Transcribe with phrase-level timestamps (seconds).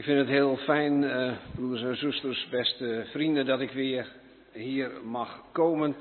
[0.00, 4.06] Ik vind het heel fijn, uh, broeders en zusters, beste vrienden, dat ik weer
[4.52, 5.96] hier mag komen.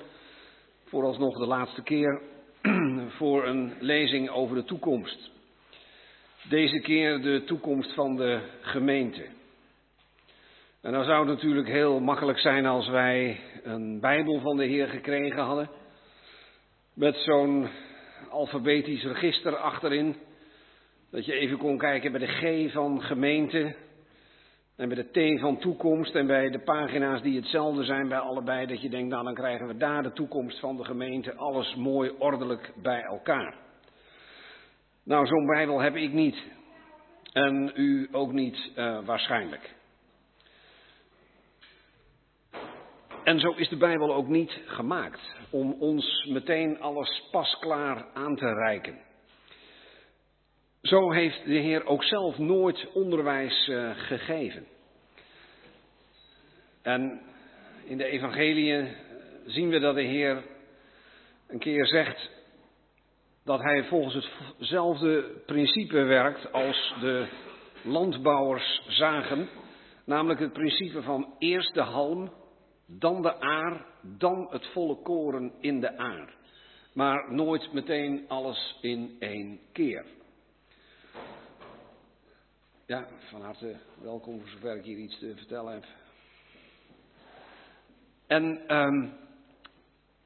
[0.86, 2.22] Vooralsnog de laatste keer
[3.18, 5.32] voor een lezing over de toekomst.
[6.50, 9.26] Deze keer de toekomst van de gemeente.
[10.82, 14.88] En dan zou het natuurlijk heel makkelijk zijn als wij een Bijbel van de Heer
[14.88, 15.70] gekregen hadden.
[16.94, 17.70] Met zo'n
[18.30, 20.16] alfabetisch register achterin.
[21.12, 23.88] Dat je even kon kijken bij de G van gemeente.
[24.80, 26.16] En bij de T van toekomst.
[26.16, 28.66] En bij de pagina's die hetzelfde zijn bij allebei.
[28.66, 31.36] Dat je denkt, nou dan krijgen we daar de toekomst van de gemeente.
[31.36, 33.56] Alles mooi ordelijk bij elkaar.
[35.04, 36.44] Nou, zo'n Bijbel heb ik niet.
[37.34, 39.76] En u ook niet uh, waarschijnlijk.
[43.24, 48.54] En zo is de Bijbel ook niet gemaakt om ons meteen alles pasklaar aan te
[48.54, 49.09] reiken.
[50.82, 54.68] Zo heeft de Heer ook zelf nooit onderwijs uh, gegeven.
[56.82, 57.22] En
[57.84, 58.96] in de evangeliën
[59.46, 60.44] zien we dat de Heer
[61.48, 62.30] een keer zegt
[63.44, 67.28] dat hij volgens hetzelfde principe werkt als de
[67.84, 69.50] landbouwers zagen,
[70.06, 72.32] namelijk het principe van eerst de halm,
[72.88, 76.34] dan de aar, dan het volle koren in de aar.
[76.94, 80.06] Maar nooit meteen alles in één keer.
[82.90, 85.86] Ja, van harte welkom voor zover ik hier iets te vertellen heb.
[88.28, 89.14] En um,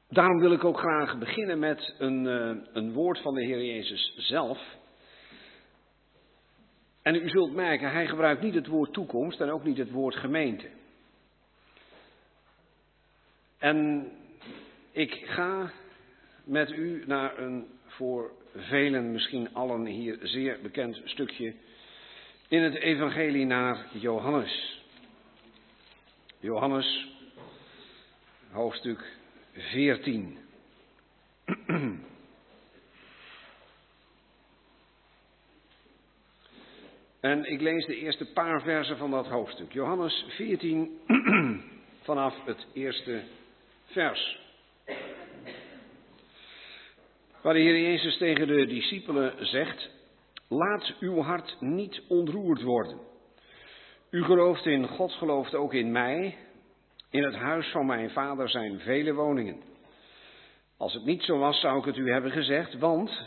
[0.08, 4.14] daarom wil ik ook graag beginnen met een, uh, een woord van de Heer Jezus
[4.16, 4.58] zelf.
[7.02, 10.14] En u zult merken, hij gebruikt niet het woord toekomst en ook niet het woord
[10.14, 10.68] gemeente.
[13.58, 14.10] En
[14.92, 15.72] ik ga
[16.44, 21.54] met u naar een voor velen, misschien allen hier zeer bekend stukje
[22.48, 24.82] in het Evangelie naar Johannes.
[26.40, 27.08] Johannes,
[28.50, 29.04] hoofdstuk
[29.52, 30.38] 14.
[37.20, 39.72] En ik lees de eerste paar versen van dat hoofdstuk.
[39.72, 40.98] Johannes 14,
[42.08, 43.22] vanaf het eerste
[43.84, 44.38] vers.
[47.40, 49.90] Waar de Heer Jezus tegen de discipelen zegt:
[50.48, 52.98] Laat uw hart niet ontroerd worden.
[54.10, 56.36] U gelooft in God, gelooft ook in mij.
[57.10, 59.62] In het huis van mijn vader zijn vele woningen.
[60.76, 63.26] Als het niet zo was, zou ik het u hebben gezegd, want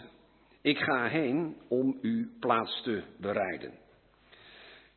[0.61, 3.72] ik ga heen om u plaats te bereiden.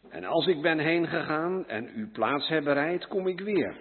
[0.09, 3.77] En als ik ben heen gegaan en u plaats hebt bereid, kom ik weer.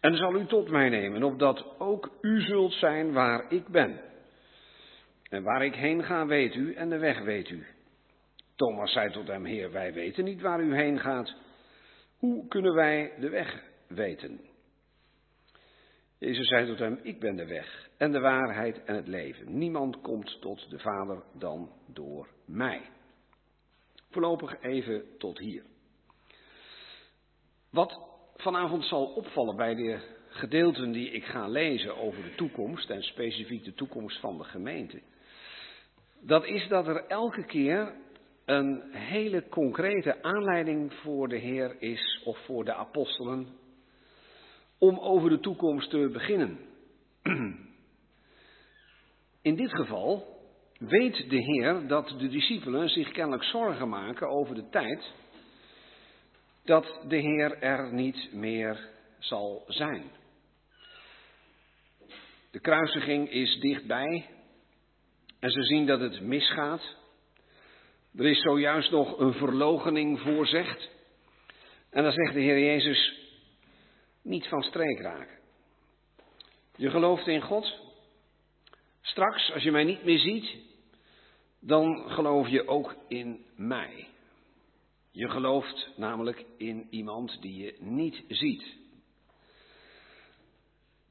[0.00, 4.00] En zal u tot mij nemen, opdat ook u zult zijn waar ik ben.
[5.28, 7.66] En waar ik heen ga, weet u, en de weg weet u.
[8.56, 11.34] Thomas zei tot hem, Heer, wij weten niet waar u heen gaat.
[12.16, 14.40] Hoe kunnen wij de weg weten?
[16.18, 19.58] Jezus zei tot hem, ik ben de weg en de waarheid en het leven.
[19.58, 22.80] Niemand komt tot de Vader dan door mij.
[24.10, 25.62] Voorlopig even tot hier.
[27.70, 28.00] Wat
[28.36, 33.64] vanavond zal opvallen bij de gedeelten die ik ga lezen over de toekomst en specifiek
[33.64, 35.02] de toekomst van de gemeente,
[36.20, 37.94] dat is dat er elke keer
[38.44, 43.48] een hele concrete aanleiding voor de Heer is of voor de apostelen
[44.78, 46.58] om over de toekomst te beginnen.
[49.42, 50.36] In dit geval
[50.78, 55.12] weet de Heer dat de discipelen zich kennelijk zorgen maken over de tijd
[56.64, 60.02] dat de Heer er niet meer zal zijn.
[62.50, 64.26] De kruisiging is dichtbij
[65.38, 66.96] en ze zien dat het misgaat.
[68.16, 70.88] Er is zojuist nog een verlogening voorzegd.
[71.90, 73.18] En dan zegt de Heer Jezus,
[74.22, 75.38] niet van streek raken.
[76.76, 77.78] Je gelooft in God.
[79.00, 80.56] Straks, als je mij niet meer ziet,
[81.60, 84.08] dan geloof je ook in mij.
[85.10, 88.76] Je gelooft namelijk in iemand die je niet ziet.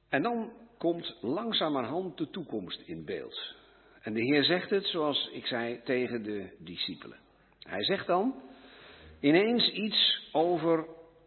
[0.09, 3.56] En dan komt langzamerhand de toekomst in beeld.
[4.01, 7.17] En de Heer zegt het, zoals ik zei, tegen de discipelen.
[7.59, 8.41] Hij zegt dan
[9.19, 10.85] ineens iets over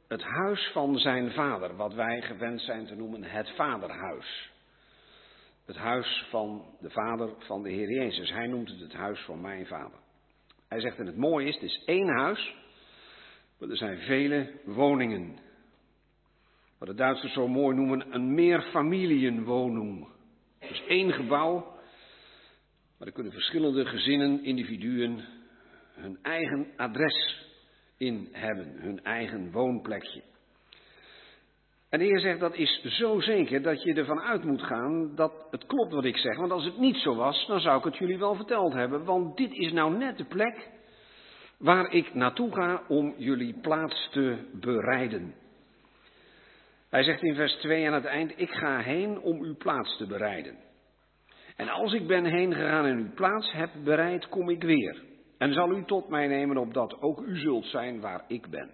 [0.09, 4.51] het huis van zijn vader, wat wij gewend zijn te noemen het vaderhuis.
[5.67, 8.31] Het huis van de vader van de Heer Jezus.
[8.31, 9.99] Hij noemt het het huis van mijn vader.
[10.69, 12.55] Hij zegt, en het mooie is, het is één huis,
[13.59, 15.39] maar er zijn vele woningen.
[16.79, 20.09] Wat de Duitsers zo mooi noemen een meerfamilienwoning.
[20.61, 21.80] Dus één gebouw,
[23.01, 25.25] maar er kunnen verschillende gezinnen, individuen
[25.95, 27.47] hun eigen adres
[27.97, 30.23] in hebben, hun eigen woonplekje.
[31.89, 35.47] En de Heer zegt dat is zo zeker dat je ervan uit moet gaan dat
[35.51, 36.37] het klopt wat ik zeg.
[36.37, 39.05] Want als het niet zo was, dan zou ik het jullie wel verteld hebben.
[39.05, 40.69] Want dit is nou net de plek
[41.59, 45.35] waar ik naartoe ga om jullie plaats te bereiden.
[46.91, 50.07] Hij zegt in vers 2 aan het eind, ik ga heen om uw plaats te
[50.07, 50.69] bereiden.
[51.61, 55.03] En als ik ben heen gegaan en uw plaats heb bereid, kom ik weer.
[55.39, 58.71] En zal u tot mij nemen opdat ook u zult zijn waar ik ben.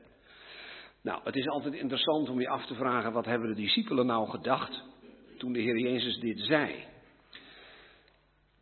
[1.03, 4.29] Nou, het is altijd interessant om je af te vragen, wat hebben de discipelen nou
[4.29, 4.83] gedacht
[5.39, 6.85] toen de Heer Jezus dit zei?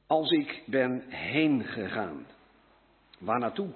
[0.07, 2.27] Als ik ben heen gegaan,
[3.19, 3.75] waar naartoe?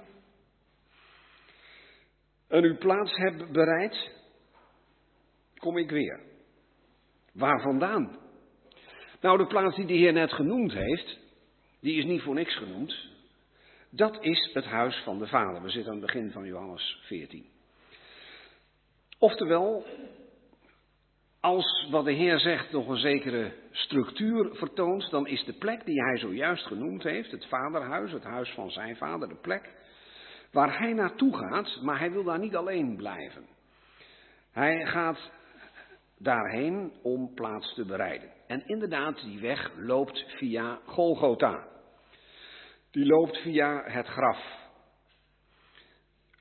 [2.49, 4.11] En uw plaats heb bereid,
[5.57, 6.21] kom ik weer.
[7.33, 8.28] Waar vandaan?
[9.21, 11.19] Nou, de plaats die de Heer net genoemd heeft,
[11.81, 13.09] die is niet voor niks genoemd.
[13.91, 15.63] Dat is het huis van de Vader.
[15.63, 17.47] We zitten aan het begin van Johannes 14.
[19.19, 19.87] Oftewel,
[21.41, 26.03] als wat de Heer zegt nog een zekere structuur vertoont, dan is de plek die
[26.03, 29.71] hij zojuist genoemd heeft, het vaderhuis, het huis van zijn vader, de plek
[30.53, 33.47] waar hij naartoe gaat, maar hij wil daar niet alleen blijven.
[34.53, 35.31] Hij gaat
[36.19, 38.38] daarheen om plaats te bereiden.
[38.49, 41.67] En inderdaad, die weg loopt via Golgotha.
[42.91, 44.39] Die loopt via het graf.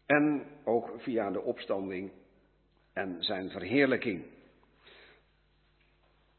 [0.05, 2.11] En ook via de opstanding
[2.93, 4.25] en zijn verheerlijking.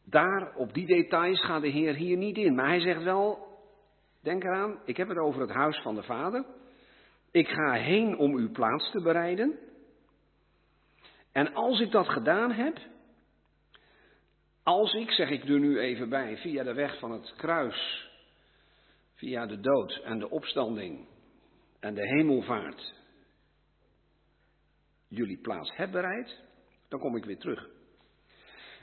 [0.05, 2.55] Daar, op die details, gaat de Heer hier niet in.
[2.55, 3.47] Maar hij zegt wel,
[4.21, 6.45] denk eraan, ik heb het over het huis van de Vader.
[7.31, 9.59] Ik ga heen om uw plaats te bereiden.
[11.33, 12.79] En als ik dat gedaan heb,
[14.69, 18.09] als ik, zeg ik er nu even bij, via de weg van het kruis,
[19.15, 21.07] via de dood en de opstanding
[21.81, 22.95] en de hemelvaart,
[25.09, 26.41] jullie plaats heb bereid,
[26.89, 27.69] dan kom ik weer terug.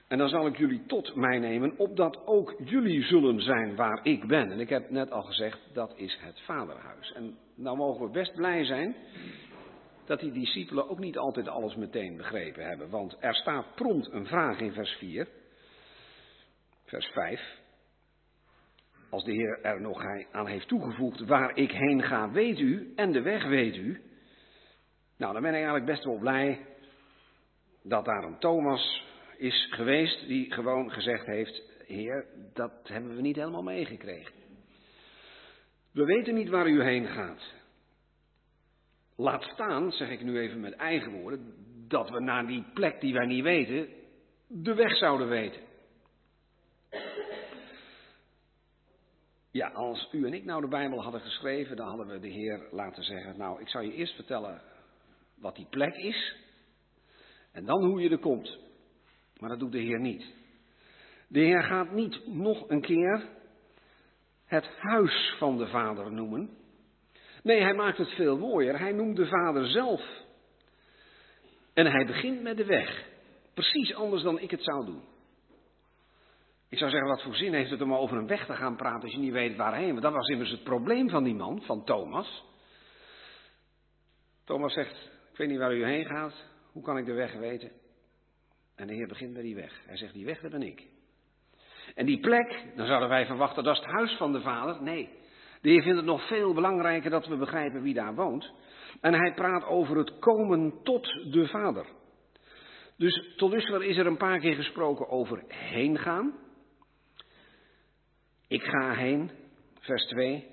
[0.08, 4.28] En dan zal ik jullie tot mij nemen, opdat ook jullie zullen zijn waar ik
[4.28, 4.52] ben.
[4.52, 7.12] En ik heb net al gezegd, dat is het vaderhuis.
[7.12, 8.96] En nou mogen we best blij zijn
[10.06, 12.90] dat die discipelen ook niet altijd alles meteen begrepen hebben.
[12.90, 15.28] Want er staat prompt een vraag in vers 4,
[16.86, 17.64] vers 5.
[19.10, 23.12] Als de Heer er nog aan heeft toegevoegd, waar ik heen ga, weet u, en
[23.12, 24.02] de weg weet u.
[25.18, 26.66] Nou, dan ben ik eigenlijk best wel blij
[27.84, 29.04] dat daar een Thomas
[29.38, 34.34] is geweest die gewoon gezegd heeft: Heer, dat hebben we niet helemaal meegekregen.
[35.92, 37.54] We weten niet waar u heen gaat.
[39.16, 41.54] Laat staan, zeg ik nu even met eigen woorden,
[41.88, 43.88] dat we naar die plek die wij niet weten,
[44.48, 45.62] de weg zouden weten.
[49.56, 52.68] Ja, als u en ik nou de Bijbel hadden geschreven, dan hadden we de Heer
[52.72, 54.62] laten zeggen: Nou, ik zal je eerst vertellen
[55.36, 56.36] wat die plek is.
[57.52, 58.58] En dan hoe je er komt.
[59.40, 60.26] Maar dat doet de Heer niet.
[61.28, 63.28] De Heer gaat niet nog een keer
[64.46, 66.58] het huis van de Vader noemen.
[67.44, 68.80] Nee, hij maakt het veel mooier.
[68.80, 70.02] Hij noemt de Vader zelf.
[71.74, 73.06] En hij begint met de weg.
[73.54, 75.15] Precies anders dan ik het zou doen.
[76.76, 79.02] Ik zou zeggen, wat voor zin heeft het om over een weg te gaan praten
[79.02, 79.90] als je niet weet waarheen?
[79.90, 82.44] Want dat was immers het probleem van die man, van Thomas.
[84.46, 86.46] Thomas zegt, ik weet niet waar u heen gaat.
[86.72, 87.72] Hoe kan ik de weg weten?
[88.76, 89.82] En de Heer begint met die weg.
[89.86, 90.88] Hij zegt, die weg, dat ben ik.
[91.96, 94.82] En die plek, dan zouden wij verwachten, dat is het huis van de Vader.
[94.84, 95.10] Nee,
[95.62, 98.52] de Heer vindt het nog veel belangrijker dat we begrijpen wie daar woont.
[99.02, 101.86] En hij praat over het komen tot de Vader.
[102.98, 106.45] Dus tot dusver is er een paar keer gesproken over heen gaan.
[108.48, 109.32] Ik ga heen,
[109.80, 110.48] vers 2,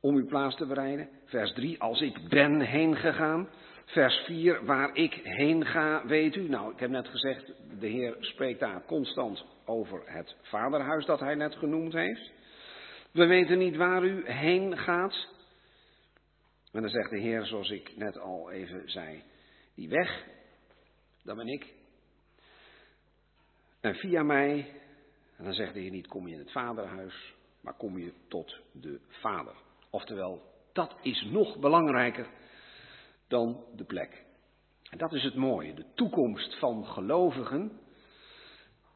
[0.00, 1.08] om uw plaats te bereiden.
[1.24, 3.48] Vers 3, als ik ben heen gegaan.
[3.84, 6.48] Vers 4, waar ik heen ga, weet u.
[6.48, 11.34] Nou, ik heb net gezegd, de Heer spreekt daar constant over het vaderhuis dat hij
[11.34, 12.30] net genoemd heeft.
[13.10, 15.28] We weten niet waar u heen gaat.
[16.72, 19.22] En dan zegt de Heer, zoals ik net al even zei,
[19.74, 20.24] die weg,
[21.22, 21.66] dat ben ik.
[23.80, 24.77] En via mij,
[25.38, 28.60] en dan zegt de Heer niet, kom je in het vaderhuis, maar kom je tot
[28.72, 29.54] de Vader.
[29.90, 30.42] Oftewel,
[30.72, 32.26] dat is nog belangrijker
[33.28, 34.24] dan de plek.
[34.90, 35.74] En dat is het mooie.
[35.74, 37.80] De toekomst van gelovigen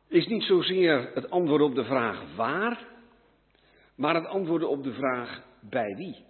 [0.09, 2.89] is niet zozeer het antwoord op de vraag waar,
[3.95, 6.25] maar het antwoorden op de vraag bij wie.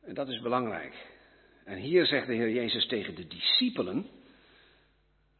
[0.00, 1.10] En dat is belangrijk.
[1.64, 4.06] En hier zegt de Heer Jezus tegen de discipelen,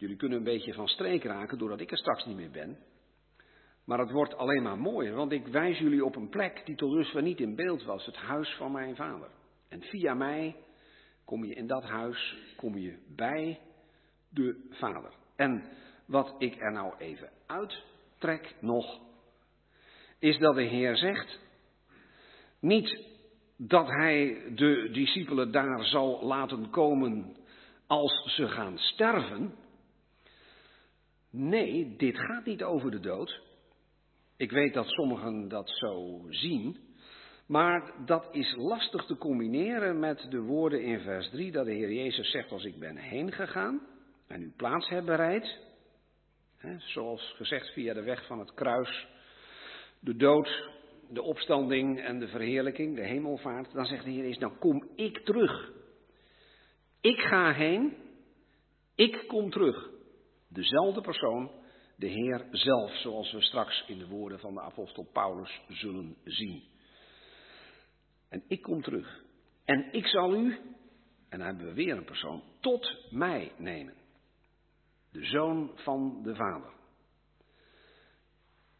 [0.02, 2.78] jullie kunnen een beetje van streek raken doordat ik er straks niet meer ben.
[3.85, 6.92] Maar het wordt alleen maar mooier, want ik wijs jullie op een plek die tot
[6.92, 9.28] dusver niet in beeld was, het huis van mijn vader.
[9.68, 10.56] En via mij
[11.25, 13.61] kom je in dat huis, kom je bij
[14.28, 15.12] de Vader.
[15.37, 15.64] En
[16.06, 19.00] wat ik er nou even uittrek nog,
[20.18, 21.38] is dat de Heer zegt,
[22.61, 23.04] niet
[23.56, 27.37] dat Hij de discipelen daar zal laten komen
[27.87, 29.62] als ze gaan sterven.
[31.32, 33.40] Nee, dit gaat niet over de dood.
[34.36, 36.76] Ik weet dat sommigen dat zo zien.
[37.46, 41.92] Maar dat is lastig te combineren met de woorden in vers 3 dat de Heer
[41.92, 43.80] Jezus zegt als ik ben heen gegaan
[44.26, 45.58] en u plaats heb bereid.
[46.56, 49.06] Hè, zoals gezegd via de weg van het kruis,
[50.00, 50.70] de dood,
[51.08, 53.72] de opstanding en de verheerlijking, de hemelvaart.
[53.72, 55.72] Dan zegt de Heer Jezus, nou kom ik terug.
[57.00, 57.96] Ik ga heen,
[58.94, 59.91] ik kom terug.
[60.52, 61.50] Dezelfde persoon,
[61.97, 66.62] de Heer zelf, zoals we straks in de woorden van de apostel Paulus zullen zien.
[68.28, 69.25] En ik kom terug.
[69.64, 70.59] En ik zal u,
[71.28, 73.94] en dan hebben we weer een persoon, tot mij nemen.
[75.11, 76.73] De zoon van de Vader.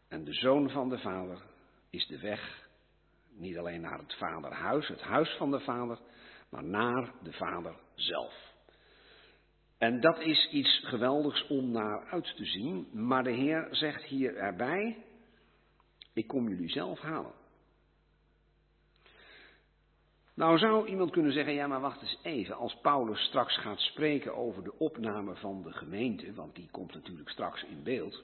[0.07, 1.41] En de zoon van de Vader
[1.89, 2.69] is de weg
[3.29, 5.99] niet alleen naar het Vaderhuis, het huis van de Vader,
[6.49, 8.52] maar naar de Vader zelf.
[9.83, 14.35] En dat is iets geweldigs om naar uit te zien, maar de Heer zegt hier
[14.35, 15.05] erbij,
[16.13, 17.33] ik kom jullie zelf halen.
[20.33, 24.35] Nou zou iemand kunnen zeggen, ja maar wacht eens even, als Paulus straks gaat spreken
[24.35, 28.23] over de opname van de gemeente, want die komt natuurlijk straks in beeld,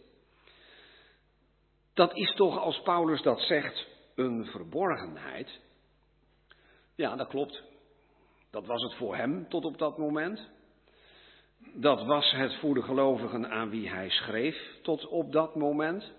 [1.94, 5.60] dat is toch als Paulus dat zegt een verborgenheid.
[6.96, 7.63] Ja, dat klopt.
[8.50, 10.58] Dat was het voor hem tot op dat moment.
[11.74, 16.13] Dat was het voor de gelovigen aan wie hij schreef tot op dat moment.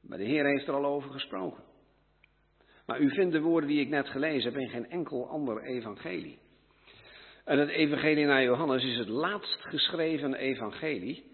[0.00, 1.64] Maar de Heer heeft er al over gesproken.
[2.86, 6.38] Maar u vindt de woorden die ik net gelezen heb in geen enkel ander evangelie.
[7.44, 11.30] En het evangelie naar Johannes is het laatst geschreven evangelie.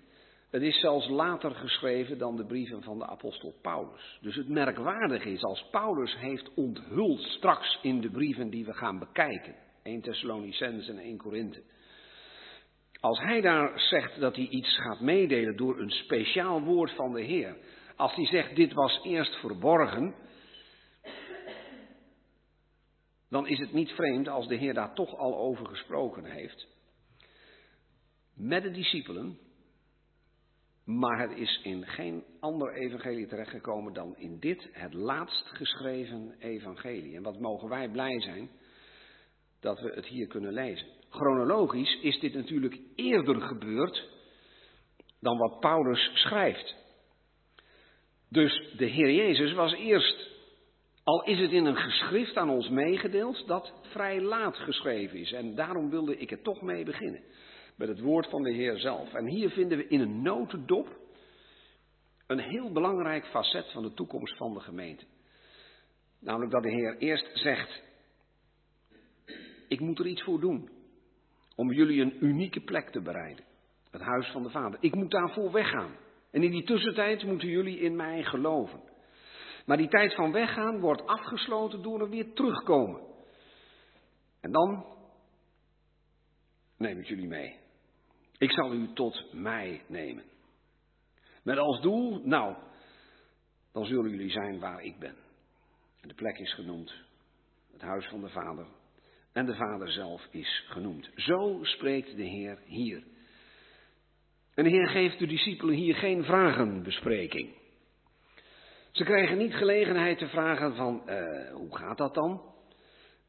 [0.51, 4.19] Het is zelfs later geschreven dan de brieven van de apostel Paulus.
[4.21, 8.99] Dus het merkwaardige is, als Paulus heeft onthuld straks in de brieven die we gaan
[8.99, 11.63] bekijken, 1 Thessalonicense en 1 Korinthe.
[13.07, 17.23] Als hij daar zegt dat hij iets gaat meedelen door een speciaal woord van de
[17.23, 17.57] Heer,
[17.97, 20.15] als hij zegt dit was eerst verborgen,
[23.29, 26.67] dan is het niet vreemd als de Heer daar toch al over gesproken heeft.
[28.35, 29.39] Met de discipelen,
[30.85, 37.17] maar het is in geen ander evangelie terechtgekomen dan in dit, het laatst geschreven evangelie.
[37.17, 38.51] En wat mogen wij blij zijn
[39.61, 40.89] dat we het hier kunnen lezen.
[41.17, 44.09] Chronologisch is dit natuurlijk eerder gebeurd
[45.21, 46.75] dan wat Paulus schrijft.
[48.29, 50.35] Dus de Heer Jezus was eerst
[51.05, 55.33] al is het in een geschrift aan ons meegedeeld dat vrij laat geschreven is.
[55.33, 57.23] En daarom wilde ik er toch mee beginnen.
[57.77, 59.15] Met het woord van de Heer zelf.
[59.15, 60.89] En hier vinden we in een notendop
[62.27, 65.05] een heel belangrijk facet van de toekomst van de gemeente.
[66.19, 67.83] Namelijk dat de Heer eerst zegt:
[69.69, 70.75] Ik moet er iets voor doen.
[71.57, 73.45] Om jullie een unieke plek te bereiden.
[73.91, 74.79] Het huis van de Vader.
[74.81, 75.97] Ik moet daarvoor weggaan.
[76.31, 78.81] En in die tussentijd moeten jullie in mij geloven.
[79.67, 83.01] Maar die tijd van weggaan wordt afgesloten door er weer terugkomen.
[84.41, 84.87] En dan
[86.77, 87.57] neem ik jullie mee.
[88.39, 90.25] Ik zal u tot mij nemen.
[91.43, 92.57] Met als doel, nou,
[93.73, 95.17] dan zullen jullie zijn waar ik ben.
[96.01, 96.95] En de plek is genoemd,
[97.73, 98.67] het huis van de Vader.
[99.37, 101.11] En de Vader zelf is genoemd.
[101.14, 103.02] Zo spreekt de Heer hier.
[104.55, 107.55] En de Heer geeft de discipelen hier geen vragenbespreking.
[108.90, 112.43] Ze krijgen niet gelegenheid te vragen van uh, hoe gaat dat dan?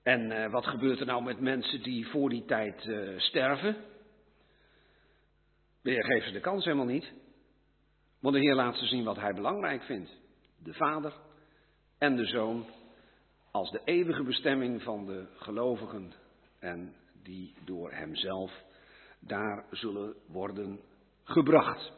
[0.03, 3.75] En uh, wat gebeurt er nou met mensen die voor die tijd uh, sterven?
[5.81, 7.13] De Heer geeft ze de kans helemaal niet.
[8.19, 10.11] Want de Heer laat ze zien wat Hij belangrijk vindt.
[10.63, 11.13] De Vader
[11.97, 12.65] en de Zoon
[13.57, 16.13] als de eeuwige bestemming van de gelovigen
[16.59, 18.63] en die door Hemzelf
[19.19, 20.79] daar zullen worden
[21.23, 21.91] gebracht.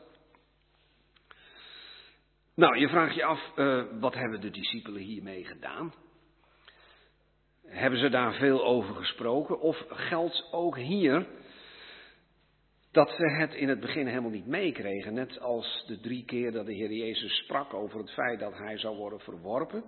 [2.55, 5.93] Nou, je vraagt je af, uh, wat hebben de discipelen hiermee gedaan?
[7.65, 9.59] Hebben ze daar veel over gesproken?
[9.59, 11.27] Of geldt ook hier
[12.91, 15.13] dat ze het in het begin helemaal niet meekregen?
[15.13, 18.77] Net als de drie keer dat de Heer Jezus sprak over het feit dat hij
[18.77, 19.83] zou worden verworpen.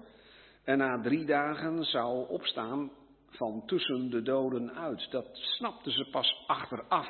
[0.64, 2.92] En na drie dagen zou opstaan
[3.30, 5.12] van tussen de doden uit.
[5.12, 7.08] Dat snapten ze pas achteraf.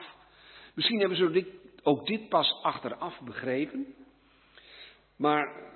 [0.76, 3.96] Misschien hebben ze ook dit pas achteraf begrepen.
[5.16, 5.72] Maar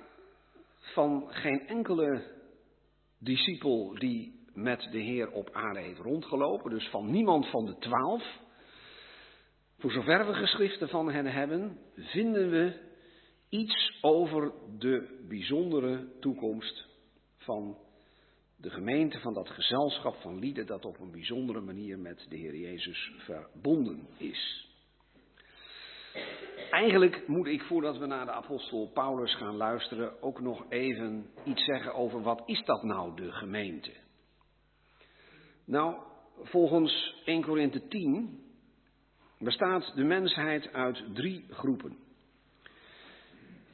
[0.78, 2.34] van geen enkele
[3.18, 8.24] discipel die met de Heer op aarde heeft rondgelopen, dus van niemand van de twaalf.
[9.78, 12.80] Voor zover we geschriften van hen hebben, vinden we
[13.48, 16.95] iets over de bijzondere toekomst
[17.46, 17.76] van
[18.56, 22.56] de gemeente, van dat gezelschap van lieden dat op een bijzondere manier met de Heer
[22.56, 24.68] Jezus verbonden is.
[26.70, 31.64] Eigenlijk moet ik voordat we naar de apostel Paulus gaan luisteren ook nog even iets
[31.64, 33.92] zeggen over wat is dat nou de gemeente?
[35.64, 35.96] Nou,
[36.42, 38.40] volgens 1 Korinthe 10
[39.38, 41.96] bestaat de mensheid uit drie groepen.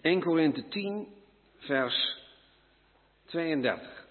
[0.01, 1.09] 1 Korinthe 10
[1.57, 2.22] vers
[3.33, 4.07] 32.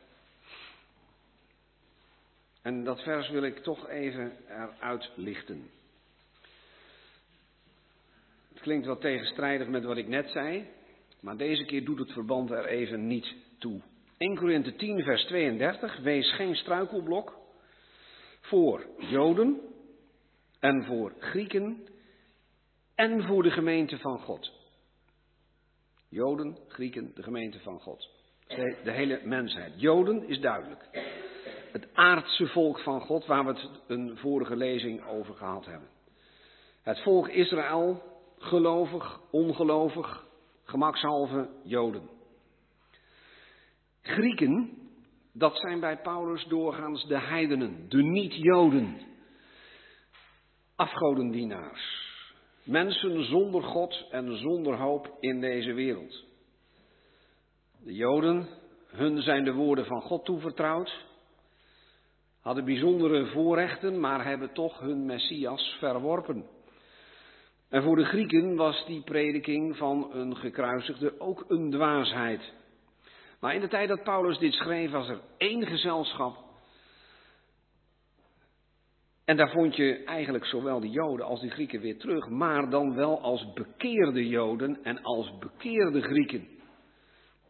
[2.61, 5.69] En dat vers wil ik toch even eruit lichten.
[8.49, 10.67] Het klinkt wat tegenstrijdig met wat ik net zei,
[11.19, 13.81] maar deze keer doet het verband er even niet toe.
[14.17, 15.97] 1 Korinthe 10, vers 32.
[15.97, 17.39] Wees geen struikelblok
[18.41, 19.61] voor Joden
[20.59, 21.87] en voor Grieken
[22.95, 24.51] en voor de gemeente van God.
[26.09, 28.20] Joden, Grieken, de gemeente van God.
[28.55, 29.73] De hele mensheid.
[29.75, 30.89] Joden is duidelijk.
[31.71, 35.87] Het aardse volk van God, waar we het een vorige lezing over gehad hebben.
[36.81, 38.03] Het volk Israël,
[38.37, 40.25] gelovig, ongelovig,
[40.63, 42.09] gemakshalve Joden.
[44.01, 44.69] Grieken,
[45.33, 48.97] dat zijn bij Paulus doorgaans de heidenen, de niet-Joden.
[50.75, 52.09] Afgodendienaars.
[52.63, 56.30] Mensen zonder God en zonder hoop in deze wereld.
[57.83, 58.47] De Joden,
[58.87, 61.05] hun zijn de woorden van God toevertrouwd,
[62.41, 66.45] hadden bijzondere voorrechten, maar hebben toch hun Messias verworpen.
[67.69, 72.53] En voor de Grieken was die prediking van een gekruisigde ook een dwaasheid.
[73.39, 76.37] Maar in de tijd dat Paulus dit schreef, was er één gezelschap.
[79.25, 82.95] En daar vond je eigenlijk zowel de Joden als de Grieken weer terug, maar dan
[82.95, 86.59] wel als bekeerde Joden en als bekeerde Grieken.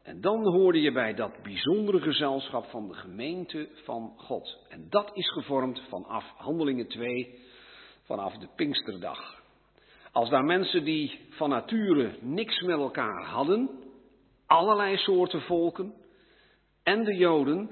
[0.04, 4.58] En dan hoorde je bij dat bijzondere gezelschap van de gemeente van God.
[4.70, 7.40] En dat is gevormd vanaf Handelingen 2,
[8.04, 9.42] vanaf de Pinksterdag.
[10.12, 13.70] Als daar mensen die van nature niks met elkaar hadden,
[14.46, 15.94] allerlei soorten volken
[16.84, 17.70] en de Joden,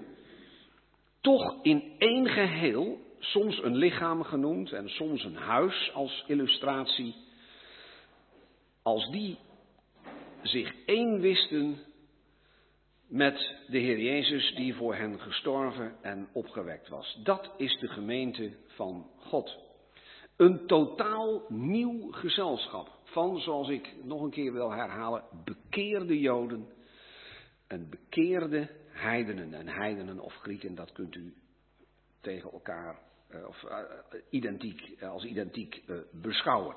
[1.22, 7.16] toch in één geheel, soms een lichaam genoemd en soms een huis als illustratie,
[8.84, 9.38] als die
[10.42, 11.88] zich één wisten
[13.10, 17.20] met de Heer Jezus die voor hen gestorven en opgewekt was.
[17.24, 19.58] Dat is de gemeente van God.
[20.36, 26.68] Een totaal nieuw gezelschap van, zoals ik nog een keer wil herhalen, bekeerde Joden
[27.68, 29.54] en bekeerde heidenen.
[29.54, 31.34] En heidenen of Grieken, dat kunt u
[32.22, 33.00] tegen elkaar
[33.32, 33.80] uh, of uh,
[34.30, 36.76] identiek, uh, als identiek beschouwen.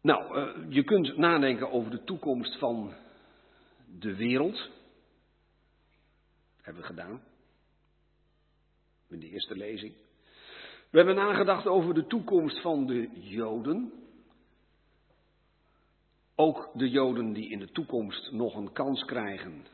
[0.00, 2.94] Nou, je kunt nadenken over de toekomst van
[3.98, 4.70] de wereld.
[6.62, 7.22] Hebben we gedaan.
[9.08, 9.94] In de eerste lezing.
[10.90, 13.92] We hebben nagedacht over de toekomst van de Joden.
[16.34, 19.66] Ook de Joden die in de toekomst nog een kans krijgen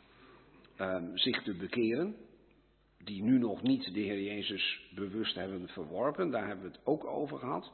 [0.78, 2.16] um, zich te bekeren.
[3.04, 6.30] Die nu nog niet de Heer Jezus bewust hebben verworpen.
[6.30, 7.72] Daar hebben we het ook over gehad.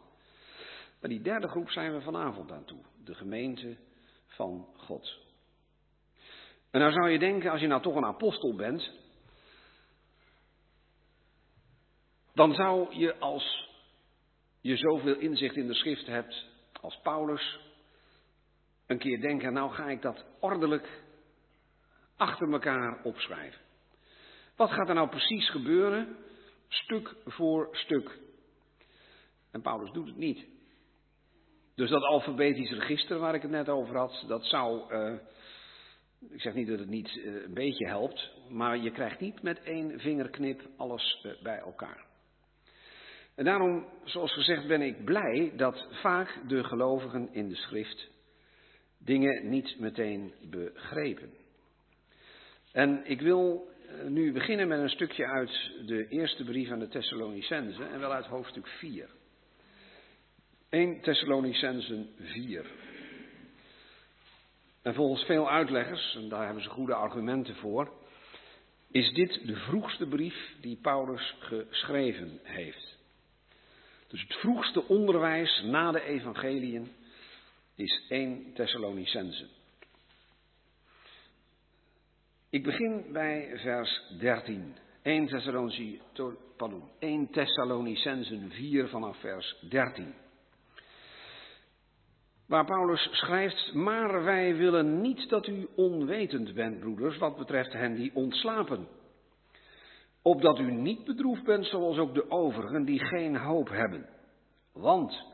[1.00, 2.80] Maar die derde groep zijn we vanavond aan toe.
[3.04, 3.76] De gemeente
[4.26, 5.25] van God.
[6.76, 8.90] En nou zou je denken, als je nou toch een apostel bent,
[12.34, 13.68] dan zou je als
[14.60, 16.46] je zoveel inzicht in de schrift hebt
[16.80, 17.60] als Paulus,
[18.86, 21.02] een keer denken, nou ga ik dat ordelijk
[22.16, 23.60] achter elkaar opschrijven.
[24.56, 26.16] Wat gaat er nou precies gebeuren,
[26.68, 28.18] stuk voor stuk?
[29.50, 30.46] En Paulus doet het niet.
[31.74, 35.18] Dus dat alfabetisch register waar ik het net over had, dat zou, uh,
[36.30, 39.62] ik zeg niet dat het niet uh, een beetje helpt, maar je krijgt niet met
[39.62, 42.04] één vingerknip alles uh, bij elkaar.
[43.34, 48.08] En daarom, zoals gezegd, ben ik blij dat vaak de gelovigen in de schrift
[48.98, 51.30] dingen niet meteen begrepen.
[52.72, 56.88] En ik wil eh, nu beginnen met een stukje uit de eerste brief aan de
[56.88, 59.08] Thessalonicense en wel uit hoofdstuk 4.
[60.68, 62.66] 1 Thessalonicensen 4.
[64.86, 67.92] En volgens veel uitleggers, en daar hebben ze goede argumenten voor,
[68.90, 72.98] is dit de vroegste brief die Paulus geschreven heeft.
[74.08, 76.92] Dus het vroegste onderwijs na de evangeliën
[77.74, 79.46] is 1 Thessalonicense.
[82.50, 84.76] Ik begin bij vers 13.
[85.02, 86.00] 1, Thessalonici,
[86.56, 90.14] pardon, 1 Thessalonicensen 4 vanaf vers 13.
[92.46, 97.94] Waar Paulus schrijft, maar wij willen niet dat u onwetend bent, broeders, wat betreft hen
[97.94, 98.88] die ontslapen.
[100.22, 104.08] Opdat u niet bedroefd bent zoals ook de overigen die geen hoop hebben.
[104.72, 105.24] Want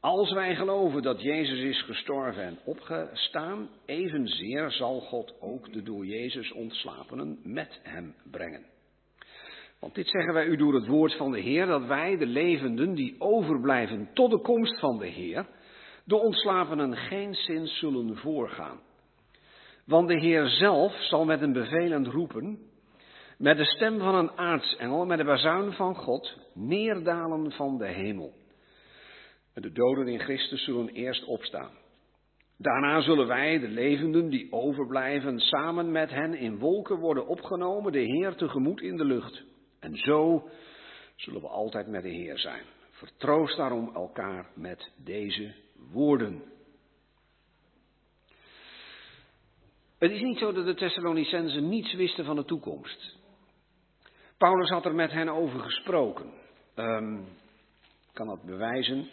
[0.00, 6.06] als wij geloven dat Jezus is gestorven en opgestaan, evenzeer zal God ook de door
[6.06, 8.64] Jezus ontslapenen met hem brengen.
[9.80, 12.94] Want dit zeggen wij u door het woord van de Heer, dat wij, de levenden
[12.94, 15.46] die overblijven tot de komst van de Heer,
[16.04, 18.80] de ontslapenen geen zin zullen voorgaan.
[19.84, 22.58] Want de Heer zelf zal met een bevelend roepen,
[23.38, 28.32] met de stem van een aartsengel, met de bazuin van God, neerdalen van de hemel.
[29.54, 31.70] De doden in Christus zullen eerst opstaan.
[32.58, 37.98] Daarna zullen wij, de levenden die overblijven, samen met hen in wolken worden opgenomen, de
[37.98, 39.42] Heer tegemoet in de lucht.
[39.80, 40.48] En zo
[41.16, 42.64] zullen we altijd met de Heer zijn.
[42.90, 45.54] Vertroost daarom elkaar met deze
[45.90, 46.42] woorden.
[49.98, 53.16] Het is niet zo dat de Thessalonicensen niets wisten van de toekomst.
[54.38, 56.32] Paulus had er met hen over gesproken.
[56.76, 57.28] Um,
[58.12, 59.08] kan dat bewijzen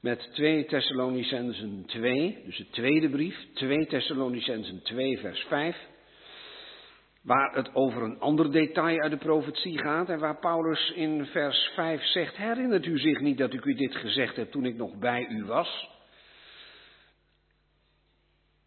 [0.00, 5.76] met 2 Thessalonicensen 2, dus de tweede brief, 2 Thessalonicensen 2 vers 5,
[7.22, 11.70] waar het over een ander detail uit de profetie gaat en waar Paulus in vers
[11.74, 14.98] 5 zegt, herinnert u zich niet dat ik u dit gezegd heb toen ik nog
[14.98, 15.91] bij u was?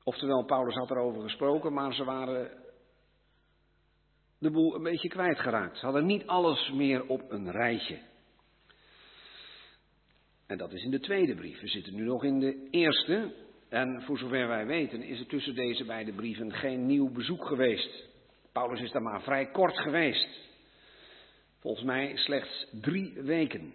[0.08, 2.52] Oftewel, Paulus had erover gesproken, maar ze waren
[4.38, 5.78] de boel een beetje kwijtgeraakt.
[5.78, 8.00] Ze hadden niet alles meer op een rijtje.
[10.48, 11.62] En dat is in de tweede brief.
[11.62, 13.34] We zitten nu nog in de eerste.
[13.70, 18.08] En voor zover wij weten is er tussen deze beide brieven geen nieuw bezoek geweest.
[18.52, 20.40] Paulus is daar maar vrij kort geweest.
[21.60, 23.74] Volgens mij slechts drie weken.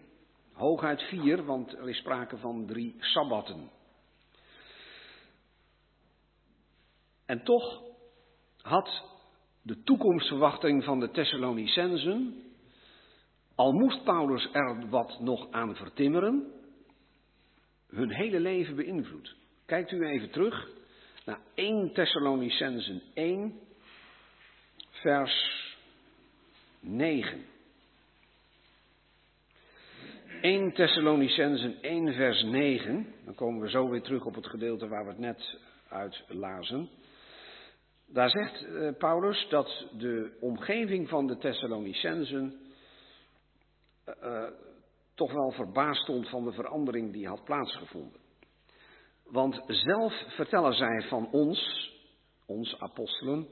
[0.52, 3.70] Hooguit vier, want er is sprake van drie sabbatten.
[7.30, 7.82] En toch
[8.62, 9.02] had
[9.62, 12.42] de toekomstverwachting van de Thessalonicensen,
[13.54, 16.52] al moest Paulus er wat nog aan vertimmeren,
[17.88, 19.36] hun hele leven beïnvloed.
[19.66, 20.68] Kijkt u even terug
[21.24, 23.60] naar 1 Thessalonicensen 1,
[24.90, 25.50] vers
[26.80, 27.44] 9.
[30.40, 33.14] 1 Thessalonicensen 1, vers 9.
[33.24, 36.88] Dan komen we zo weer terug op het gedeelte waar we het net uit lazen.
[38.12, 42.60] Daar zegt eh, Paulus dat de omgeving van de Thessalonicensen
[44.22, 44.48] uh,
[45.14, 48.20] toch wel verbaasd stond van de verandering die had plaatsgevonden.
[49.24, 51.90] Want zelf vertellen zij van ons,
[52.46, 53.46] ons apostelen,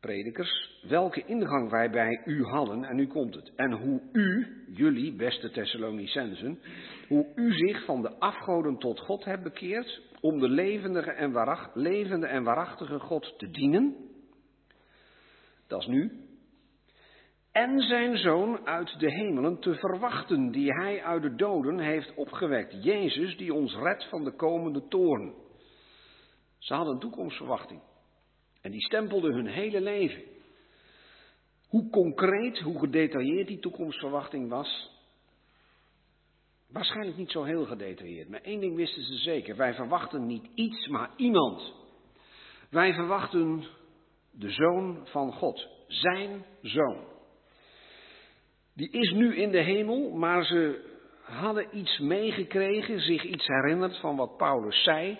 [0.00, 5.12] predikers, welke ingang wij bij u hadden, en nu komt het, en hoe u, jullie
[5.12, 6.60] beste Thessalonicensen,
[7.08, 11.74] hoe u zich van de afgoden tot God hebt bekeerd, om de levende en, waarach,
[11.74, 13.96] levende en waarachtige God te dienen.
[15.66, 16.28] Dat is nu,
[17.52, 22.84] en zijn zoon uit de hemelen te verwachten, die hij uit de doden heeft opgewekt.
[22.84, 25.34] Jezus, die ons redt van de komende toorn.
[26.58, 27.80] Ze hadden een toekomstverwachting.
[28.60, 30.22] En die stempelde hun hele leven.
[31.68, 34.90] Hoe concreet, hoe gedetailleerd die toekomstverwachting was.
[36.72, 38.28] Waarschijnlijk niet zo heel gedetailleerd.
[38.28, 39.56] Maar één ding wisten ze zeker.
[39.56, 41.72] Wij verwachten niet iets, maar iemand.
[42.70, 43.64] Wij verwachten
[44.30, 45.68] de zoon van God.
[45.86, 47.04] Zijn zoon.
[48.74, 50.84] Die is nu in de hemel, maar ze
[51.22, 55.18] hadden iets meegekregen, zich iets herinnerd van wat Paulus zei.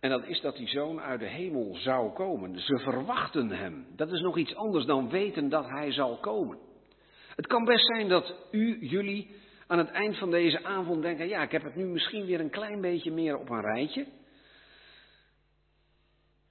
[0.00, 2.58] En dat is dat die zoon uit de hemel zou komen.
[2.58, 3.86] Ze verwachten hem.
[3.96, 6.58] Dat is nog iets anders dan weten dat hij zal komen.
[7.40, 11.42] Het kan best zijn dat u, jullie, aan het eind van deze avond denken: ja,
[11.42, 14.06] ik heb het nu misschien weer een klein beetje meer op een rijtje.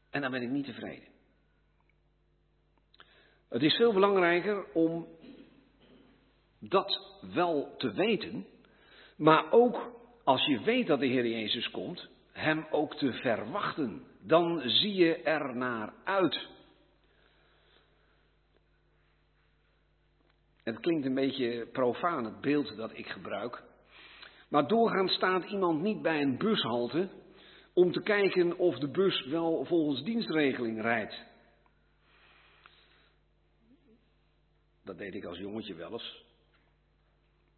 [0.09, 1.07] En dan ben ik niet tevreden.
[3.49, 5.07] Het is veel belangrijker om
[6.59, 8.45] dat wel te weten,
[9.17, 9.91] maar ook
[10.23, 14.03] als je weet dat de Heer Jezus komt, Hem ook te verwachten.
[14.21, 16.47] Dan zie je er naar uit.
[20.69, 23.63] Het klinkt een beetje profaan, het beeld dat ik gebruik.
[24.49, 27.09] Maar doorgaans staat iemand niet bij een bushalte
[27.73, 31.23] om te kijken of de bus wel volgens dienstregeling rijdt.
[34.83, 36.25] Dat deed ik als jongetje wel eens.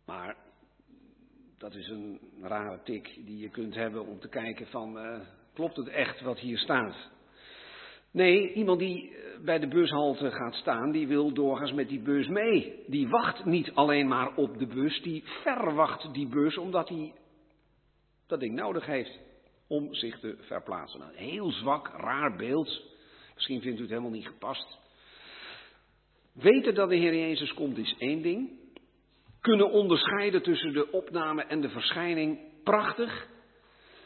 [0.05, 0.37] Maar
[1.57, 5.21] dat is een rare tik die je kunt hebben om te kijken van, uh,
[5.53, 7.09] klopt het echt wat hier staat?
[8.11, 12.27] Nee, iemand die eh, bij de bushalte gaat staan, die wil doorgaans met die bus
[12.27, 12.83] mee.
[12.87, 17.13] Die wacht niet alleen maar op de bus, die verwacht die bus omdat hij
[18.27, 19.19] dat ding nodig heeft
[19.67, 21.01] om zich te verplaatsen.
[21.01, 22.81] Een heel zwak, raar beeld.
[23.35, 24.79] Misschien vindt u het helemaal niet gepast.
[26.33, 28.59] Weten dat de Heer Jezus komt is één ding.
[29.41, 33.27] Kunnen onderscheiden tussen de opname en de verschijning, prachtig.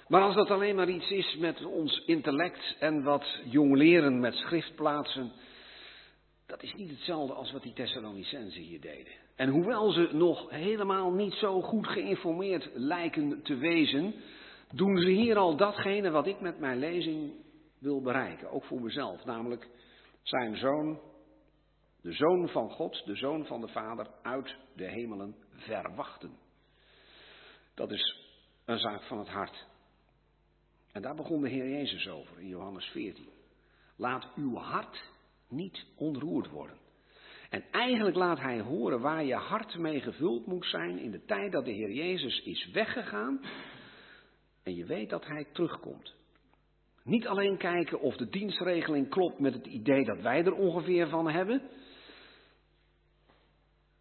[0.07, 5.31] Maar als dat alleen maar iets is met ons intellect en wat jongleren met schriftplaatsen,
[6.45, 9.13] dat is niet hetzelfde als wat die Thessalonicenzen hier deden.
[9.35, 14.15] En hoewel ze nog helemaal niet zo goed geïnformeerd lijken te wezen,
[14.71, 17.33] doen ze hier al datgene wat ik met mijn lezing
[17.79, 19.67] wil bereiken, ook voor mezelf, namelijk
[20.23, 20.99] zijn zoon,
[22.01, 26.37] de zoon van God, de zoon van de Vader, uit de hemelen verwachten.
[27.73, 28.19] Dat is
[28.65, 29.65] een zaak van het hart.
[30.95, 33.27] En daar begon de Heer Jezus over in Johannes 14.
[33.95, 35.11] Laat uw hart
[35.49, 36.77] niet ontroerd worden.
[37.49, 41.51] En eigenlijk laat hij horen waar je hart mee gevuld moet zijn in de tijd
[41.51, 43.41] dat de Heer Jezus is weggegaan
[44.63, 46.15] en je weet dat hij terugkomt.
[47.03, 51.29] Niet alleen kijken of de dienstregeling klopt met het idee dat wij er ongeveer van
[51.29, 51.61] hebben,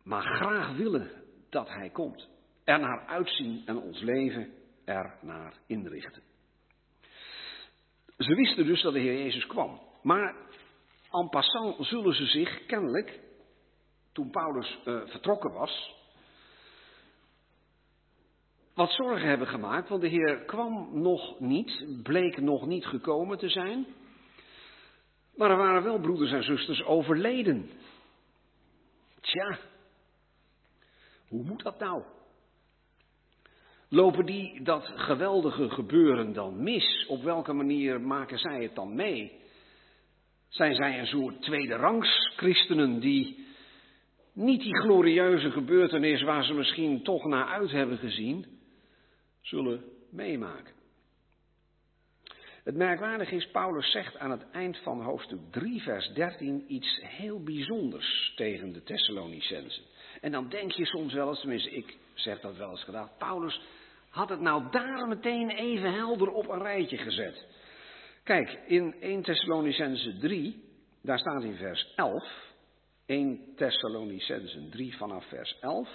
[0.03, 1.11] maar graag willen
[1.49, 2.29] dat hij komt.
[2.65, 4.53] Er naar uitzien en ons leven
[4.85, 6.33] er naar inrichten.
[8.19, 9.81] Ze wisten dus dat de Heer Jezus kwam.
[10.03, 10.35] Maar
[11.11, 13.21] en passant zullen ze zich kennelijk,
[14.13, 15.95] toen Paulus uh, vertrokken was,
[18.75, 23.49] wat zorgen hebben gemaakt, want de Heer kwam nog niet, bleek nog niet gekomen te
[23.49, 23.87] zijn.
[25.37, 27.71] Maar er waren wel broeders en zusters overleden.
[29.21, 29.59] Tja,
[31.29, 32.03] hoe moet dat nou?
[33.95, 37.07] Lopen die dat geweldige gebeuren dan mis?
[37.09, 39.33] Op welke manier maken zij het dan mee?
[40.49, 43.47] Zijn zij een soort tweede rangs christenen die
[44.33, 48.47] niet die glorieuze gebeurtenis waar ze misschien toch naar uit hebben gezien,
[49.41, 50.75] zullen meemaken?
[52.65, 57.43] Het merkwaardige is, Paulus zegt aan het eind van hoofdstuk 3, vers 13 iets heel
[57.43, 59.85] bijzonders tegen de Thessalonicensen.
[60.21, 63.61] En dan denk je soms wel eens, tenminste ik zeg dat wel eens gedaan, Paulus
[64.15, 67.47] had het nou daar meteen even helder op een rijtje gezet.
[68.23, 70.65] Kijk, in 1 Thessalonicense 3,
[71.03, 72.25] daar staat in vers 11,
[73.07, 75.89] 1 Thessalonicense 3 vanaf vers 11.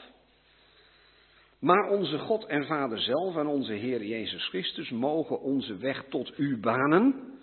[1.60, 6.38] Maar onze God en Vader zelf en onze Heer Jezus Christus mogen onze weg tot
[6.38, 7.38] u banen.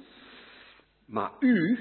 [1.06, 1.78] Maar u,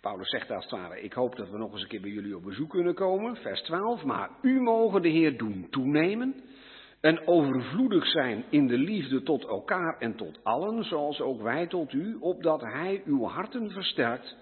[0.00, 2.36] Paulus zegt als het ware, ik hoop dat we nog eens een keer bij jullie
[2.36, 4.04] op bezoek kunnen komen, vers 12.
[4.04, 6.34] Maar u mogen de Heer doen toenemen
[7.00, 11.92] en overvloedig zijn in de liefde tot elkaar en tot allen, zoals ook wij tot
[11.92, 14.36] u, opdat Hij uw harten versterkt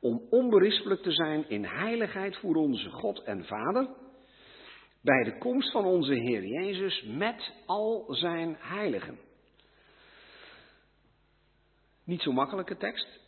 [0.00, 3.88] om onberispelijk te zijn in heiligheid voor onze God en Vader,
[5.02, 9.18] bij de komst van onze Heer Jezus met al zijn heiligen.
[12.04, 13.20] Niet zo makkelijke tekst,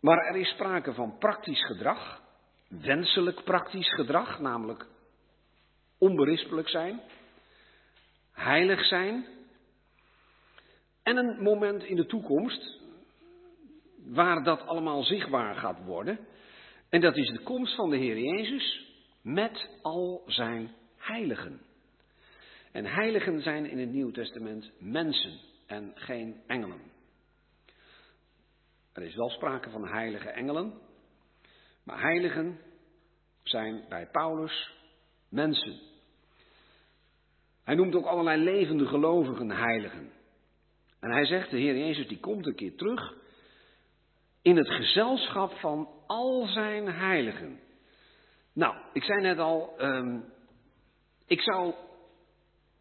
[0.00, 2.22] maar er is sprake van praktisch gedrag,
[2.68, 4.86] wenselijk praktisch gedrag, namelijk
[5.98, 7.00] onberispelijk zijn,
[8.32, 9.26] heilig zijn.
[11.02, 12.80] En een moment in de toekomst
[14.04, 16.18] waar dat allemaal zichtbaar gaat worden.
[16.88, 18.86] En dat is de komst van de Heer Jezus
[19.22, 21.60] met al zijn heiligen.
[22.72, 26.80] En heiligen zijn in het Nieuw Testament mensen en geen engelen.
[28.92, 30.80] Er is wel sprake van heilige engelen,
[31.82, 32.60] maar heiligen
[33.42, 34.70] zijn bij Paulus
[35.28, 35.89] mensen.
[37.70, 40.10] Hij noemt ook allerlei levende gelovigen heiligen.
[41.00, 43.14] En hij zegt, de Heer Jezus die komt een keer terug
[44.42, 47.60] in het gezelschap van al zijn heiligen.
[48.52, 50.24] Nou, ik zei net al, um,
[51.26, 51.74] ik zou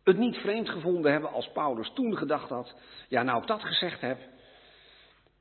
[0.04, 2.75] het niet vreemd gevonden hebben als Paulus toen gedacht had,
[3.08, 4.19] ja nou ik dat gezegd heb,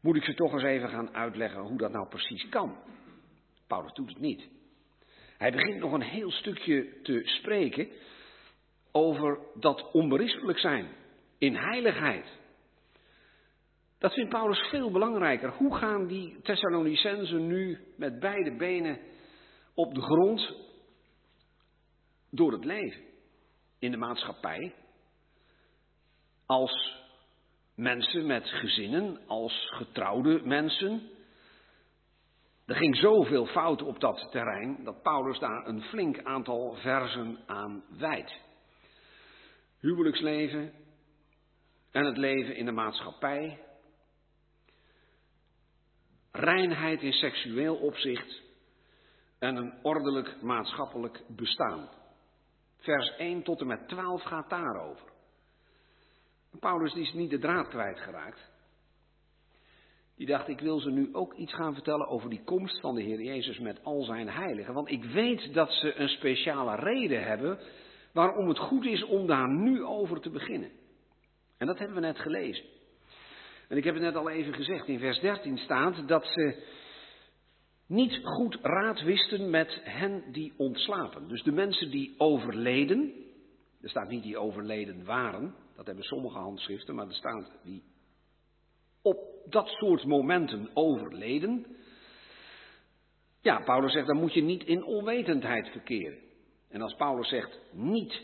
[0.01, 2.77] moet ik ze toch eens even gaan uitleggen hoe dat nou precies kan.
[3.67, 4.49] Paulus doet het niet.
[5.39, 7.89] Hij begint nog een heel stukje te spreken
[8.99, 10.89] over dat onberispelijk zijn
[11.39, 12.27] in heiligheid.
[13.99, 15.51] Dat vindt Paulus veel belangrijker.
[15.51, 18.99] Hoe gaan die Thessalonicenzen nu met beide benen
[19.75, 20.55] op de grond
[22.31, 23.03] door het leven
[23.79, 24.75] in de maatschappij?
[26.47, 26.97] Als
[27.75, 31.11] mensen met gezinnen, als getrouwde mensen.
[32.67, 37.85] Er ging zoveel fout op dat terrein dat Paulus daar een flink aantal versen aan
[37.99, 38.47] wijdt
[39.81, 40.73] huwelijksleven
[41.91, 43.63] en het leven in de maatschappij.
[46.33, 48.43] reinheid in seksueel opzicht
[49.39, 51.89] en een ordelijk maatschappelijk bestaan.
[52.77, 55.09] Vers 1 tot en met 12 gaat daarover.
[56.61, 58.51] Paulus is niet de draad kwijtgeraakt.
[60.17, 63.03] Die dacht, ik wil ze nu ook iets gaan vertellen over die komst van de
[63.03, 64.75] Heer Jezus met al zijn heiligen.
[64.75, 67.59] Want ik weet dat ze een speciale reden hebben
[68.19, 70.71] waarom het goed is om daar nu over te beginnen.
[71.57, 72.65] En dat hebben we net gelezen.
[73.69, 76.63] En ik heb het net al even gezegd, in vers 13 staat dat ze
[77.87, 81.29] niet goed raad wisten met hen die ontslapen.
[81.29, 83.13] Dus de mensen die overleden,
[83.81, 87.83] er staat niet die overleden waren, dat hebben sommige handschriften, maar er staat die
[89.03, 91.67] op dat soort momenten overleden.
[93.41, 96.27] Ja, Paulus zegt, dan moet je niet in onwetendheid verkeren.
[96.71, 98.21] En als Paulus zegt niet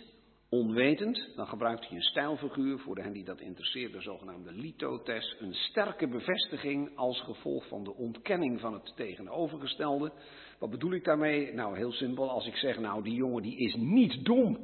[0.48, 5.36] onwetend, dan gebruikt hij een stijlfiguur voor de hen die dat interesseert, de zogenaamde litotes,
[5.38, 10.12] een sterke bevestiging als gevolg van de ontkenning van het tegenovergestelde.
[10.58, 11.52] Wat bedoel ik daarmee?
[11.54, 14.58] Nou, heel simpel, als ik zeg, nou, die jongen die is niet dom,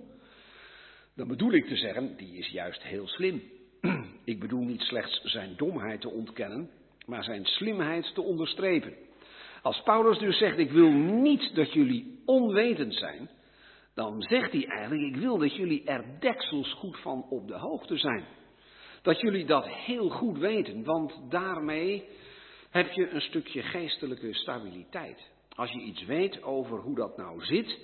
[1.17, 3.43] dan bedoel ik te zeggen, die is juist heel slim.
[4.25, 6.71] Ik bedoel niet slechts zijn domheid te ontkennen,
[7.07, 8.95] maar zijn slimheid te onderstrepen.
[9.63, 13.31] Als Paulus dus zegt, ik wil niet dat jullie onwetend zijn,
[14.01, 17.97] dan zegt hij eigenlijk, ik wil dat jullie er deksels goed van op de hoogte
[17.97, 18.25] zijn.
[19.03, 22.09] Dat jullie dat heel goed weten, want daarmee
[22.71, 25.31] heb je een stukje geestelijke stabiliteit.
[25.55, 27.79] Als je iets weet over hoe dat nou zit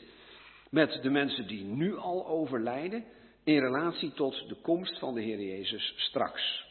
[0.70, 3.04] met de mensen die nu al overlijden,
[3.44, 6.64] in relatie tot de komst van de Heer Jezus straks.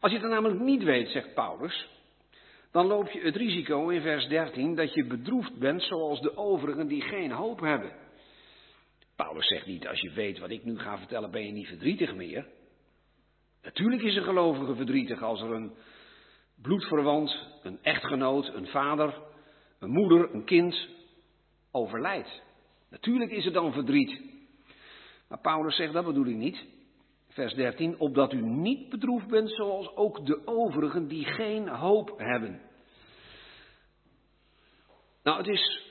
[0.00, 1.88] Als je het namelijk niet weet, zegt Paulus,
[2.72, 6.86] dan loop je het risico in vers 13 dat je bedroefd bent zoals de overigen
[6.86, 8.05] die geen hoop hebben.
[9.16, 12.14] Paulus zegt niet, als je weet wat ik nu ga vertellen, ben je niet verdrietig
[12.14, 12.46] meer.
[13.62, 15.76] Natuurlijk is een gelovige verdrietig als er een
[16.62, 19.22] bloedverwant, een echtgenoot, een vader,
[19.78, 20.88] een moeder, een kind
[21.70, 22.42] overlijdt.
[22.90, 24.20] Natuurlijk is er dan verdriet.
[25.28, 26.64] Maar Paulus zegt, dat bedoel ik niet.
[27.28, 32.60] Vers 13, opdat u niet bedroefd bent zoals ook de overigen die geen hoop hebben.
[35.22, 35.85] Nou, het is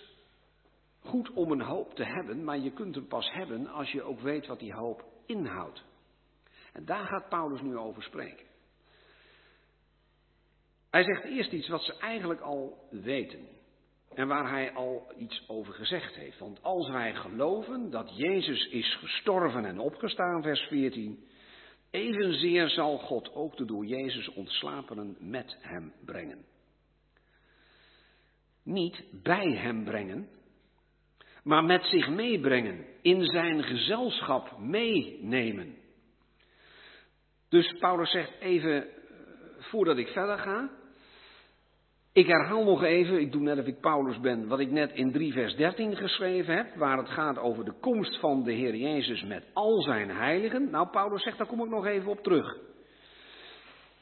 [1.05, 4.19] goed om een hoop te hebben, maar je kunt hem pas hebben als je ook
[4.19, 5.83] weet wat die hoop inhoudt.
[6.73, 8.45] En daar gaat Paulus nu over spreken.
[10.89, 13.47] Hij zegt eerst iets wat ze eigenlijk al weten.
[14.13, 16.39] En waar hij al iets over gezegd heeft.
[16.39, 21.27] Want als wij geloven dat Jezus is gestorven en opgestaan, vers 14,
[21.91, 26.45] evenzeer zal God ook de door Jezus ontslapenen met hem brengen.
[28.63, 30.29] Niet bij hem brengen,
[31.45, 35.75] maar met zich meebrengen, in zijn gezelschap meenemen.
[37.49, 38.89] Dus Paulus zegt even, eh,
[39.57, 40.69] voordat ik verder ga,
[42.13, 45.11] ik herhaal nog even, ik doe net of ik Paulus ben, wat ik net in
[45.11, 49.23] 3 vers 13 geschreven heb, waar het gaat over de komst van de Heer Jezus
[49.23, 50.69] met al zijn heiligen.
[50.69, 52.57] Nou, Paulus zegt, daar kom ik nog even op terug.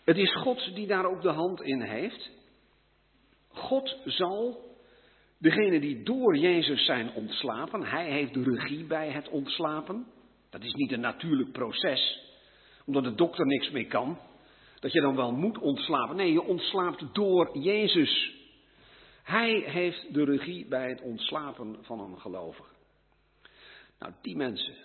[0.04, 2.32] Het is God die daar ook de hand in heeft.
[3.48, 4.72] God zal
[5.44, 10.06] degene die door Jezus zijn ontslapen, hij heeft de regie bij het ontslapen.
[10.50, 12.20] Dat is niet een natuurlijk proces,
[12.86, 14.18] omdat de dokter niks meer kan
[14.80, 16.16] dat je dan wel moet ontslapen.
[16.16, 18.34] Nee, je ontslaapt door Jezus.
[19.24, 22.72] Hij heeft de regie bij het ontslapen van een gelovige.
[24.00, 24.76] Nou, die mensen,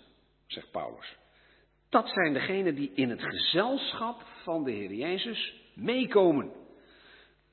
[0.47, 1.16] zegt Paulus,
[1.88, 6.53] dat zijn degenen die in het gezelschap van de Heer Jezus meekomen.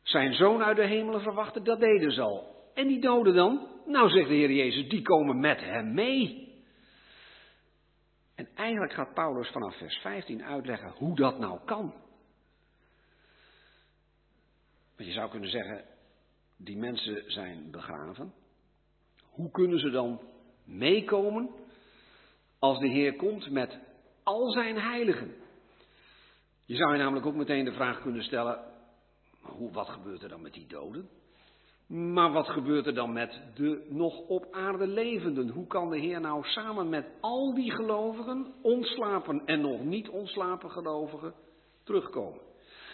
[0.04, 2.55] Zijn zoon uit de hemelen verwachten, dat deden ze al.
[2.76, 3.68] En die doden dan?
[3.86, 6.54] Nou, zegt de Heer Jezus, die komen met hem mee.
[8.36, 11.94] En eigenlijk gaat Paulus vanaf vers 15 uitleggen hoe dat nou kan.
[14.96, 15.86] Want je zou kunnen zeggen,
[16.58, 18.34] die mensen zijn begraven.
[19.30, 20.22] Hoe kunnen ze dan
[20.64, 21.50] meekomen
[22.60, 23.80] als de Heer komt met
[24.24, 25.36] al zijn heiligen?
[26.66, 28.60] Je zou je namelijk ook meteen de vraag kunnen stellen,
[29.42, 31.10] hoe, wat gebeurt er dan met die doden?
[31.88, 35.50] Maar wat gebeurt er dan met de nog op aarde levenden?
[35.50, 40.72] Hoe kan de Heer nou samen met al die gelovigen, ontslapen en nog niet ontslapen
[40.72, 41.34] gelovigen,
[41.84, 42.42] terugkomen?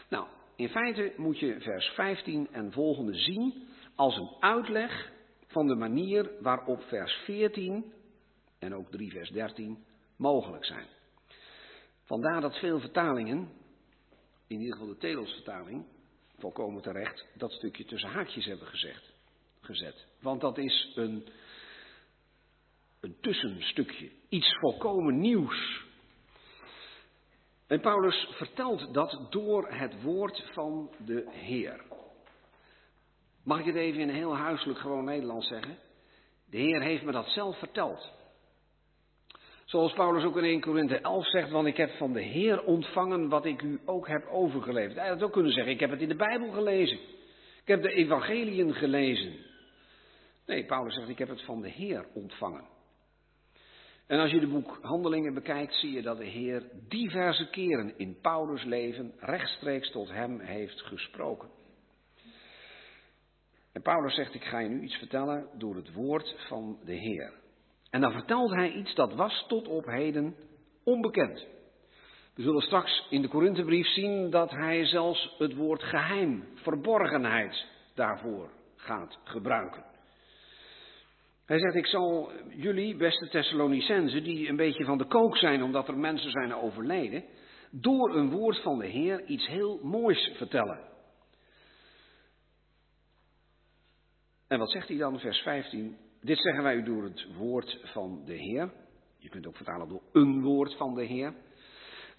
[0.09, 5.11] Nou, in feite moet je vers 15 en volgende zien als een uitleg
[5.47, 7.93] van de manier waarop vers 14
[8.59, 9.83] en ook 3 vers 13
[10.17, 10.87] mogelijk zijn.
[12.03, 13.49] Vandaar dat veel vertalingen,
[14.47, 15.85] in ieder geval de Telosvertaling,
[16.41, 19.13] volkomen terecht, dat stukje tussen haakjes hebben gezegd,
[19.61, 20.05] gezet.
[20.19, 21.27] Want dat is een,
[22.99, 25.83] een tussenstukje, iets volkomen nieuws.
[27.67, 31.81] En Paulus vertelt dat door het woord van de Heer.
[33.43, 35.77] Mag ik het even in heel huiselijk gewoon Nederlands zeggen?
[36.49, 38.11] De Heer heeft me dat zelf verteld.
[39.71, 43.29] Zoals Paulus ook in 1 Korinthe 11 zegt, want ik heb van de Heer ontvangen
[43.29, 44.97] wat ik u ook heb overgeleverd.
[44.97, 46.97] Hij had ook kunnen zeggen, ik heb het in de Bijbel gelezen.
[47.61, 49.33] Ik heb de evangeliën gelezen.
[50.45, 52.63] Nee, Paulus zegt, ik heb het van de Heer ontvangen.
[54.07, 58.17] En als je de boek Handelingen bekijkt, zie je dat de Heer diverse keren in
[58.21, 61.49] Paulus' leven rechtstreeks tot hem heeft gesproken.
[63.71, 67.40] En Paulus zegt, ik ga je nu iets vertellen door het woord van de Heer.
[67.91, 70.35] En dan vertelt hij iets dat was tot op heden
[70.83, 71.45] onbekend.
[72.35, 77.65] We zullen straks in de Korinthebrief zien dat hij zelfs het woord geheim, verborgenheid
[77.95, 79.83] daarvoor gaat gebruiken.
[81.45, 85.87] Hij zegt, ik zal jullie, beste Thessalonicenzen, die een beetje van de kook zijn omdat
[85.87, 87.23] er mensen zijn overleden,
[87.71, 90.79] door een woord van de Heer iets heel moois vertellen.
[94.47, 95.97] En wat zegt hij dan, vers 15?
[96.21, 98.73] Dit zeggen wij door het woord van de Heer.
[99.17, 101.33] Je kunt ook vertalen door een woord van de Heer.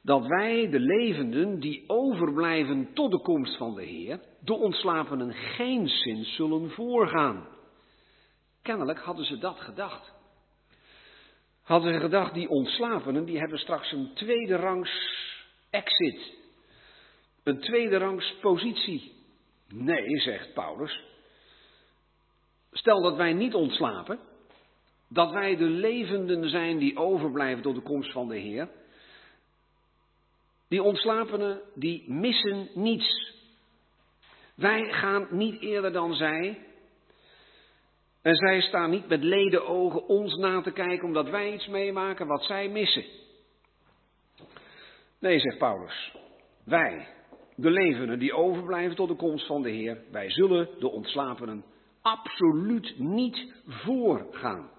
[0.02, 5.88] Dat wij, de levenden, die overblijven tot de komst van de Heer, de ontslapenen geen
[5.88, 7.48] zin zullen voorgaan.
[8.62, 10.12] Kennelijk hadden ze dat gedacht.
[11.62, 14.90] Hadden ze gedacht, die ontslapenen, die hebben straks een tweede rangs
[15.70, 16.34] exit.
[17.42, 19.12] Een tweede rangs positie.
[19.68, 21.11] Nee, zegt Paulus.
[22.72, 24.18] Stel dat wij niet ontslapen,
[25.08, 28.68] dat wij de levenden zijn die overblijven tot de komst van de Heer.
[30.68, 33.34] Die ontslapenen, die missen niets.
[34.54, 36.66] Wij gaan niet eerder dan zij.
[38.22, 42.26] En zij staan niet met leden ogen ons na te kijken omdat wij iets meemaken
[42.26, 43.04] wat zij missen.
[45.18, 46.14] Nee, zegt Paulus.
[46.64, 47.08] Wij,
[47.56, 51.64] de levenden die overblijven tot de komst van de Heer, wij zullen de ontslapenen
[52.02, 54.70] absoluut niet voorgaan.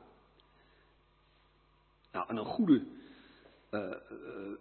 [2.11, 2.86] Nou, en een goede
[3.71, 3.97] uh, uh,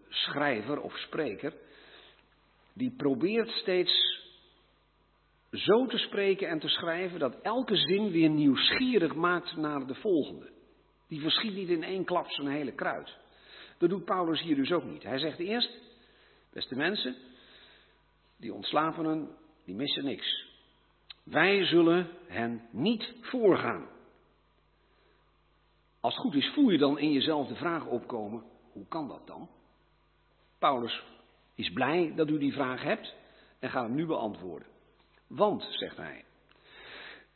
[0.08, 1.54] schrijver of spreker,
[2.72, 4.20] die probeert steeds
[5.52, 10.50] zo te spreken en te schrijven dat elke zin weer nieuwsgierig maakt naar de volgende.
[11.08, 13.16] Die verschiet niet in één klap zijn hele kruid.
[13.78, 15.02] Dat doet Paulus hier dus ook niet.
[15.02, 15.78] Hij zegt eerst,
[16.52, 17.16] beste mensen,
[18.36, 20.51] die ontslapenen, die missen niks.
[21.22, 23.88] Wij zullen hen niet voorgaan.
[26.00, 29.26] Als het goed is, voel je dan in jezelf de vraag opkomen: hoe kan dat
[29.26, 29.48] dan?
[30.58, 31.02] Paulus
[31.54, 33.14] is blij dat u die vraag hebt
[33.58, 34.68] en gaat hem nu beantwoorden.
[35.26, 36.24] Want, zegt hij,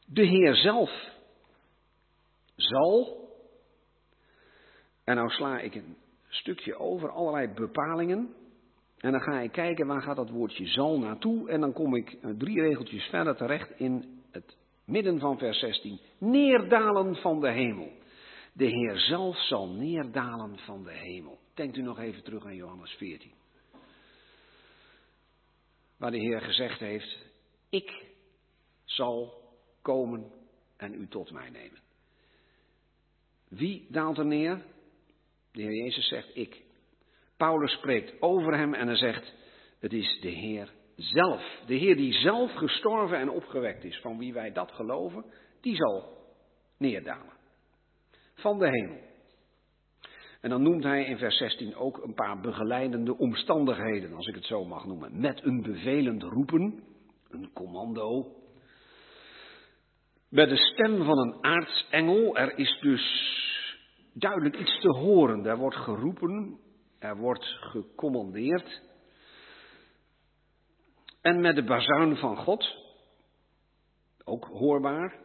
[0.07, 0.91] de Heer zelf
[2.57, 3.28] zal,
[5.05, 5.97] en nou sla ik een
[6.28, 8.34] stukje over allerlei bepalingen,
[9.07, 11.50] en dan ga ik kijken waar gaat dat woordje zal naartoe.
[11.50, 16.00] En dan kom ik eh, drie regeltjes verder terecht in het midden van vers 16.
[16.18, 17.92] Neerdalen van de hemel.
[18.52, 21.38] De Heer zelf zal neerdalen van de hemel.
[21.54, 23.32] Denkt u nog even terug aan Johannes 14.
[25.96, 27.18] Waar de Heer gezegd heeft,
[27.70, 28.04] ik
[28.84, 29.42] zal
[29.82, 30.30] komen
[30.76, 31.80] en u tot mij nemen.
[33.48, 34.62] Wie daalt er neer?
[35.52, 36.66] De Heer Jezus zegt ik.
[37.37, 39.34] Paulus spreekt over hem en hij zegt,
[39.80, 41.62] het is de Heer zelf.
[41.66, 45.24] De Heer die zelf gestorven en opgewekt is, van wie wij dat geloven,
[45.61, 46.16] die zal
[46.78, 47.34] neerdalen.
[48.34, 49.05] Van de hemel.
[50.41, 54.45] En dan noemt hij in vers 16 ook een paar begeleidende omstandigheden, als ik het
[54.45, 55.20] zo mag noemen.
[55.20, 56.82] Met een bevelend roepen,
[57.28, 58.34] een commando.
[60.28, 63.34] Met de stem van een aartsengel, er is dus
[64.12, 65.47] duidelijk iets te horen.
[65.47, 66.59] Er wordt geroepen,
[66.99, 68.82] er wordt gecommandeerd.
[71.20, 72.76] En met de bazuin van God,
[74.24, 75.24] ook hoorbaar.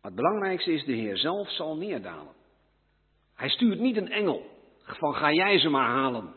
[0.00, 2.34] Maar het belangrijkste is, de Heer zelf zal neerdalen.
[3.34, 4.50] Hij stuurt niet een engel
[4.84, 6.34] van ga jij ze maar halen.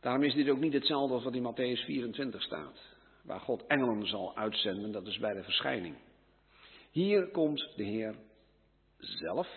[0.00, 2.96] Daarom is dit ook niet hetzelfde als wat in Matthäus 24 staat.
[3.22, 5.96] Waar God engelen zal uitzenden, dat is bij de verschijning.
[6.90, 8.14] Hier komt de Heer
[8.98, 9.48] zelf.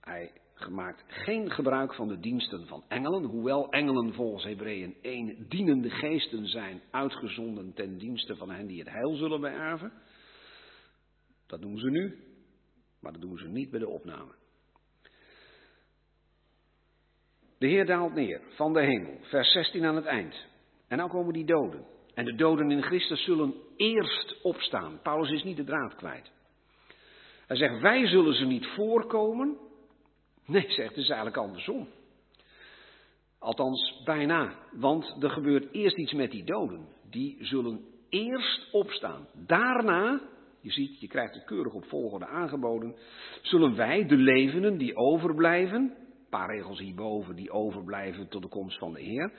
[0.00, 5.90] Hij gemaakt geen gebruik van de diensten van engelen, hoewel engelen volgens Hebreeën 1 dienende
[5.90, 9.92] geesten zijn uitgezonden ten dienste van hen die het heil zullen beërven.
[11.46, 12.18] Dat doen ze nu,
[13.00, 14.32] maar dat doen ze niet bij de opname.
[17.58, 20.46] De Heer daalt neer van de hemel, vers 16 aan het eind.
[20.88, 21.84] En nou komen die doden.
[22.14, 25.00] En de doden in Christus zullen eerst opstaan.
[25.02, 26.30] Paulus is niet de draad kwijt.
[27.46, 29.56] Hij zegt, wij zullen ze niet voorkomen,
[30.48, 31.88] Nee, zegt het is eigenlijk andersom.
[33.38, 34.54] Althans, bijna.
[34.72, 36.88] Want er gebeurt eerst iets met die doden.
[37.10, 39.28] Die zullen eerst opstaan.
[39.46, 40.20] Daarna,
[40.60, 42.96] je ziet, je krijgt het keurig op volgorde aangeboden,
[43.42, 48.78] zullen wij, de levenden die overblijven, een paar regels hierboven, die overblijven tot de komst
[48.78, 49.32] van de Heer,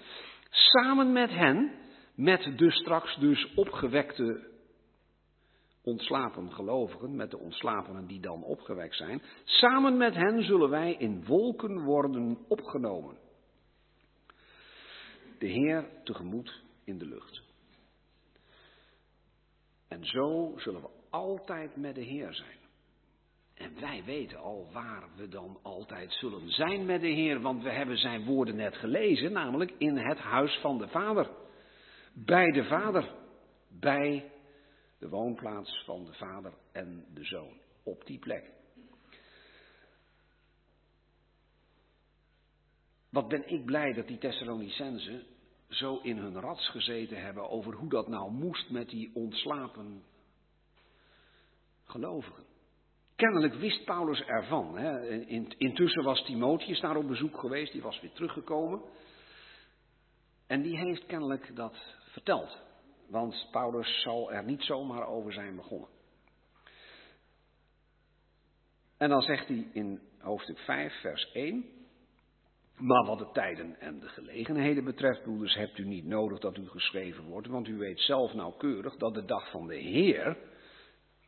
[0.49, 1.71] samen met hen,
[2.15, 4.47] met de straks dus opgewekte
[5.83, 11.25] ontslapen gelovigen, met de ontslapenen die dan opgewekt zijn, samen met hen zullen wij in
[11.25, 13.17] wolken worden opgenomen.
[15.39, 17.41] De Heer tegemoet in de lucht.
[19.87, 22.57] En zo zullen we altijd met de Heer zijn.
[23.53, 27.69] En wij weten al waar we dan altijd zullen zijn met de Heer, want we
[27.69, 31.29] hebben zijn woorden net gelezen, namelijk in het huis van de Vader.
[32.13, 33.11] Bij de Vader,
[33.79, 34.31] bij
[34.99, 38.51] de woonplaats van de Vader en de Zoon, op die plek.
[43.09, 45.23] Wat ben ik blij dat die Thessalonicenzen
[45.67, 50.03] zo in hun rats gezeten hebben over hoe dat nou moest met die ontslapen
[51.83, 52.43] gelovigen.
[53.15, 54.77] Kennelijk wist Paulus ervan.
[54.77, 55.19] Hè.
[55.57, 58.81] Intussen was Timotheus daar op bezoek geweest, die was weer teruggekomen.
[60.47, 61.75] En die heeft kennelijk dat
[62.11, 62.57] verteld.
[63.09, 65.89] Want Paulus zal er niet zomaar over zijn begonnen.
[68.97, 71.65] En dan zegt hij in hoofdstuk 5, vers 1.
[72.75, 76.67] Maar wat de tijden en de gelegenheden betreft, broeders, hebt u niet nodig dat u
[76.67, 80.37] geschreven wordt, want u weet zelf nauwkeurig dat de dag van de Heer,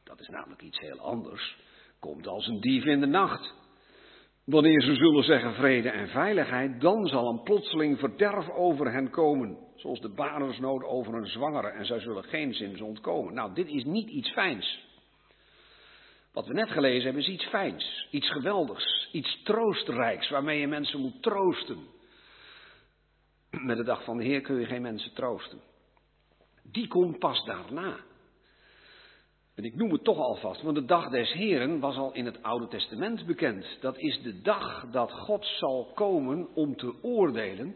[0.03, 1.57] dat is namelijk iets heel anders,
[1.99, 3.53] komt als een dief in de nacht.
[4.45, 9.57] Wanneer ze zullen zeggen vrede en veiligheid, dan zal een plotseling verderf over hen komen,
[9.75, 13.33] zoals de badersnood over een zwangere, en zij zullen geen zins ontkomen.
[13.33, 14.89] Nou, dit is niet iets fijns.
[16.33, 20.99] Wat we net gelezen hebben is iets fijns, iets geweldigs, iets troostrijks waarmee je mensen
[20.99, 21.77] moet troosten.
[23.49, 25.61] Met de dag van de Heer kun je geen mensen troosten.
[26.63, 27.99] Die komt pas daarna.
[29.61, 32.43] En ik noem het toch alvast, want de dag des Heren was al in het
[32.43, 33.77] Oude Testament bekend.
[33.81, 37.75] Dat is de dag dat God zal komen om te oordelen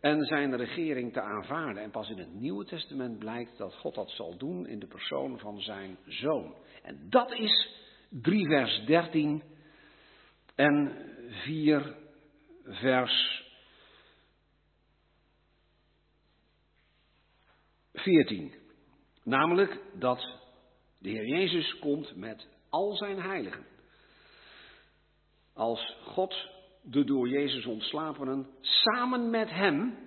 [0.00, 1.82] en zijn regering te aanvaarden.
[1.82, 5.38] En pas in het Nieuwe Testament blijkt dat God dat zal doen in de persoon
[5.38, 6.54] van zijn zoon.
[6.82, 7.70] En dat is
[8.08, 9.42] 3 vers 13
[10.54, 10.96] en
[11.28, 11.96] 4
[12.64, 13.44] vers
[17.92, 18.54] 14.
[19.24, 20.39] Namelijk dat
[21.00, 23.66] de Heer Jezus komt met al zijn heiligen.
[25.52, 26.48] Als God
[26.82, 29.98] de door Jezus ontslapenen samen met hem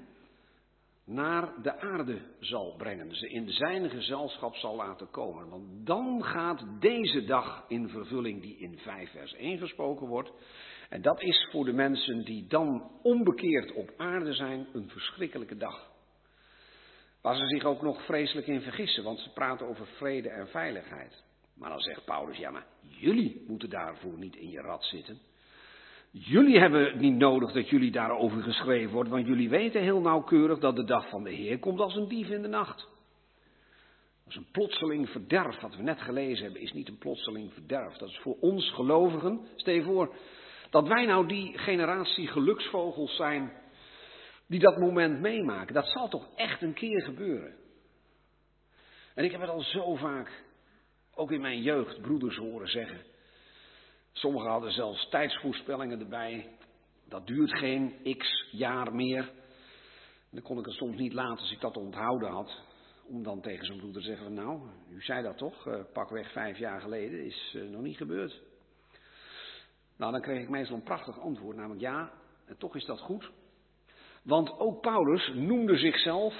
[1.05, 3.15] naar de aarde zal brengen.
[3.15, 5.49] Ze in zijn gezelschap zal laten komen.
[5.49, 10.31] Want dan gaat deze dag in vervulling die in 5 vers 1 gesproken wordt.
[10.89, 15.92] En dat is voor de mensen die dan onbekeerd op aarde zijn een verschrikkelijke dag.
[17.23, 21.23] Waar ze zich ook nog vreselijk in vergissen, want ze praten over vrede en veiligheid.
[21.53, 25.19] Maar dan zegt Paulus, ja maar jullie moeten daarvoor niet in je rad zitten.
[26.11, 30.59] Jullie hebben het niet nodig dat jullie daarover geschreven wordt, want jullie weten heel nauwkeurig
[30.59, 32.87] dat de dag van de Heer komt als een dief in de nacht.
[34.25, 35.59] Dat een plotseling verderf.
[35.61, 37.97] Wat we net gelezen hebben, is niet een plotseling verderf.
[37.97, 39.47] Dat is voor ons gelovigen.
[39.55, 40.15] Stel je voor
[40.69, 43.51] dat wij nou die generatie geluksvogels zijn
[44.47, 45.73] die dat moment meemaken.
[45.73, 47.55] Dat zal toch echt een keer gebeuren.
[49.15, 50.43] En ik heb het al zo vaak,
[51.15, 53.01] ook in mijn jeugd, broeders horen zeggen.
[54.11, 56.49] Sommigen hadden zelfs tijdsvoorspellingen erbij.
[57.07, 59.21] Dat duurt geen x jaar meer.
[59.21, 62.61] En dan kon ik het soms niet laten als ik dat onthouden had.
[63.07, 66.57] Om dan tegen zo'n broeder te zeggen: Nou, u zei dat toch, uh, pakweg vijf
[66.57, 68.41] jaar geleden, is uh, nog niet gebeurd.
[69.97, 72.11] Nou, dan kreeg ik meestal een prachtig antwoord, namelijk ja,
[72.45, 73.31] en toch is dat goed.
[74.23, 76.33] Want ook Paulus noemde zichzelf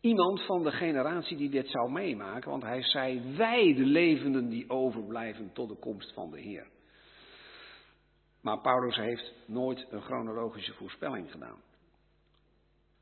[0.00, 4.70] iemand van de generatie die dit zou meemaken, want hij zei, wij de levenden die
[4.70, 6.66] overblijven tot de komst van de Heer.
[8.40, 11.62] Maar Paulus heeft nooit een chronologische voorspelling gedaan.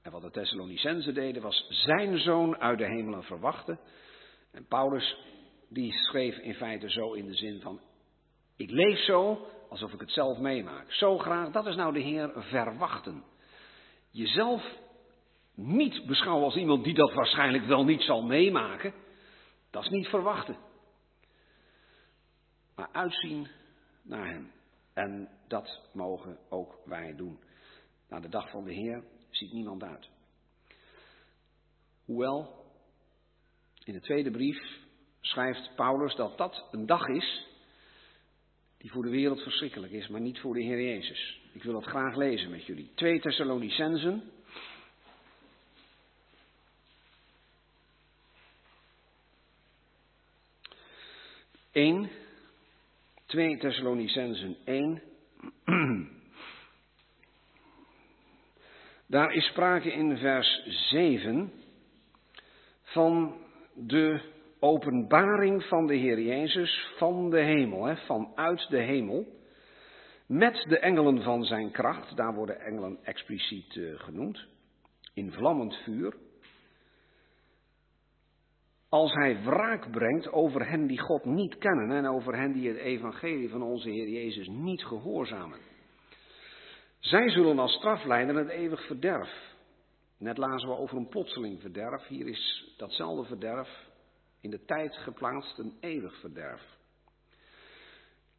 [0.02, 3.78] En wat de Thessalonicenzen deden was zijn zoon uit de hemelen verwachten.
[4.52, 5.16] En Paulus
[5.68, 7.80] die schreef in feite zo in de zin van,
[8.56, 10.92] ik leef zo alsof ik het zelf meemaak.
[10.92, 13.24] Zo graag, dat is nou de Heer verwachten.
[14.16, 14.78] Jezelf
[15.54, 18.94] niet beschouwen als iemand die dat waarschijnlijk wel niet zal meemaken,
[19.70, 20.56] dat is niet verwachten.
[22.74, 23.48] Maar uitzien
[24.02, 24.52] naar Hem.
[24.94, 27.38] En dat mogen ook wij doen.
[28.08, 30.08] Naar de dag van de Heer ziet niemand uit.
[32.04, 32.64] Hoewel,
[33.84, 34.78] in de tweede brief
[35.20, 37.46] schrijft Paulus dat dat een dag is
[38.78, 41.44] die voor de wereld verschrikkelijk is, maar niet voor de Heer Jezus.
[41.56, 42.90] Ik wil dat graag lezen met jullie.
[42.94, 44.22] 2 Thessalonicensen.
[51.72, 52.10] 1.
[53.26, 55.02] 2 Thessalonicensen 1.
[59.06, 61.52] Daar is sprake in vers 7
[62.82, 63.36] van
[63.74, 64.20] de
[64.58, 69.35] openbaring van de Heer Jezus van de hemel, hè, vanuit de hemel
[70.26, 74.46] met de engelen van zijn kracht, daar worden engelen expliciet uh, genoemd,
[75.14, 76.14] in vlammend vuur,
[78.88, 82.76] als hij wraak brengt over hen die God niet kennen en over hen die het
[82.76, 85.58] evangelie van onze Heer Jezus niet gehoorzamen.
[86.98, 89.54] Zij zullen als straf lijden het eeuwig verderf.
[90.18, 92.06] Net lazen we over een plotseling verderf.
[92.06, 93.88] Hier is datzelfde verderf
[94.40, 96.75] in de tijd geplaatst een eeuwig verderf.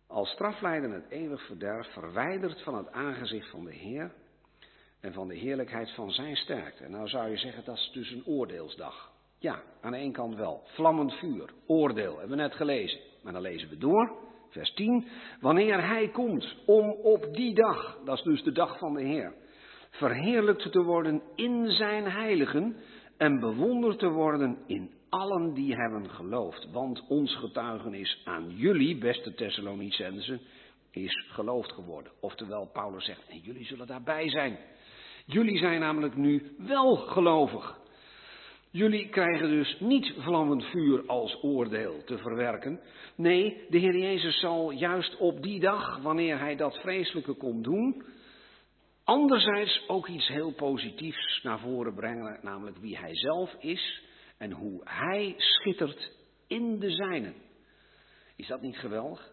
[0.08, 4.12] Als straflijden het eeuwig verderf, verwijderd van het aangezicht van de Heer
[5.00, 6.84] en van de heerlijkheid van zijn sterkte.
[6.84, 9.12] En nou zou je zeggen, dat is dus een oordeelsdag.
[9.40, 10.62] Ja, aan de ene kant wel.
[10.66, 13.00] Vlammend vuur, oordeel, hebben we net gelezen.
[13.24, 14.18] Maar dan lezen we door,
[14.50, 15.08] vers 10.
[15.40, 19.34] Wanneer hij komt om op die dag, dat is dus de dag van de Heer,
[19.90, 22.76] verheerlijkt te worden in zijn heiligen
[23.18, 26.72] en bewonderd te worden in allen die hebben geloofd.
[26.72, 30.42] Want ons getuigenis aan jullie, beste Thessalonicensen,
[30.92, 32.12] is geloofd geworden.
[32.20, 34.58] Oftewel, Paulus zegt, jullie zullen daarbij zijn.
[35.26, 37.80] Jullie zijn namelijk nu wel gelovig.
[38.72, 42.80] Jullie krijgen dus niet vlammend vuur als oordeel te verwerken.
[43.16, 48.04] Nee, de Heer Jezus zal juist op die dag, wanneer Hij dat vreselijke komt doen,
[49.04, 54.06] anderzijds ook iets heel positiefs naar voren brengen, namelijk wie Hij zelf is
[54.38, 56.12] en hoe Hij schittert
[56.48, 57.34] in de zijnen.
[58.36, 59.32] Is dat niet geweldig?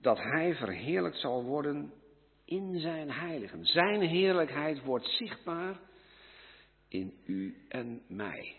[0.00, 1.92] Dat Hij verheerlijkt zal worden
[2.44, 3.64] in zijn heiligen.
[3.64, 5.80] Zijn heerlijkheid wordt zichtbaar
[6.88, 8.56] in u en mij.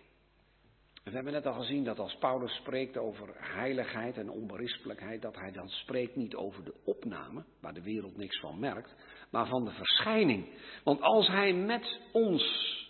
[1.03, 5.51] we hebben net al gezien dat als Paulus spreekt over heiligheid en onberispelijkheid, dat hij
[5.51, 8.95] dan spreekt niet over de opname, waar de wereld niks van merkt,
[9.32, 10.49] maar van de verschijning.
[10.84, 12.88] Want als hij met ons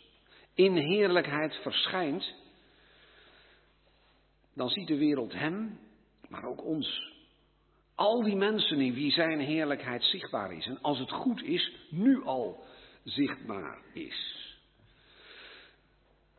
[0.60, 2.34] in heerlijkheid verschijnt,
[4.54, 5.80] dan ziet de wereld hem,
[6.28, 7.14] maar ook ons.
[7.96, 10.66] Al die mensen in wie zijn heerlijkheid zichtbaar is.
[10.66, 12.64] En als het goed is, nu al
[13.04, 14.48] zichtbaar is.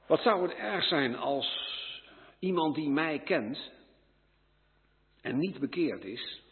[0.06, 1.78] Wat zou het erg zijn als
[2.38, 3.72] iemand die mij kent
[5.20, 6.42] en niet bekeerd is,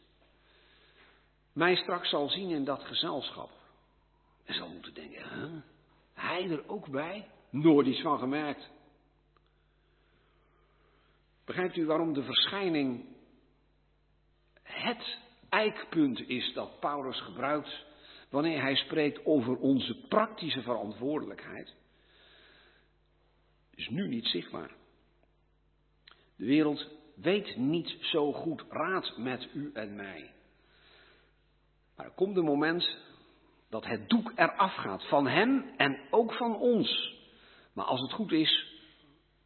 [1.53, 3.51] mij straks zal zien in dat gezelschap.
[4.45, 5.61] En zal moeten denken, huh?
[6.15, 7.29] hij er ook bij?
[7.51, 8.71] Nooit iets van gemerkt.
[11.45, 13.05] Begrijpt u waarom de verschijning
[14.63, 15.19] het
[15.49, 17.87] eikpunt is dat Paulus gebruikt
[18.31, 21.77] wanneer hij spreekt over onze praktische verantwoordelijkheid?
[23.79, 24.71] is nu niet zichtbaar.
[26.37, 30.31] De wereld weet niet zo goed raad met u en mij.
[31.97, 32.97] Maar er komt een moment
[33.69, 37.18] dat het doek eraf gaat van hem en ook van ons.
[37.79, 38.67] Maar als het goed is,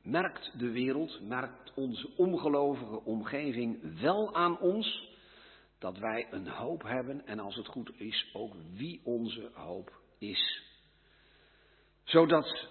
[0.02, 5.08] merkt de wereld, merkt onze ongelovige omgeving wel aan ons
[5.78, 10.62] dat wij een hoop hebben en als het goed is ook wie onze hoop is.
[12.02, 12.68] Zodat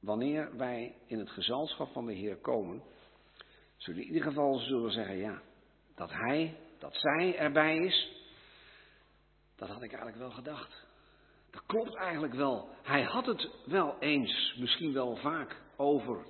[0.00, 2.82] wanneer wij in het gezelschap van de Heer komen,
[3.76, 5.42] zullen in ieder geval zullen zeggen, ja,
[5.94, 8.12] dat Hij, dat zij erbij is,
[9.56, 10.90] dat had ik eigenlijk wel gedacht.
[11.52, 12.68] Dat klopt eigenlijk wel.
[12.82, 16.26] Hij had het wel eens, misschien wel vaak, over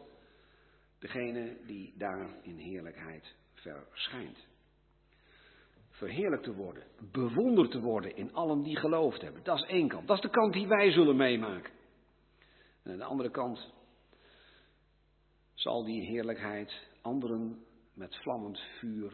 [0.99, 4.39] degene die daar in heerlijkheid verschijnt.
[5.91, 9.43] Verheerlijk te worden, bewonderd te worden in allen die geloofd hebben.
[9.43, 10.07] Dat is één kant.
[10.07, 11.73] Dat is de kant die wij zullen meemaken.
[12.83, 13.73] En aan de andere kant
[15.55, 17.64] zal die heerlijkheid anderen
[17.95, 19.12] met vlammend vuur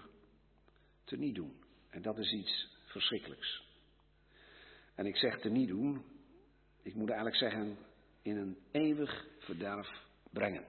[1.04, 1.62] teniet doen.
[1.90, 3.67] En dat is iets verschrikkelijks.
[4.98, 6.04] En ik zeg teniet doen,
[6.82, 7.76] ik moet eigenlijk zeggen,
[8.22, 9.88] in een eeuwig verderf
[10.30, 10.64] brengen.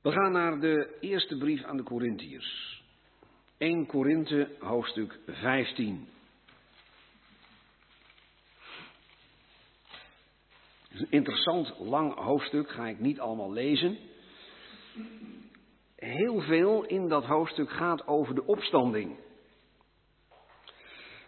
[0.00, 2.82] We gaan naar de eerste brief aan de Corinthiërs.
[3.56, 6.08] 1 Korinthe, hoofdstuk 15.
[10.88, 13.98] is een interessant lang hoofdstuk, ga ik niet allemaal lezen.
[15.96, 19.25] Heel veel in dat hoofdstuk gaat over de opstanding.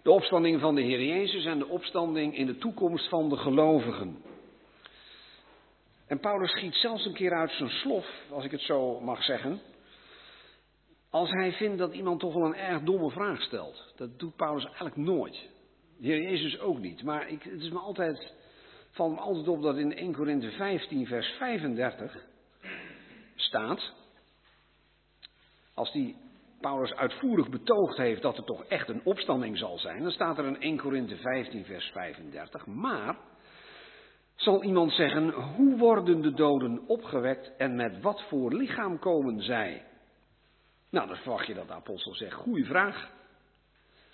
[0.09, 4.23] De opstanding van de Heer Jezus en de opstanding in de toekomst van de gelovigen.
[6.07, 9.61] En Paulus schiet zelfs een keer uit zijn slof, als ik het zo mag zeggen.
[11.11, 13.93] Als hij vindt dat iemand toch wel een erg domme vraag stelt.
[13.97, 15.49] Dat doet Paulus eigenlijk nooit.
[15.99, 17.03] De Heer Jezus ook niet.
[17.03, 18.33] Maar ik, het is me altijd
[18.91, 22.25] valt me altijd op dat in 1 Korinthe 15, vers 35,
[23.37, 23.93] staat,
[25.75, 26.17] als die
[26.61, 30.47] Paulus uitvoerig betoogd heeft dat er toch echt een opstanding zal zijn, dan staat er
[30.47, 32.67] in 1 Korinthe 15, vers 35.
[32.67, 33.17] Maar
[34.35, 39.85] zal iemand zeggen, hoe worden de doden opgewekt en met wat voor lichaam komen zij?
[40.91, 43.11] Nou, dan verwacht je dat de apostel zegt, goeie vraag.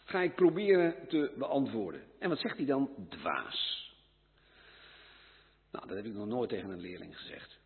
[0.05, 2.03] Ga ik proberen te beantwoorden.
[2.19, 2.91] En wat zegt hij dan?
[3.09, 3.93] Dwaas.
[5.71, 7.59] Nou, dat heb ik nog nooit tegen een leerling gezegd.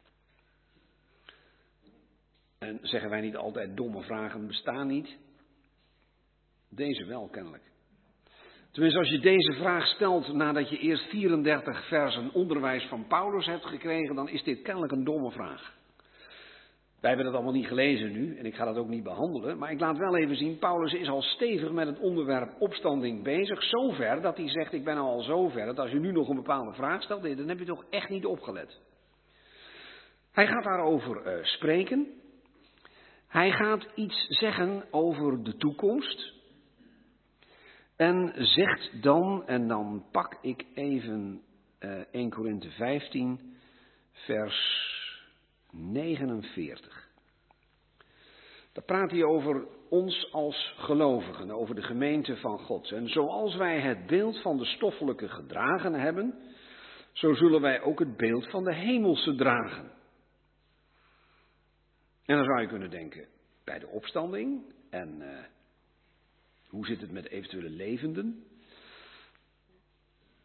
[2.58, 5.16] En zeggen wij niet altijd domme vragen bestaan niet?
[6.70, 7.62] Deze wel kennelijk.
[8.70, 13.66] Tenminste, als je deze vraag stelt nadat je eerst 34 versen onderwijs van Paulus hebt
[13.66, 15.76] gekregen, dan is dit kennelijk een domme vraag.
[17.00, 19.70] Wij hebben dat allemaal niet gelezen nu en ik ga dat ook niet behandelen, maar
[19.70, 24.20] ik laat wel even zien, Paulus is al stevig met het onderwerp opstanding bezig, zover
[24.20, 27.02] dat hij zegt, ik ben al zover dat als je nu nog een bepaalde vraag
[27.02, 28.80] stelt, dan heb je toch echt niet opgelet.
[30.32, 32.17] Hij gaat daarover uh, spreken.
[33.28, 36.32] Hij gaat iets zeggen over de toekomst.
[37.96, 41.42] En zegt dan, en dan pak ik even
[41.80, 43.56] uh, 1 Korinthe 15,
[44.12, 44.86] vers
[45.70, 47.08] 49.
[48.72, 52.90] Daar praat hij over ons als gelovigen, over de gemeente van God.
[52.90, 56.34] En zoals wij het beeld van de stoffelijke gedragen hebben,
[57.12, 59.90] zo zullen wij ook het beeld van de hemelse dragen.
[62.28, 63.28] En dan zou je kunnen denken,
[63.64, 65.38] bij de opstanding en uh,
[66.68, 68.44] hoe zit het met eventuele levenden?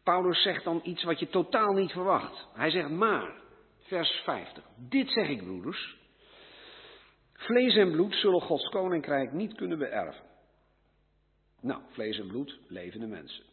[0.02, 2.46] Paulus zegt dan iets wat je totaal niet verwacht.
[2.52, 3.42] Hij zegt maar,
[3.78, 4.64] vers 50.
[4.76, 5.96] Dit zeg ik, broeders.
[7.32, 10.24] Vlees en bloed zullen Gods koninkrijk niet kunnen beërven.
[11.60, 13.44] Nou, vlees en bloed, levende mensen.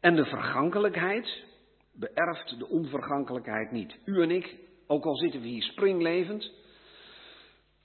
[0.00, 1.44] En de vergankelijkheid
[1.92, 3.98] beërft de onvergankelijkheid niet.
[4.04, 6.52] U en ik, ook al zitten we hier springlevend,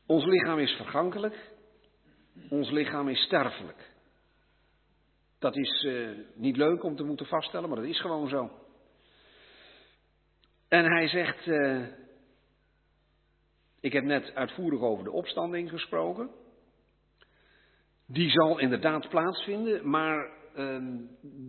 [0.06, 1.52] ons lichaam is vergankelijk,
[2.50, 3.92] ons lichaam is sterfelijk.
[5.40, 8.52] Dat is uh, niet leuk om te moeten vaststellen, maar dat is gewoon zo.
[10.68, 11.86] En hij zegt, uh,
[13.80, 16.30] ik heb net uitvoerig over de opstanding gesproken.
[18.06, 20.78] Die zal inderdaad plaatsvinden, maar uh,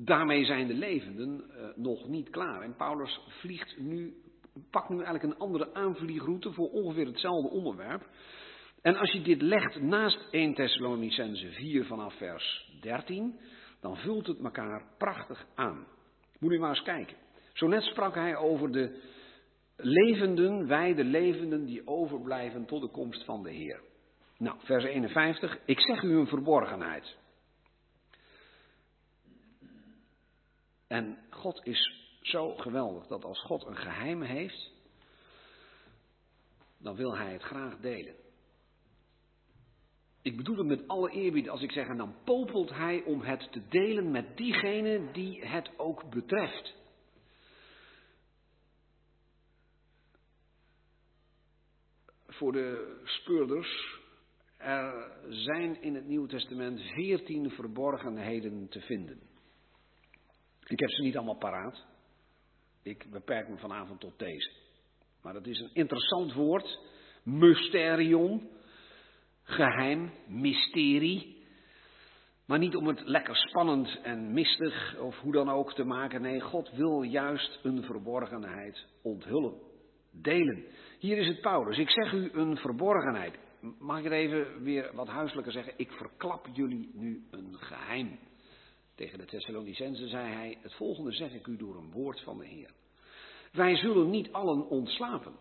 [0.04, 2.62] daarmee zijn de levenden uh, nog niet klaar.
[2.62, 4.14] En Paulus vliegt nu,
[4.70, 8.06] pakt nu eigenlijk een andere aanvliegroute voor ongeveer hetzelfde onderwerp.
[8.84, 13.40] En als je dit legt naast 1 Thessalonicense 4 vanaf vers 13,
[13.80, 15.86] dan vult het elkaar prachtig aan.
[16.38, 17.16] Moet u maar eens kijken.
[17.52, 19.02] Zo net sprak hij over de
[19.76, 23.80] levenden, wij de levenden die overblijven tot de komst van de Heer.
[24.38, 25.58] Nou, vers 51.
[25.64, 27.16] Ik zeg u een verborgenheid.
[30.86, 34.72] En God is zo geweldig dat als God een geheim heeft,
[36.78, 38.22] dan wil hij het graag delen.
[40.24, 43.52] Ik bedoel het met alle eerbied als ik zeg, en dan popelt hij om het
[43.52, 46.74] te delen met diegene die het ook betreft.
[52.26, 54.00] Voor de speurders,
[54.56, 59.20] er zijn in het Nieuwe Testament veertien verborgenheden te vinden.
[60.64, 61.86] Ik heb ze niet allemaal paraat.
[62.82, 64.52] Ik beperk me vanavond tot deze.
[65.22, 66.78] Maar dat is een interessant woord,
[67.22, 68.53] mysterion
[69.44, 71.42] geheim, mysterie.
[72.46, 76.22] Maar niet om het lekker spannend en mistig of hoe dan ook te maken.
[76.22, 79.54] Nee, God wil juist een verborgenheid onthullen,
[80.10, 80.64] delen.
[80.98, 81.78] Hier is het Paulus.
[81.78, 83.38] Ik zeg u een verborgenheid.
[83.78, 85.72] Mag ik het even weer wat huiselijker zeggen?
[85.76, 88.18] Ik verklap jullie nu een geheim.
[88.94, 92.46] Tegen de Thessalonicenzen zei hij: Het volgende zeg ik u door een woord van de
[92.46, 92.70] Heer.
[93.52, 95.32] Wij zullen niet allen ontslapen.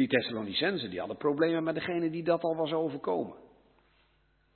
[0.00, 3.36] Die Thessalonicenzen die hadden problemen met degene die dat al was overkomen.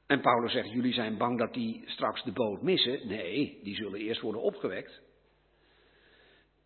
[0.06, 3.08] En Paulus zegt, jullie zijn bang dat die straks de boot missen.
[3.08, 5.02] Nee, die zullen eerst worden opgewekt.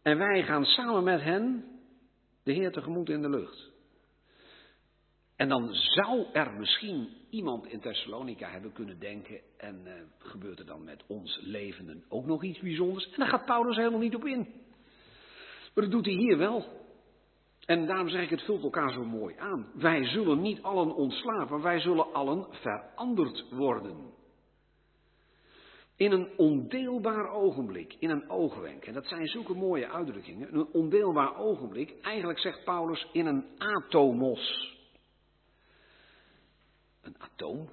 [0.02, 1.64] En wij gaan samen met hen
[2.42, 3.70] de Heer tegemoet in de lucht.
[5.36, 10.66] En dan zou er misschien iemand in Thessalonica hebben kunnen denken, en uh, gebeurt er
[10.66, 13.10] dan met ons levenden ook nog iets bijzonders?
[13.10, 14.48] En daar gaat Paulus helemaal niet op in.
[15.74, 16.86] Maar dat doet hij hier wel.
[17.68, 19.70] En daarom zeg ik, het vult elkaar zo mooi aan.
[19.74, 24.12] Wij zullen niet allen ontslaven, wij zullen allen veranderd worden.
[25.96, 28.84] In een ondeelbaar ogenblik, in een oogwenk.
[28.84, 30.54] En dat zijn zulke mooie uitdrukkingen.
[30.54, 34.76] Een ondeelbaar ogenblik, eigenlijk zegt Paulus in een atomos.
[37.02, 37.68] Een atoom?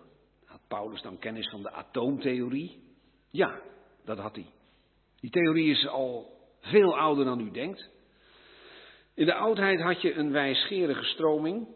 [0.45, 2.83] Had Paulus dan kennis van de atoomtheorie?
[3.29, 3.61] Ja,
[4.05, 4.47] dat had hij.
[5.19, 7.93] Die theorie is al veel ouder dan u denkt.
[9.15, 11.67] In de oudheid had je een wijsgerige stroming.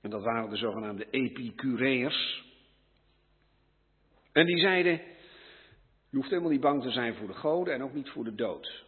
[0.00, 2.44] En dat waren de zogenaamde Epicureërs.
[4.32, 4.92] En die zeiden:
[6.10, 8.34] Je hoeft helemaal niet bang te zijn voor de goden en ook niet voor de
[8.34, 8.84] dood.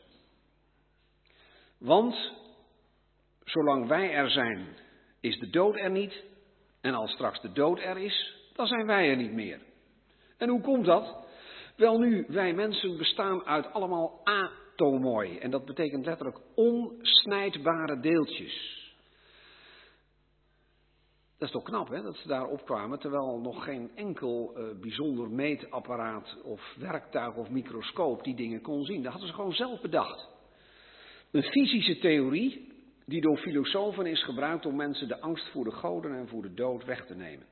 [1.78, 2.32] Want
[3.44, 4.66] zolang wij er zijn,
[5.20, 6.22] is de dood er niet.
[6.80, 9.60] En als straks de dood er is, dan zijn wij er niet meer.
[10.36, 11.26] En hoe komt dat?
[11.76, 14.20] Wel nu, wij mensen bestaan uit allemaal
[14.76, 18.82] En dat betekent letterlijk onsnijdbare deeltjes.
[21.38, 25.30] Dat is toch knap, hè, dat ze daar opkwamen, terwijl nog geen enkel uh, bijzonder
[25.30, 29.02] meetapparaat of werktuig of microscoop die dingen kon zien.
[29.02, 30.28] Dat hadden ze gewoon zelf bedacht.
[31.30, 32.72] Een fysische theorie
[33.06, 36.54] die door filosofen is gebruikt om mensen de angst voor de goden en voor de
[36.54, 37.46] dood weg te nemen.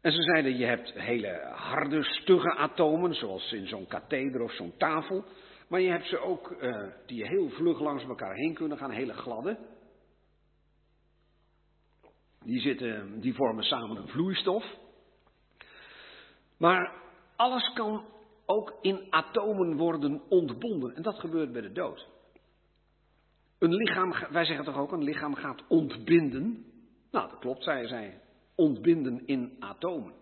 [0.00, 4.76] En ze zeiden, je hebt hele harde, stugge atomen, zoals in zo'n katheder of zo'n
[4.76, 5.24] tafel.
[5.68, 9.12] Maar je hebt ze ook uh, die heel vlug langs elkaar heen kunnen gaan, hele
[9.12, 9.58] gladde.
[12.44, 14.64] Die, zitten, die vormen samen een vloeistof.
[16.56, 17.02] Maar
[17.36, 18.04] alles kan
[18.46, 20.94] ook in atomen worden ontbonden.
[20.94, 22.08] En dat gebeurt bij de dood.
[23.58, 26.64] Een lichaam, wij zeggen toch ook, een lichaam gaat ontbinden.
[27.10, 28.20] Nou, dat klopt, zei zij.
[28.54, 30.14] Ontbinden in atomen.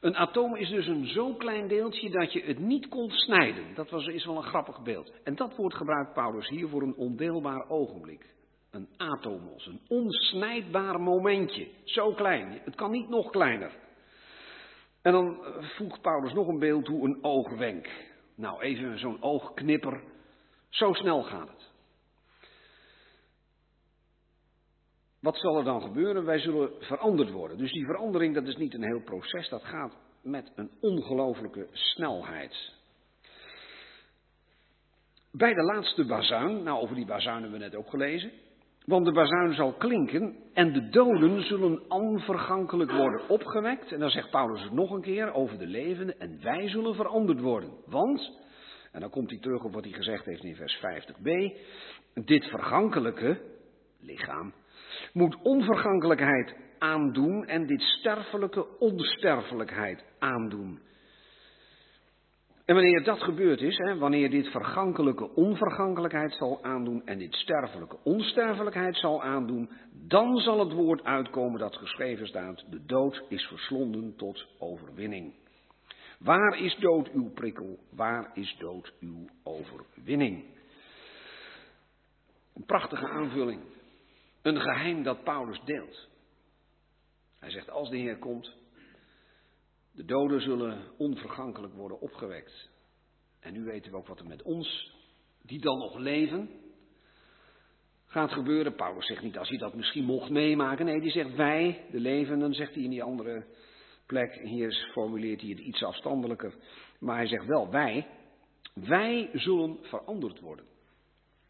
[0.00, 3.74] Een atoom is dus een zo klein deeltje dat je het niet kon snijden.
[3.74, 5.12] Dat was, is wel een grappig beeld.
[5.24, 8.34] En dat woord gebruikt Paulus hier voor een ondeelbaar ogenblik.
[8.70, 11.68] Een atomos, een onsnijdbaar momentje.
[11.84, 12.60] Zo klein.
[12.64, 13.72] Het kan niet nog kleiner.
[15.02, 17.88] En dan eh, voegt Paulus nog een beeld toe, een oogwenk.
[18.34, 20.02] Nou, even zo'n oogknipper.
[20.68, 21.57] Zo snel gaat het.
[25.20, 26.24] Wat zal er dan gebeuren?
[26.24, 27.58] Wij zullen veranderd worden.
[27.58, 32.72] Dus die verandering, dat is niet een heel proces, dat gaat met een ongelofelijke snelheid.
[35.32, 38.32] Bij de laatste bazuin, nou over die bazuin hebben we net ook gelezen.
[38.84, 43.92] Want de bazuin zal klinken en de doden zullen onvergankelijk worden opgewekt.
[43.92, 46.20] En dan zegt Paulus het nog een keer over de levenden.
[46.20, 47.70] En wij zullen veranderd worden.
[47.86, 48.30] Want,
[48.92, 51.58] en dan komt hij terug op wat hij gezegd heeft in vers 50b.
[52.14, 53.40] Dit vergankelijke
[54.00, 54.52] lichaam
[55.12, 60.80] moet onvergankelijkheid aandoen en dit sterfelijke onsterfelijkheid aandoen.
[62.68, 67.96] En wanneer dat gebeurd is, hè, wanneer dit vergankelijke onvergankelijkheid zal aandoen en dit sterfelijke
[68.04, 74.16] onsterfelijkheid zal aandoen, dan zal het woord uitkomen dat geschreven staat, de dood is verslonden
[74.16, 75.34] tot overwinning.
[76.18, 77.78] Waar is dood uw prikkel?
[77.90, 80.44] Waar is dood uw overwinning?
[82.54, 83.60] Een prachtige aanvulling.
[84.48, 86.08] Een geheim dat Paulus deelt.
[87.38, 88.52] Hij zegt, als de Heer komt,
[89.92, 92.70] de doden zullen onvergankelijk worden opgewekt.
[93.40, 94.92] En nu weten we ook wat er met ons,
[95.42, 96.50] die dan nog leven,
[98.06, 98.74] gaat gebeuren.
[98.74, 100.84] Paulus zegt niet als hij dat misschien mocht meemaken.
[100.84, 103.46] Nee, die zegt wij, de levenden, zegt hij in die andere
[104.06, 104.40] plek.
[104.42, 106.54] Hier formuleert hij het iets afstandelijker.
[107.00, 108.06] Maar hij zegt wel wij.
[108.74, 110.64] Wij zullen veranderd worden.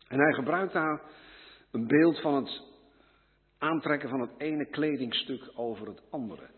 [0.09, 1.03] En hij gebruikt daar
[1.71, 2.67] een beeld van het
[3.59, 6.51] aantrekken van het ene kledingstuk over het andere.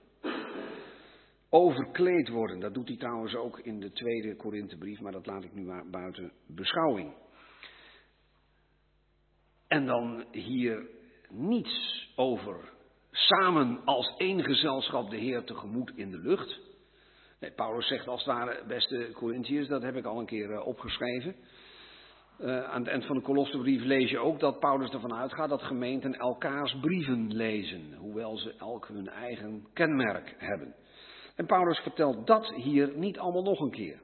[1.49, 5.55] Overkleed worden, dat doet hij trouwens ook in de tweede Korinthebrief, maar dat laat ik
[5.55, 7.15] nu buiten beschouwing.
[9.69, 10.89] En dan hier
[11.29, 12.73] niets over
[13.11, 16.61] samen als één gezelschap de Heer tegemoet in de lucht.
[17.41, 20.67] Nee, Paulus zegt als het ware, beste Corinthiërs, dat heb ik al een keer eh,
[20.67, 21.37] opgeschreven.
[22.41, 25.63] Uh, aan het eind van de Kolossenbrief lees je ook dat Paulus ervan uitgaat dat
[25.63, 30.75] gemeenten elkaars brieven lezen, hoewel ze elk hun eigen kenmerk hebben.
[31.37, 34.01] En Paulus vertelt dat hier niet allemaal nog een keer.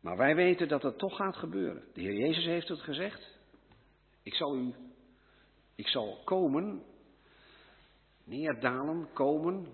[0.00, 1.84] Maar wij weten dat het toch gaat gebeuren.
[1.94, 3.38] De Heer Jezus heeft het gezegd.
[4.22, 4.74] Ik zal u,
[5.74, 6.82] ik zal komen,
[8.24, 9.66] neerdalen, komen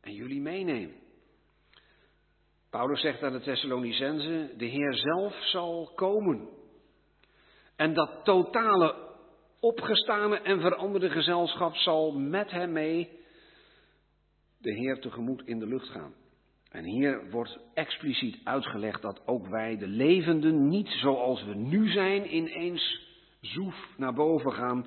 [0.00, 0.99] en jullie meenemen.
[2.70, 6.48] Paulus zegt aan de Thessalonicense, de Heer zelf zal komen.
[7.76, 8.94] En dat totale
[9.60, 13.18] opgestane en veranderde gezelschap zal met hem mee
[14.58, 16.14] de Heer tegemoet in de lucht gaan.
[16.70, 22.36] En hier wordt expliciet uitgelegd dat ook wij, de levenden, niet zoals we nu zijn,
[22.36, 23.08] ineens
[23.40, 24.86] zoef naar boven gaan,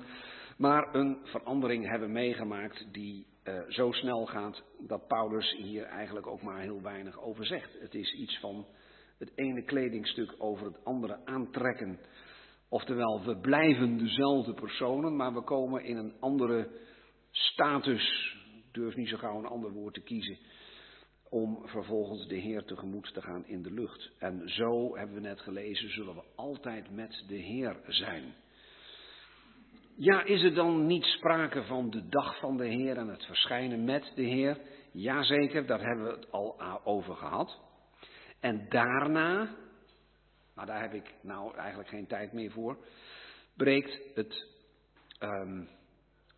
[0.56, 6.42] maar een verandering hebben meegemaakt die uh, zo snel gaat dat Paulus hier eigenlijk ook
[6.42, 7.80] maar heel weinig over zegt.
[7.80, 8.66] Het is iets van
[9.18, 11.98] het ene kledingstuk over het andere aantrekken.
[12.68, 16.70] Oftewel, we blijven dezelfde personen, maar we komen in een andere
[17.30, 18.36] status.
[18.56, 20.38] Ik durf niet zo gauw een ander woord te kiezen.
[21.28, 24.10] om vervolgens de Heer tegemoet te gaan in de lucht.
[24.18, 28.34] En zo, hebben we net gelezen, zullen we altijd met de Heer zijn.
[29.96, 33.84] Ja, is er dan niet sprake van de dag van de Heer en het verschijnen
[33.84, 34.60] met de Heer?
[34.92, 37.60] Jazeker, daar hebben we het al over gehad.
[38.40, 39.56] En daarna,
[40.54, 42.78] maar daar heb ik nou eigenlijk geen tijd meer voor,
[43.56, 44.46] breekt het,
[45.20, 45.68] um,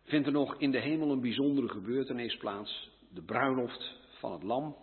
[0.03, 4.75] vindt er nog in de hemel een bijzondere gebeurtenis plaats, de bruiloft van het lam.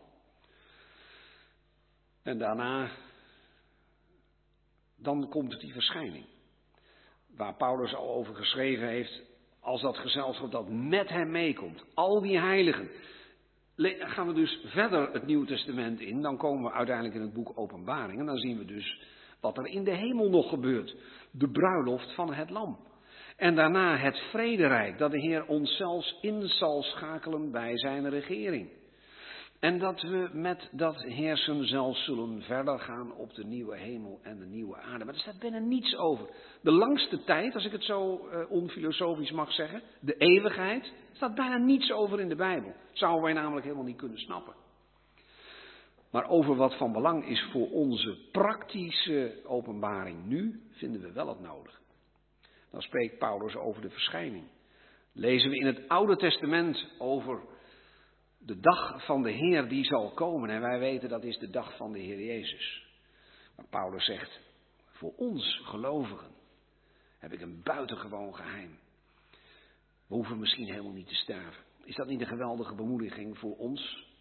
[2.23, 2.91] En daarna,
[4.97, 6.34] dan komt die verschijning
[7.37, 9.23] waar Paulus al over geschreven heeft,
[9.61, 12.91] als dat gezelschap dat met hem meekomt, al die heiligen.
[13.99, 17.53] Gaan we dus verder het Nieuwe Testament in, dan komen we uiteindelijk in het boek
[17.55, 19.01] Openbaring en dan zien we dus
[19.41, 20.97] wat er in de hemel nog gebeurt.
[21.31, 22.79] De bruiloft van het lam.
[23.37, 28.71] En daarna het vrederijk, dat de Heer ons zelfs in zal schakelen bij zijn regering.
[29.65, 34.39] En dat we met dat heersen zelf zullen verder gaan op de nieuwe hemel en
[34.39, 35.05] de nieuwe aarde.
[35.05, 36.29] Maar er staat binnen niets over.
[36.63, 41.57] De langste tijd, als ik het zo uh, onfilosofisch mag zeggen, de eeuwigheid, staat bijna
[41.57, 42.75] niets over in de Bijbel.
[42.93, 44.55] Zouden wij namelijk helemaal niet kunnen snappen.
[46.11, 51.41] Maar over wat van belang is voor onze praktische openbaring nu, vinden we wel het
[51.41, 51.81] nodig.
[52.71, 54.45] Dan spreekt Paulus over de verschijning.
[55.13, 57.53] Lezen we in het Oude Testament over
[58.47, 60.51] de dag van de Heer die zal komen.
[60.51, 62.87] En wij weten dat is de dag van de Heer Jezus.
[63.57, 64.41] Maar Paulus zegt,
[64.91, 66.31] voor ons gelovigen
[67.19, 68.79] heb ik een buitengewoon geheim.
[70.07, 71.63] We hoeven misschien helemaal niet te sterven.
[71.85, 74.13] Is dat niet een geweldige bemoediging voor ons?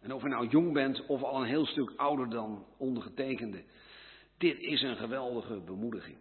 [0.00, 3.64] En of je nou jong bent of al een heel stuk ouder dan ondergetekende.
[4.38, 6.16] Dit is een geweldige bemoediging.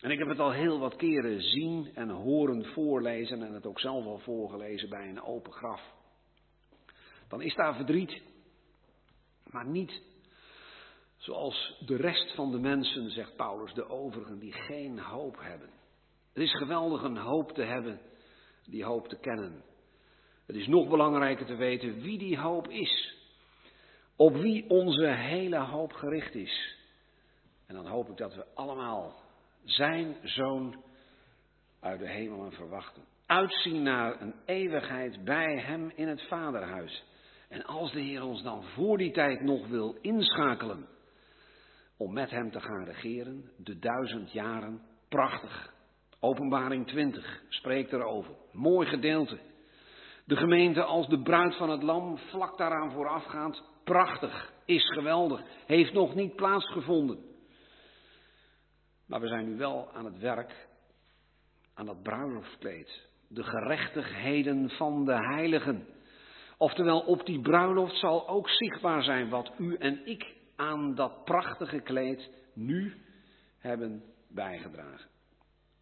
[0.00, 3.80] En ik heb het al heel wat keren zien en horen voorlezen en het ook
[3.80, 5.96] zelf al voorgelezen bij een open graf
[7.28, 8.22] dan is daar verdriet.
[9.50, 10.02] Maar niet
[11.16, 15.70] zoals de rest van de mensen, zegt Paulus, de overigen, die geen hoop hebben.
[16.32, 18.00] Het is geweldig een hoop te hebben,
[18.64, 19.62] die hoop te kennen.
[20.46, 23.16] Het is nog belangrijker te weten wie die hoop is.
[24.16, 26.76] Op wie onze hele hoop gericht is.
[27.66, 29.14] En dan hoop ik dat we allemaal
[29.64, 30.84] zijn zoon
[31.80, 33.02] uit de hemelen verwachten.
[33.26, 37.04] Uitzien naar een eeuwigheid bij hem in het vaderhuis.
[37.48, 40.86] En als de Heer ons dan voor die tijd nog wil inschakelen
[41.96, 45.72] om met Hem te gaan regeren, de duizend jaren, prachtig.
[46.20, 48.34] Openbaring 20 spreekt erover.
[48.52, 49.38] Mooi gedeelte.
[50.24, 55.92] De gemeente als de bruid van het lam, vlak daaraan voorafgaand, prachtig, is geweldig, heeft
[55.92, 57.18] nog niet plaatsgevonden.
[59.06, 60.68] Maar we zijn nu wel aan het werk,
[61.74, 63.06] aan dat bruiloftkleed.
[63.28, 65.86] De gerechtigheden van de heiligen.
[66.58, 71.80] Oftewel, op die bruiloft zal ook zichtbaar zijn wat u en ik aan dat prachtige
[71.80, 72.94] kleed nu
[73.58, 75.10] hebben bijgedragen.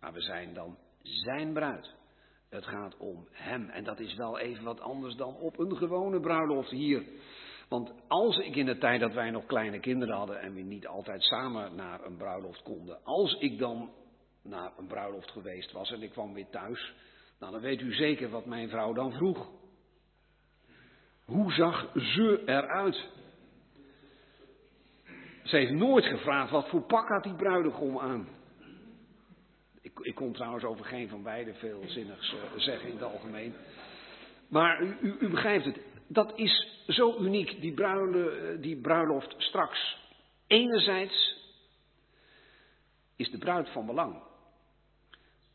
[0.00, 1.94] Maar we zijn dan zijn bruid.
[2.48, 3.68] Het gaat om hem.
[3.68, 7.04] En dat is wel even wat anders dan op een gewone bruiloft hier.
[7.68, 10.86] Want als ik in de tijd dat wij nog kleine kinderen hadden en we niet
[10.86, 13.90] altijd samen naar een bruiloft konden, als ik dan
[14.42, 16.94] naar een bruiloft geweest was en ik kwam weer thuis,
[17.38, 19.48] nou dan weet u zeker wat mijn vrouw dan vroeg.
[21.26, 23.08] Hoe zag ze eruit?
[25.42, 28.28] Ze heeft nooit gevraagd wat voor pak had die bruidegom aan.
[29.80, 33.54] Ik, ik kon trouwens over geen van beide veelzinnigs uh, zeggen in het algemeen.
[34.48, 39.98] Maar u, u, u, begrijpt het, dat is zo uniek, die, eh, die bruiloft straks.
[40.46, 41.44] Enerzijds
[43.16, 44.22] is de bruid van belang.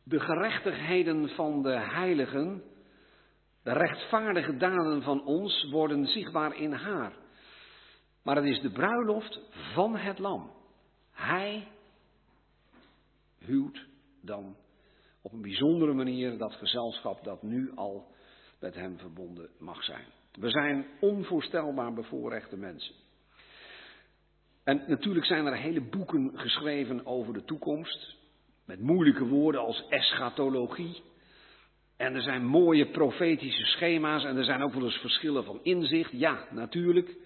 [0.03, 2.63] De gerechtigheden van de heiligen
[3.64, 7.14] de rechtvaardige daden van ons worden zichtbaar in haar.
[8.24, 9.39] Maar het is de bruiloft
[9.74, 10.51] van het lam.
[11.12, 11.68] Hij
[13.39, 13.86] huwt
[14.22, 14.55] dan
[15.22, 18.12] op een bijzondere manier dat gezelschap dat nu al
[18.59, 20.05] met hem verbonden mag zijn.
[20.32, 22.95] We zijn onvoorstelbaar bevoorrechte mensen.
[24.64, 28.16] En natuurlijk zijn er hele boeken geschreven over de toekomst.
[28.66, 31.01] Met moeilijke woorden als eschatologie.
[32.01, 36.11] En er zijn mooie profetische schema's en er zijn ook wel eens verschillen van inzicht.
[36.11, 37.17] Ja, natuurlijk.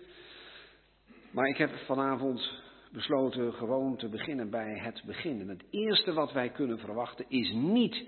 [1.31, 2.51] Maar ik heb vanavond
[2.91, 5.41] besloten gewoon te beginnen bij het begin.
[5.41, 8.03] En het eerste wat wij kunnen verwachten is niet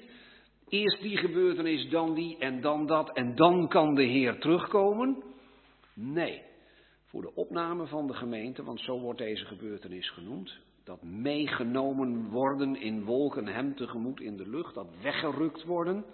[0.70, 5.24] eerst die gebeurtenis, dan die en dan dat en dan kan de Heer terugkomen.
[5.94, 6.42] Nee,
[7.06, 12.76] voor de opname van de gemeente, want zo wordt deze gebeurtenis genoemd, dat meegenomen worden
[12.76, 16.06] in wolken hem tegemoet in de lucht, dat weggerukt worden.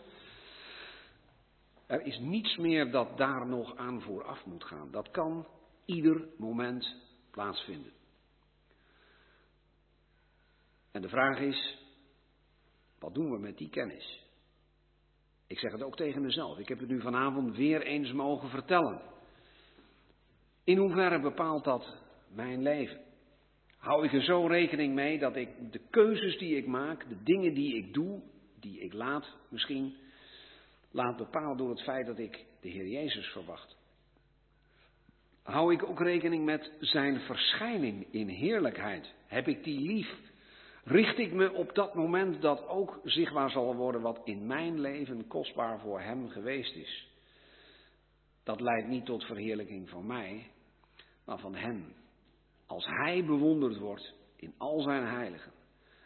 [1.85, 4.91] Er is niets meer dat daar nog aan vooraf moet gaan.
[4.91, 5.47] Dat kan
[5.85, 6.95] ieder moment
[7.31, 7.91] plaatsvinden.
[10.91, 11.77] En de vraag is,
[12.99, 14.23] wat doen we met die kennis?
[15.47, 16.57] Ik zeg het ook tegen mezelf.
[16.57, 19.01] Ik heb het nu vanavond weer eens mogen vertellen.
[20.63, 23.01] In hoeverre bepaalt dat mijn leven?
[23.77, 27.53] Hou ik er zo rekening mee dat ik de keuzes die ik maak, de dingen
[27.53, 28.21] die ik doe,
[28.59, 29.95] die ik laat misschien,
[30.93, 33.77] laat bepalen door het feit dat ik de Heer Jezus verwacht?
[35.43, 39.13] Hou ik ook rekening met zijn verschijning in heerlijkheid?
[39.25, 40.17] Heb ik die lief?
[40.83, 45.27] Richt ik me op dat moment dat ook zichtbaar zal worden wat in mijn leven
[45.27, 47.07] kostbaar voor Hem geweest is?
[48.43, 50.51] Dat leidt niet tot verheerlijking van mij,
[51.25, 51.93] maar van Hem.
[52.65, 55.51] Als Hij bewonderd wordt in al zijn heiligen.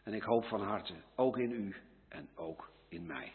[0.04, 1.76] En ik hoop van harte, ook in u
[2.10, 3.34] en ook in mij.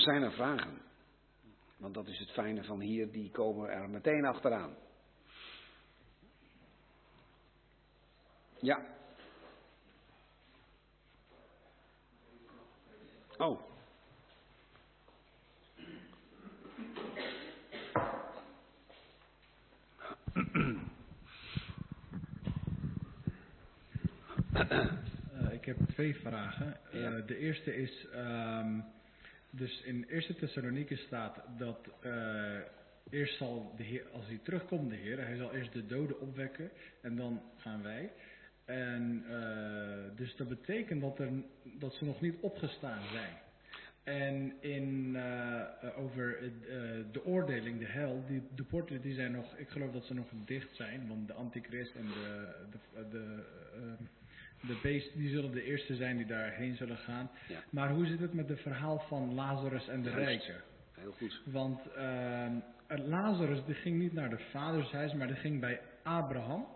[0.00, 0.82] Zijn er vragen?
[1.76, 4.74] Want dat is het fijne van hier, die komen er meteen achteraan.
[8.60, 8.86] Ja.
[13.36, 13.60] Oh.
[24.54, 26.80] Uh, ik heb twee vragen.
[26.92, 28.84] Uh, de eerste is, um,
[29.50, 32.58] dus in eerste Thessalonieke staat dat uh,
[33.10, 36.70] eerst zal de Heer, als hij terugkomt, de Heer, hij zal eerst de doden opwekken
[37.00, 38.12] en dan gaan wij.
[38.64, 41.30] En uh, dus dat betekent dat, er,
[41.78, 43.36] dat ze nog niet opgestaan zijn.
[44.02, 46.52] En in, uh, over
[47.12, 50.26] de oordeling, de hel, die, de poorten die zijn nog, ik geloof dat ze nog
[50.44, 53.44] dicht zijn, want de antichrist en de, de, de,
[54.60, 57.30] de beest, die zullen de eerste zijn die daarheen zullen gaan.
[57.48, 57.58] Ja.
[57.70, 60.62] Maar hoe zit het met het verhaal van Lazarus en de rijken?
[60.94, 61.42] Heel goed.
[61.44, 61.80] Want
[62.88, 66.66] Lazarus die ging niet naar de vadershuis, maar die ging bij Abraham.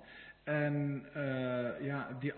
[0.45, 2.33] En uh, ja, die,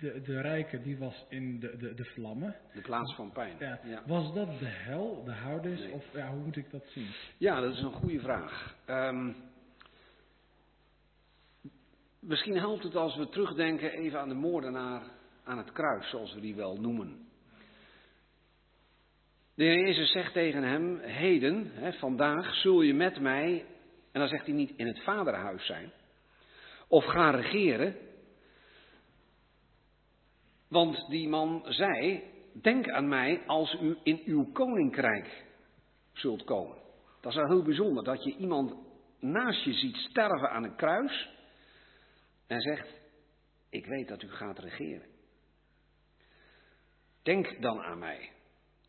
[0.00, 2.56] de, de rijke die was in de, de, de vlammen.
[2.72, 3.56] De plaats van pijn.
[3.58, 3.78] Ja.
[3.84, 4.02] Ja.
[4.06, 5.80] Was dat de hel, de houders?
[5.80, 5.92] Nee.
[5.92, 7.08] Of ja, hoe moet ik dat zien?
[7.38, 8.76] Ja, dat is een goede vraag.
[8.86, 9.36] Um,
[12.26, 15.02] misschien helpt het als we terugdenken even aan de moordenaar
[15.44, 17.28] aan het kruis, zoals we die wel noemen.
[19.54, 23.66] De Heer Jezus zegt tegen hem, heden, hè, vandaag, zul je met mij,
[24.12, 25.92] en dan zegt hij niet in het vaderhuis zijn,
[26.88, 27.96] of gaan regeren.
[30.68, 32.22] Want die man zei,
[32.52, 35.44] denk aan mij als u in uw koninkrijk
[36.12, 36.76] zult komen.
[37.20, 38.74] Dat is wel heel bijzonder, dat je iemand
[39.20, 41.33] naast je ziet sterven aan een kruis
[42.46, 42.88] en zegt,
[43.68, 45.08] ik weet dat u gaat regeren.
[47.22, 48.30] Denk dan aan mij.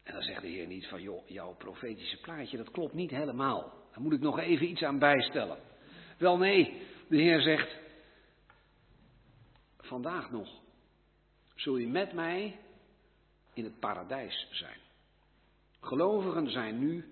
[0.03, 3.73] En dan zegt de Heer niet van, joh, jouw profetische plaatje, dat klopt niet helemaal.
[3.91, 5.57] Daar moet ik nog even iets aan bijstellen.
[6.17, 7.77] Wel nee, de Heer zegt,
[9.77, 10.61] vandaag nog
[11.55, 12.59] zul je met mij
[13.53, 14.79] in het paradijs zijn.
[15.79, 17.05] Gelovigen zijn nu,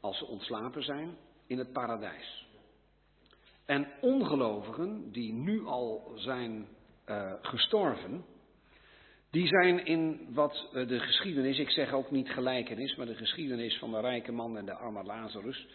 [0.00, 1.16] als ze ontslapen zijn,
[1.46, 2.48] in het paradijs.
[3.70, 6.68] En ongelovigen die nu al zijn
[7.06, 8.24] uh, gestorven,
[9.30, 13.90] die zijn in wat de geschiedenis, ik zeg ook niet gelijkenis, maar de geschiedenis van
[13.90, 15.68] de rijke man en de arme Lazarus,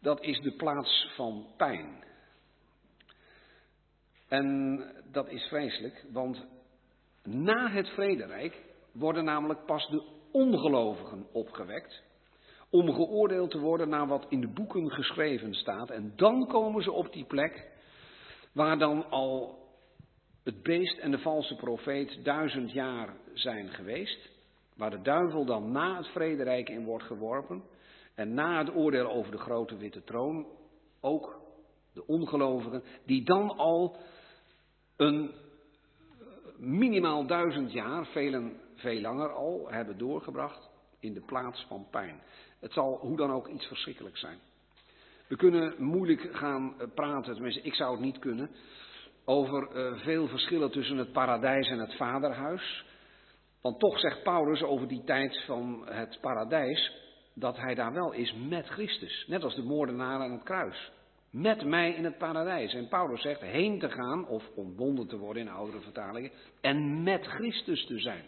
[0.00, 2.04] dat is de plaats van pijn.
[4.28, 6.46] En dat is vreselijk, want
[7.22, 8.62] na het vrederijk
[8.92, 10.02] worden namelijk pas de
[10.32, 12.02] ongelovigen opgewekt,
[12.70, 15.90] om geoordeeld te worden naar wat in de boeken geschreven staat.
[15.90, 17.68] En dan komen ze op die plek
[18.52, 19.58] waar dan al
[20.44, 24.30] het beest en de valse profeet duizend jaar zijn geweest,
[24.76, 27.62] waar de duivel dan na het vrederijk in wordt geworpen
[28.14, 30.46] en na het oordeel over de grote witte troon
[31.00, 31.40] ook
[31.92, 33.96] de ongelovigen, die dan al
[34.96, 35.30] een
[36.56, 42.22] minimaal duizend jaar, velen veel langer al, hebben doorgebracht in de plaats van pijn.
[42.60, 44.38] Het zal hoe dan ook iets verschrikkelijks zijn.
[45.28, 48.50] We kunnen moeilijk gaan praten, tenminste ik zou het niet kunnen,
[49.24, 52.84] over uh, veel verschillen tussen het paradijs en het vaderhuis.
[53.60, 56.92] Want toch zegt Paulus over die tijd van het paradijs
[57.34, 59.24] dat hij daar wel is met Christus.
[59.26, 60.90] Net als de moordenaar aan het kruis.
[61.30, 62.74] Met mij in het paradijs.
[62.74, 66.30] En Paulus zegt heen te gaan, of ontbonden te worden in oudere vertalingen,
[66.60, 68.24] en met Christus te zijn.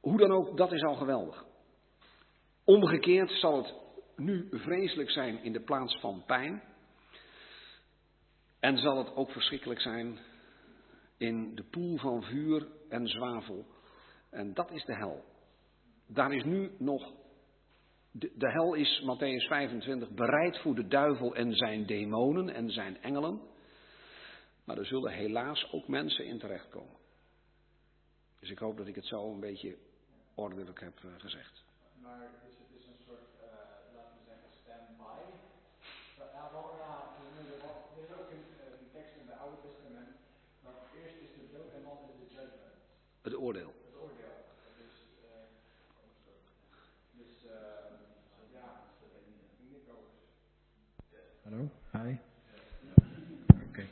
[0.00, 1.43] Hoe dan ook, dat is al geweldig.
[2.64, 3.74] Omgekeerd zal het
[4.16, 6.62] nu vreselijk zijn in de plaats van pijn.
[8.60, 10.18] En zal het ook verschrikkelijk zijn
[11.16, 13.66] in de poel van vuur en zwavel.
[14.30, 15.24] En dat is de hel.
[16.06, 17.12] Daar is nu nog.
[18.10, 23.40] De, hel is, Matthäus 25, bereid voor de duivel en zijn demonen en zijn engelen.
[24.64, 26.96] Maar er zullen helaas ook mensen in terechtkomen.
[28.40, 29.76] Dus ik hoop dat ik het zo een beetje
[30.34, 31.64] ordelijk heb eh, gezegd.
[32.02, 33.46] Maar is het is een soort, uh,
[33.94, 35.22] laten we zeggen, stand-by?
[36.16, 36.50] Ja,
[37.96, 38.44] er is ook een,
[38.80, 40.16] een tekst in het Oude Testament.
[40.62, 42.76] Dat eerst is de dood en dan is de judgment.
[43.22, 43.33] Het oordeel.
[43.33, 43.33] Het oordeel.
[43.33, 43.72] Dus, uh, dus uh, ja, dat weet ik niet over.
[51.42, 52.16] Hallo, hi.
[53.52, 53.64] Oké.
[53.68, 53.88] Okay.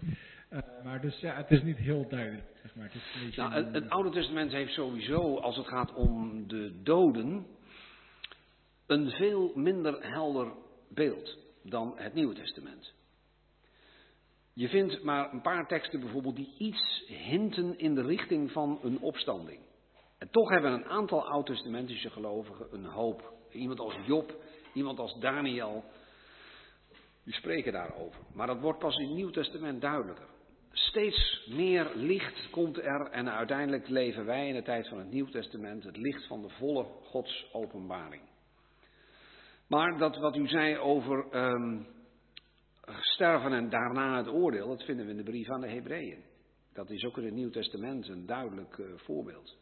[0.52, 2.46] Uh, maar dus ja, het is niet heel duidelijk.
[2.62, 2.84] Zeg maar.
[2.84, 6.48] het, is een beetje nou, het, het Oude Testament heeft sowieso, als het gaat om
[6.48, 7.46] de doden,
[8.86, 10.52] een veel minder helder
[10.88, 12.92] beeld dan het Nieuwe Testament.
[14.54, 18.98] Je vindt maar een paar teksten bijvoorbeeld die iets hinten in de richting van een
[19.00, 19.60] opstanding.
[20.18, 23.32] En toch hebben een aantal oud-testamentische gelovigen een hoop.
[23.50, 24.34] Iemand als Job,
[24.74, 25.84] iemand als Daniel,
[27.24, 28.20] die spreken daarover.
[28.34, 30.26] Maar dat wordt pas in het Nieuw Testament duidelijker.
[30.72, 35.28] Steeds meer licht komt er en uiteindelijk leven wij in de tijd van het Nieuw
[35.28, 38.22] Testament het licht van de volle Gods openbaring.
[39.66, 41.86] Maar dat wat u zei over um,
[43.00, 46.24] sterven en daarna het oordeel, dat vinden we in de brief aan de Hebreeën.
[46.72, 49.56] Dat is ook in het Nieuw Testament een duidelijk uh, voorbeeld.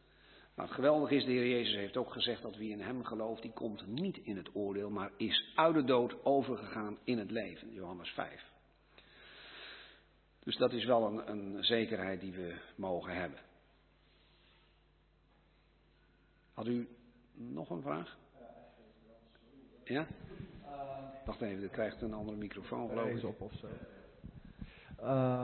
[0.55, 3.43] Maar het geweldige is, de Heer Jezus heeft ook gezegd dat wie in Hem gelooft,
[3.43, 7.73] die komt niet in het oordeel, maar is uit de dood overgegaan in het leven.
[7.73, 8.51] Johannes 5.
[10.43, 13.39] Dus dat is wel een, een zekerheid die we mogen hebben.
[16.53, 16.89] Had u
[17.33, 18.19] nog een vraag?
[19.85, 20.07] Ja?
[21.31, 23.25] Wacht even, er krijgt een andere microfoon geloof ik.
[23.25, 23.67] op of zo.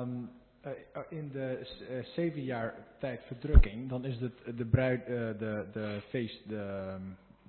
[0.01, 0.31] Um,
[1.09, 6.01] in de uh, zeven jaar tijd verdrukking, dan is het de, bruid, uh, de, de
[6.09, 6.97] feest, de,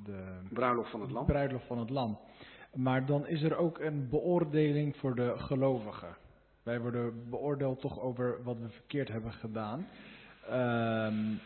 [0.04, 1.28] de bruiloft van het land.
[1.28, 2.20] bruiloft van het land.
[2.74, 6.16] Maar dan is er ook een beoordeling voor de gelovigen.
[6.64, 9.88] Wij worden beoordeeld toch over wat we verkeerd hebben gedaan.
[10.52, 11.40] Um,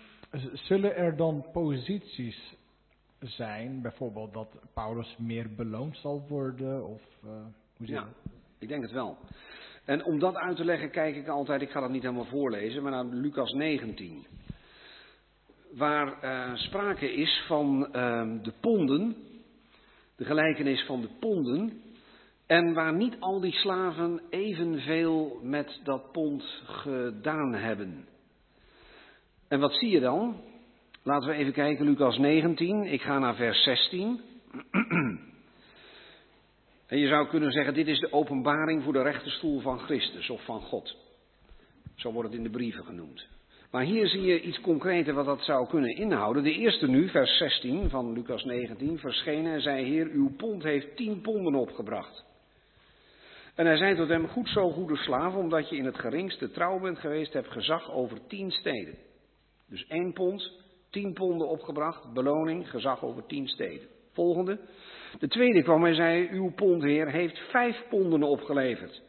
[0.54, 2.56] zullen er dan posities
[3.22, 6.88] zijn, bijvoorbeeld dat Paulus meer beloond zal worden?
[6.88, 7.32] Of, uh,
[7.78, 8.08] hoe ja,
[8.60, 9.18] ik denk het wel.
[9.86, 12.84] En om dat uit te leggen, kijk ik altijd, ik ga dat niet helemaal voorlezen,
[12.84, 14.26] maar naar Lucas 19.
[15.74, 19.16] Waar uh, sprake is van uh, de ponden,
[20.16, 21.82] de gelijkenis van de ponden,
[22.48, 28.08] en waar niet al die slaven evenveel met dat pond gedaan hebben.
[29.48, 30.36] En wat zie je dan?
[31.04, 32.84] Laten we even kijken, Lucas 19.
[32.84, 34.22] Ik ga naar vers 16.
[36.88, 40.46] En je zou kunnen zeggen, dit is de openbaring voor de rechterstoel van Christus of
[40.46, 40.98] van God.
[41.96, 43.28] Zo wordt het in de brieven genoemd.
[43.72, 46.44] Maar hier zie je iets concreter wat dat zou kunnen inhouden.
[46.44, 50.96] De eerste nu, vers 16 van Lucas 19, verschenen en zei, Heer, uw pond heeft
[50.96, 52.24] tien ponden opgebracht.
[53.56, 56.80] En hij zei tot hem, goed zo, goede slaaf, omdat je in het geringste trouw
[56.80, 58.96] bent geweest, hebt gezag over tien steden.
[59.70, 60.61] Dus één pond,
[60.92, 63.88] tien ponden opgebracht, beloning, gezag over tien steden.
[64.12, 64.60] Volgende.
[65.20, 69.02] De tweede kwam en zei, uw pondheer heeft vijf ponden opgeleverd.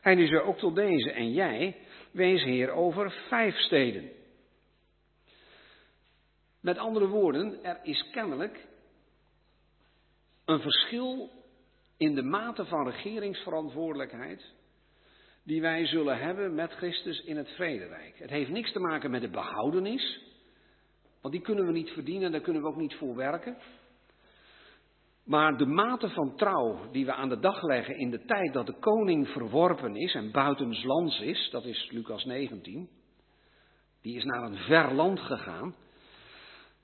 [0.00, 1.76] Hij nu zei ook tot deze, en jij,
[2.10, 4.10] wees heer over vijf steden.
[6.60, 8.66] Met andere woorden, er is kennelijk
[10.44, 11.30] een verschil
[11.96, 14.56] in de mate van regeringsverantwoordelijkheid
[15.44, 18.18] die wij zullen hebben met Christus in het vrederijk.
[18.18, 20.20] Het heeft niks te maken met de behoudenis,
[21.20, 23.56] want die kunnen we niet verdienen, daar kunnen we ook niet voor werken.
[25.24, 28.66] Maar de mate van trouw die we aan de dag leggen in de tijd dat
[28.66, 32.88] de koning verworpen is en buitenslands is, dat is Lucas 19,
[34.02, 35.74] die is naar een ver land gegaan.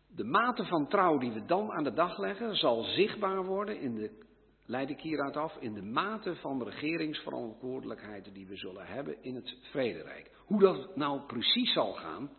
[0.09, 3.95] De mate van trouw die we dan aan de dag leggen zal zichtbaar worden in
[3.95, 4.25] de,
[4.67, 9.35] leid ik hieruit af, in de mate van de regeringsverantwoordelijkheden die we zullen hebben in
[9.35, 10.31] het vrederijk.
[10.37, 12.31] Hoe dat nou precies zal gaan,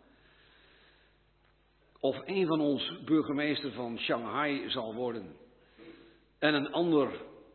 [2.06, 5.36] of een van ons burgemeester van Shanghai zal worden
[6.38, 7.08] en een ander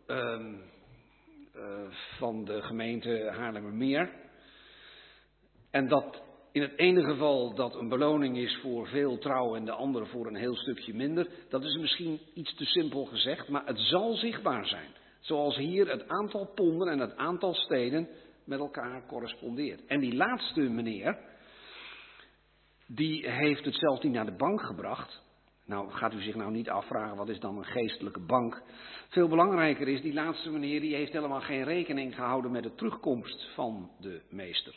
[0.08, 0.40] uh,
[1.56, 1.64] uh,
[2.18, 4.10] van de gemeente Haarlemmermeer.
[5.70, 6.22] En dat
[6.52, 10.28] in het ene geval dat een beloning is voor veel trouw en de andere voor
[10.28, 14.66] een heel stukje minder, dat is misschien iets te simpel gezegd, maar het zal zichtbaar
[14.66, 14.90] zijn.
[15.20, 18.08] Zoals hier het aantal ponden en het aantal steden
[18.44, 19.86] met elkaar correspondeert.
[19.86, 21.18] En die laatste meneer,
[22.96, 25.22] die heeft het zelfs niet naar de bank gebracht.
[25.66, 28.62] Nou, gaat u zich nou niet afvragen, wat is dan een geestelijke bank?
[29.08, 33.50] Veel belangrijker is, die laatste meneer, die heeft helemaal geen rekening gehouden met de terugkomst
[33.54, 34.76] van de meester.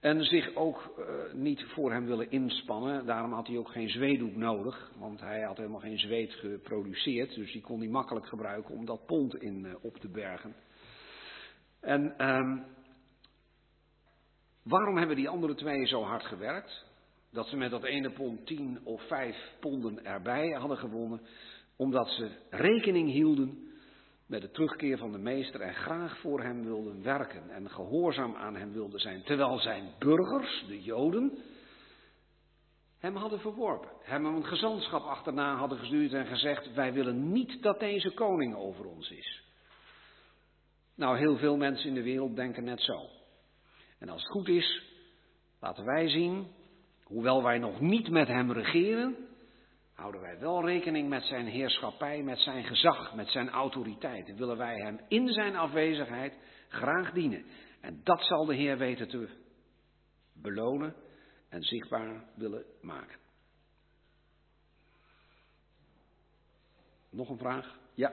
[0.00, 3.06] En zich ook uh, niet voor hem willen inspannen.
[3.06, 4.90] Daarom had hij ook geen zweedoek nodig.
[4.98, 7.34] Want hij had helemaal geen zweet geproduceerd.
[7.34, 10.54] Dus die kon hij makkelijk gebruiken om dat pond in uh, op te bergen.
[11.80, 12.64] En um,
[14.62, 16.84] waarom hebben die andere twee zo hard gewerkt?
[17.34, 21.20] Dat ze met dat ene pond tien of vijf ponden erbij hadden gewonnen.
[21.76, 23.72] Omdat ze rekening hielden
[24.26, 28.56] met de terugkeer van de meester en graag voor hem wilden werken en gehoorzaam aan
[28.56, 29.22] hem wilden zijn.
[29.22, 31.38] Terwijl zijn burgers, de Joden,
[32.98, 33.90] hem hadden verworpen.
[34.02, 38.86] Hem een gezantschap achterna hadden gestuurd en gezegd: Wij willen niet dat deze koning over
[38.86, 39.42] ons is.
[40.94, 43.08] Nou, heel veel mensen in de wereld denken net zo.
[43.98, 44.82] En als het goed is,
[45.60, 46.46] laten wij zien,
[47.14, 49.16] hoewel wij nog niet met hem regeren,
[49.92, 54.28] houden wij wel rekening met zijn heerschappij, met zijn gezag, met zijn autoriteit.
[54.28, 56.34] En willen wij hem in zijn afwezigheid
[56.68, 57.44] graag dienen.
[57.80, 59.28] En dat zal de Heer weten te
[60.32, 60.94] belonen
[61.48, 63.18] en zichtbaar willen maken.
[67.10, 67.78] Nog een vraag?
[67.94, 68.12] Ja.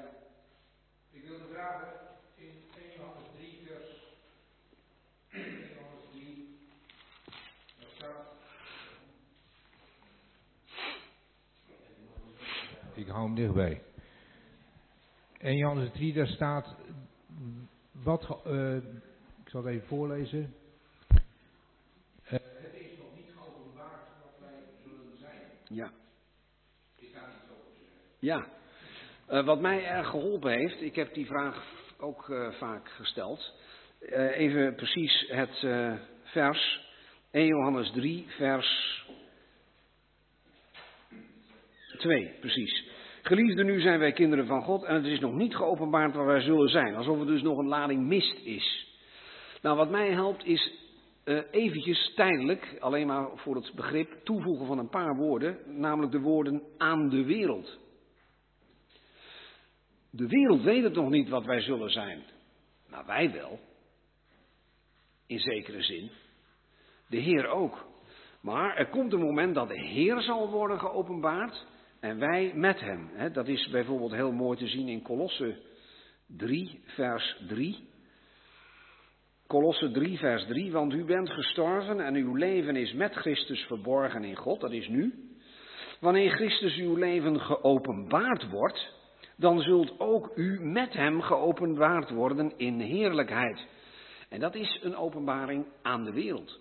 [1.11, 1.93] Ik wilde vragen
[2.35, 4.03] in 1 Johannes 3 vers
[5.29, 6.57] 1 Johannes 3
[7.79, 8.31] daar staat
[13.01, 13.81] Ik hou hem dichtbij.
[15.37, 16.75] 1 Johannes 3, daar staat,
[17.91, 18.75] wat, uh,
[19.43, 20.53] ik zal het even voorlezen.
[21.09, 21.19] Uh,
[22.29, 25.41] het is nog niet geopenbaard wat wij zullen zijn.
[25.67, 25.91] Ja.
[26.95, 27.53] Is daar niet zo
[28.19, 28.47] Ja.
[29.29, 31.65] Uh, wat mij erg geholpen heeft, ik heb die vraag
[31.97, 33.53] ook vaak gesteld.
[34.33, 35.59] even precies het
[36.23, 36.89] vers
[37.31, 39.05] 1 Johannes 3, vers
[41.97, 42.90] 2, precies.
[43.21, 46.41] Geliefden, nu zijn wij kinderen van God en het is nog niet geopenbaard waar wij
[46.41, 46.95] zullen zijn.
[46.95, 48.87] Alsof er dus nog een lading mist is.
[49.61, 50.71] Nou, wat mij helpt is
[51.25, 55.57] uh, eventjes tijdelijk, alleen maar voor het begrip, toevoegen van een paar woorden.
[55.79, 57.79] Namelijk de woorden aan de wereld.
[60.09, 62.23] De wereld weet het nog niet wat wij zullen zijn.
[62.89, 63.59] Maar wij wel.
[65.27, 66.11] In zekere zin.
[67.07, 67.85] De Heer ook.
[68.41, 71.65] Maar er komt een moment dat de Heer zal worden geopenbaard.
[72.01, 73.09] En wij met hem.
[73.13, 75.57] Hè, dat is bijvoorbeeld heel mooi te zien in Kolosse
[76.27, 77.77] 3, vers 3.
[79.47, 80.71] Kolosse 3, vers 3.
[80.71, 84.59] Want u bent gestorven en uw leven is met Christus verborgen in God.
[84.59, 85.13] Dat is nu.
[85.99, 88.93] Wanneer Christus uw leven geopenbaard wordt,
[89.35, 93.65] dan zult ook u met hem geopenbaard worden in heerlijkheid.
[94.29, 96.59] En dat is een openbaring aan de wereld.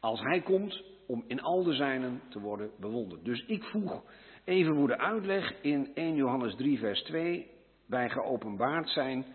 [0.00, 3.24] Als hij komt om in al de zijnen te worden bewonderd.
[3.24, 4.02] Dus ik voeg
[4.44, 7.50] Even voor de uitleg in 1 Johannes 3, vers 2,
[7.86, 9.26] bij geopenbaard zijn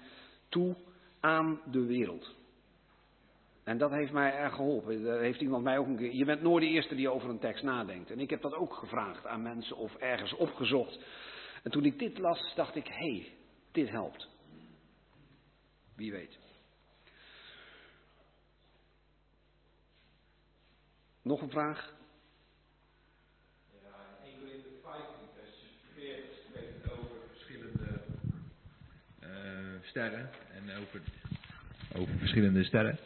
[0.50, 0.76] toe
[1.20, 2.36] aan de wereld.
[3.64, 5.04] En dat heeft mij erg geholpen.
[5.04, 6.14] Daar heeft iemand mij ook een keer.
[6.14, 8.12] Je bent nooit de eerste die over een tekst nadenkt.
[8.12, 11.00] En ik heb dat ook gevraagd aan mensen of ergens opgezocht.
[11.64, 13.34] En toen ik dit las, dacht ik: hé, hey,
[13.72, 14.30] dit helpt.
[15.96, 16.40] Wie weet.
[21.22, 21.94] Nog een vraag?
[29.86, 31.02] Sterren en over,
[31.96, 33.00] over verschillende sterren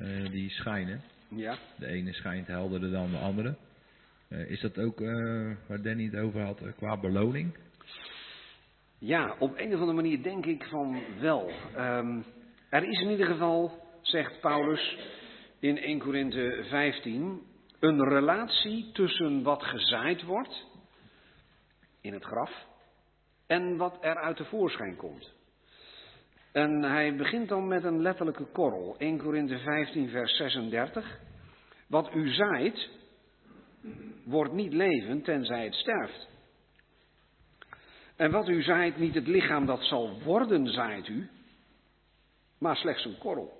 [0.00, 1.00] uh, die schijnen.
[1.28, 1.58] Ja.
[1.78, 3.56] De ene schijnt helderder dan de andere.
[4.28, 7.56] Uh, is dat ook uh, waar Danny het over had qua beloning?
[8.98, 11.52] Ja, op een of andere manier denk ik van wel.
[11.76, 12.24] Um,
[12.70, 14.98] er is in ieder geval, zegt Paulus
[15.58, 17.42] in 1 Korinthe 15,
[17.78, 20.66] een relatie tussen wat gezaaid wordt
[22.00, 22.66] in het graf
[23.46, 25.36] en wat er uit de voorschijn komt.
[26.58, 28.94] En hij begint dan met een letterlijke korrel.
[28.98, 31.18] 1 Korinthe 15, vers 36.
[31.88, 32.90] Wat u zaait,
[34.24, 36.28] wordt niet levend tenzij het sterft.
[38.16, 41.28] En wat u zaait, niet het lichaam dat zal worden, zaait u,
[42.58, 43.52] maar slechts een korrel.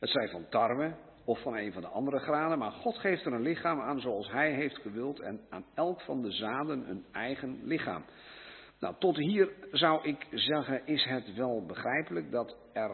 [0.00, 0.94] Het zij van tarwe
[1.24, 4.30] of van een van de andere granen, maar God geeft er een lichaam aan zoals
[4.30, 8.04] Hij heeft gewild en aan elk van de zaden een eigen lichaam.
[8.80, 12.90] Nou, tot hier zou ik zeggen, is het wel begrijpelijk dat er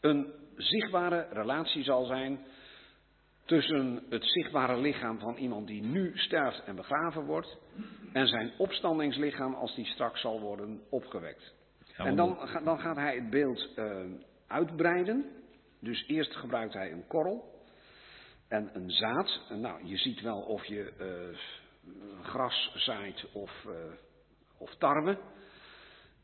[0.00, 2.38] een zichtbare relatie zal zijn
[3.44, 7.58] tussen het zichtbare lichaam van iemand die nu sterft en begraven wordt
[8.12, 11.54] en zijn opstandingslichaam als die straks zal worden opgewekt.
[11.96, 14.00] En dan, dan gaat hij het beeld uh,
[14.46, 15.24] uitbreiden.
[15.80, 17.64] Dus eerst gebruikt hij een korrel
[18.48, 19.40] en een zaad.
[19.48, 21.38] Nou, je ziet wel of je uh,
[22.22, 23.72] gras zaait of uh,
[24.60, 25.18] of tarwe.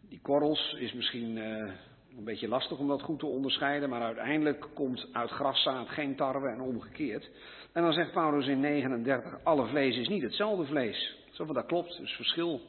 [0.09, 1.73] Die korrels is misschien uh,
[2.17, 6.49] Een beetje lastig om dat goed te onderscheiden, maar uiteindelijk komt uit graszaad geen tarwe
[6.49, 7.31] en omgekeerd.
[7.73, 11.17] En dan zegt Paulus in 39, alle vlees is niet hetzelfde vlees.
[11.31, 12.61] Zo van dat klopt, dus verschil.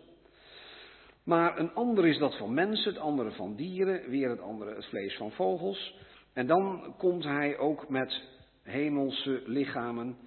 [1.24, 4.86] Maar een ander is dat van mensen, het andere van dieren, weer het andere het
[4.86, 5.96] vlees van vogels.
[6.34, 8.22] En dan komt hij ook met
[8.64, 10.18] hemelse lichamen.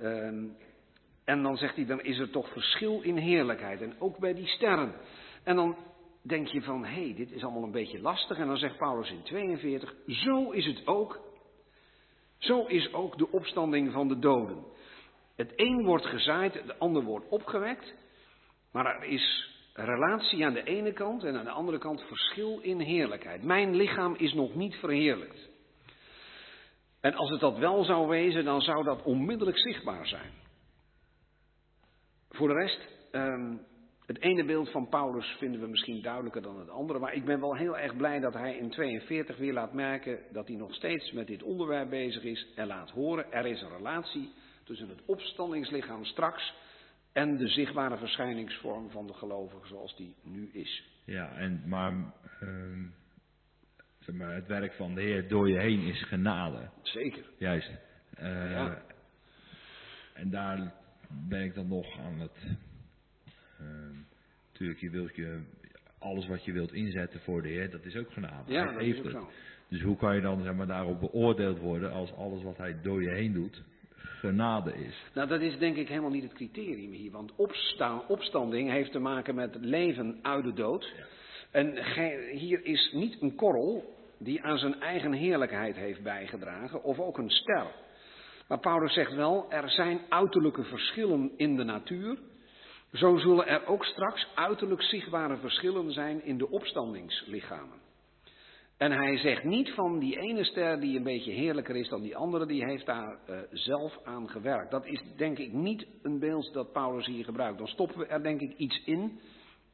[0.00, 0.44] Ehm,
[1.24, 3.80] en dan zegt hij, dan is er toch verschil in heerlijkheid.
[3.80, 4.94] En ook bij die sterren.
[5.44, 5.76] En dan
[6.22, 8.38] denk je van, hé, hey, dit is allemaal een beetje lastig.
[8.38, 11.20] En dan zegt Paulus in 42, zo is het ook.
[12.38, 14.64] Zo is ook de opstanding van de doden.
[15.36, 17.94] Het een wordt gezaaid, het ander wordt opgewekt.
[18.72, 22.80] Maar er is relatie aan de ene kant en aan de andere kant verschil in
[22.80, 23.42] heerlijkheid.
[23.42, 25.50] Mijn lichaam is nog niet verheerlijkt.
[27.00, 30.41] En als het dat wel zou wezen, dan zou dat onmiddellijk zichtbaar zijn.
[32.32, 33.60] Voor de rest, um,
[34.06, 37.40] het ene beeld van Paulus vinden we misschien duidelijker dan het andere, maar ik ben
[37.40, 41.12] wel heel erg blij dat hij in 42 weer laat merken dat hij nog steeds
[41.12, 44.32] met dit onderwerp bezig is en laat horen, er is een relatie
[44.64, 46.54] tussen het opstandingslichaam straks
[47.12, 50.84] en de zichtbare verschijningsvorm van de gelovige zoals die nu is.
[51.04, 51.92] Ja, en, maar,
[52.42, 52.86] uh,
[53.98, 56.70] zeg maar het werk van de Heer door je heen is genade.
[56.82, 57.24] Zeker.
[57.38, 57.70] Juist.
[58.20, 58.82] Uh, Ja.
[60.14, 60.81] En daar
[61.28, 62.46] ben ik dan nog aan het.
[63.60, 63.66] Uh,
[64.52, 65.40] natuurlijk, je wilt je,
[65.98, 68.52] alles wat je wilt inzetten voor de Heer, dat is ook genade.
[68.52, 69.12] Ja, Hij heeft het.
[69.12, 69.30] zo.
[69.68, 73.02] Dus hoe kan je dan zeg maar, daarop beoordeeld worden als alles wat hij door
[73.02, 73.62] je heen doet
[73.96, 75.02] genade is?
[75.14, 77.10] Nou, dat is denk ik helemaal niet het criterium hier.
[77.10, 80.92] Want opstaan, opstanding heeft te maken met leven uit de dood.
[81.50, 81.96] En
[82.30, 87.30] hier is niet een korrel die aan zijn eigen heerlijkheid heeft bijgedragen, of ook een
[87.30, 87.66] ster.
[88.52, 92.18] Maar Paulus zegt wel, er zijn uiterlijke verschillen in de natuur.
[92.92, 97.78] Zo zullen er ook straks uiterlijk zichtbare verschillen zijn in de opstandingslichamen.
[98.76, 102.16] En hij zegt niet van die ene ster die een beetje heerlijker is dan die
[102.16, 104.70] andere, die heeft daar eh, zelf aan gewerkt.
[104.70, 107.58] Dat is denk ik niet een beeld dat Paulus hier gebruikt.
[107.58, 109.20] Dan stoppen we er denk ik iets in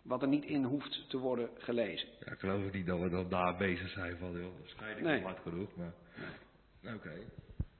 [0.02, 2.08] wat er niet in hoeft te worden gelezen.
[2.24, 5.22] Ja, ik geloof niet dat we dan daar bezig zijn van, joh, waarschijnlijk Nee.
[5.22, 5.92] hard genoeg, maar.
[6.94, 7.12] Oké.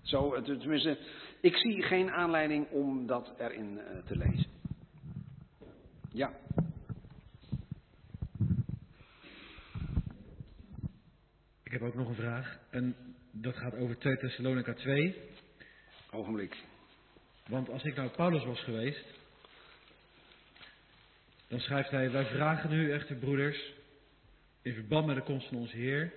[0.09, 0.99] Zo, tenminste,
[1.41, 4.51] ik zie geen aanleiding om dat erin eh, te lezen.
[6.13, 6.33] Ja,
[11.69, 12.59] Ik heb ook nog een vraag.
[12.71, 12.97] En
[13.33, 15.17] dat gaat over 2 Thessalonica 2.
[16.11, 16.57] ogenblik.
[17.47, 19.05] Want als ik nou Paulus was geweest,
[21.49, 23.73] dan schrijft hij: Wij vragen u, echte broeders,
[24.63, 26.13] in verband met de komst van onze Heer.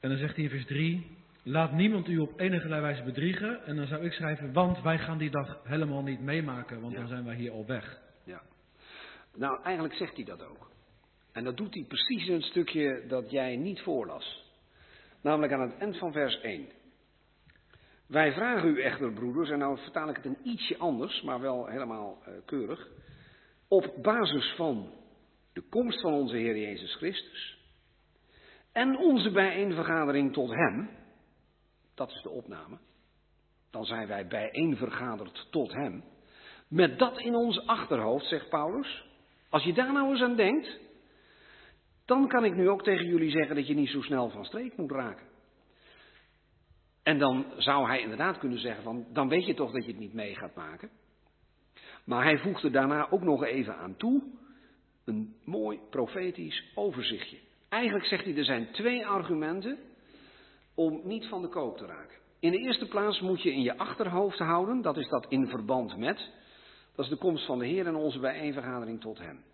[0.00, 3.64] En dan zegt hij in vers 3: Laat niemand u op enige wijze bedriegen.
[3.64, 6.98] En dan zou ik schrijven: Want wij gaan die dag helemaal niet meemaken, want Ja.
[6.98, 8.00] dan zijn wij hier al weg.
[8.24, 8.42] Ja.
[9.34, 10.70] Nou, eigenlijk zegt hij dat ook.
[11.32, 14.52] En dat doet hij precies in het stukje dat jij niet voorlas.
[15.22, 16.68] Namelijk aan het eind van vers 1.
[18.06, 21.66] Wij vragen u echter, broeders, en nou vertaal ik het een ietsje anders, maar wel
[21.66, 22.88] helemaal eh, keurig.
[23.68, 24.92] Op basis van
[25.52, 27.58] de komst van onze Heer Jezus Christus.
[28.72, 30.88] En onze bijeenvergadering tot Hem.
[31.94, 32.78] Dat is de opname.
[33.70, 36.04] Dan zijn wij bijeenvergaderd tot Hem.
[36.68, 39.04] Met dat in ons achterhoofd, zegt Paulus.
[39.48, 40.78] Als je daar nou eens aan denkt,
[42.04, 44.76] dan kan ik nu ook tegen jullie zeggen dat je niet zo snel van streek
[44.76, 45.26] moet raken.
[47.02, 50.00] En dan zou hij inderdaad kunnen zeggen van, dan weet je toch dat je het
[50.00, 50.90] niet mee gaat maken.
[52.04, 54.22] Maar hij voegde daarna ook nog even aan toe,
[55.04, 57.38] een mooi profetisch overzichtje.
[57.68, 59.78] Eigenlijk zegt hij, er zijn twee argumenten
[60.74, 62.18] om niet van de koop te raken.
[62.38, 65.96] In de eerste plaats moet je in je achterhoofd houden, dat is dat in verband
[65.96, 66.30] met,
[66.94, 69.44] dat is de komst van de Heer en onze bijeenvergadering tot Hem.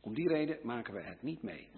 [0.00, 1.68] Om die reden maken we het niet mee.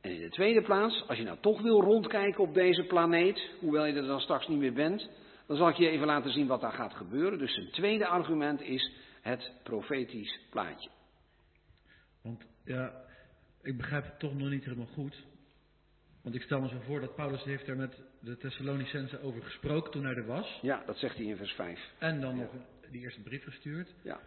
[0.00, 3.84] En in de tweede plaats, als je nou toch wil rondkijken op deze planeet, hoewel
[3.84, 5.10] je er dan straks niet meer bent,
[5.46, 7.38] dan zal ik je even laten zien wat daar gaat gebeuren.
[7.38, 10.90] Dus een tweede argument is het profetisch plaatje.
[12.22, 12.92] Want ja,
[13.62, 15.24] ik begrijp het toch nog niet helemaal goed.
[16.22, 19.90] Want ik stel me zo voor dat Paulus heeft er met de Thessalonicenzen over gesproken
[19.92, 20.58] toen hij er was.
[20.62, 21.80] Ja, dat zegt hij in vers 5.
[21.98, 22.42] En dan Ja.
[22.42, 22.50] nog
[22.90, 23.94] die eerste brief gestuurd.
[24.02, 24.20] Ja.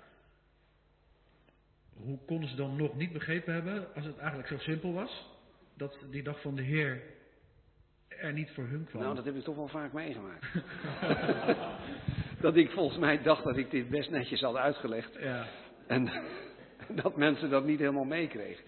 [1.94, 5.30] Hoe konden ze dan nog niet begrepen hebben, als het eigenlijk zo simpel was,
[5.78, 7.02] dat die dag van de Heer
[8.07, 9.02] er niet voor hun kwam?
[9.02, 10.45] Nou, dat heb ik toch wel vaak meegemaakt.
[12.41, 15.14] dat ik volgens mij dacht dat ik dit best netjes had uitgelegd.
[15.20, 15.48] Ja,
[15.88, 16.10] En
[17.03, 18.64] dat mensen dat niet helemaal meekregen.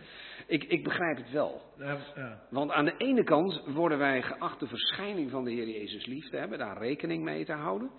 [0.48, 1.62] Ik, ik begrijp het wel.
[1.78, 2.42] ja.
[2.50, 6.30] Want aan de ene kant worden wij geacht de verschijning van de Heer Jezus lief
[6.30, 7.92] te hebben, daar rekening mee te houden.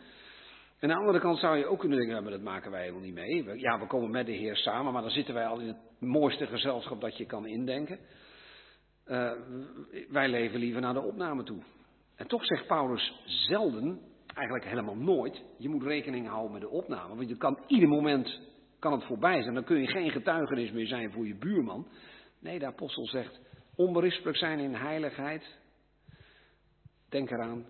[0.78, 3.02] En aan de andere kant zou je ook kunnen denken, maar dat maken wij helemaal
[3.02, 3.58] niet mee.
[3.58, 6.46] Ja, we komen met de Heer samen, maar dan zitten wij al in het mooiste
[6.46, 7.98] gezelschap dat je kan indenken.
[9.06, 9.32] Uh,
[10.08, 11.62] wij leven liever naar de opname toe.
[12.16, 14.00] En toch zegt Paulus zelden,
[14.34, 17.16] eigenlijk helemaal nooit, je moet rekening houden met de opname.
[17.16, 18.40] Want je kan ieder moment
[18.78, 19.54] kan het voorbij zijn.
[19.54, 21.86] Dan kun je geen getuigenis meer zijn voor je buurman.
[22.38, 23.40] Nee, de apostel zegt,
[23.76, 25.58] onberispelijk zijn in heiligheid.
[27.08, 27.66] Denk eraan,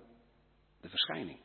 [0.80, 1.38] de verschijning.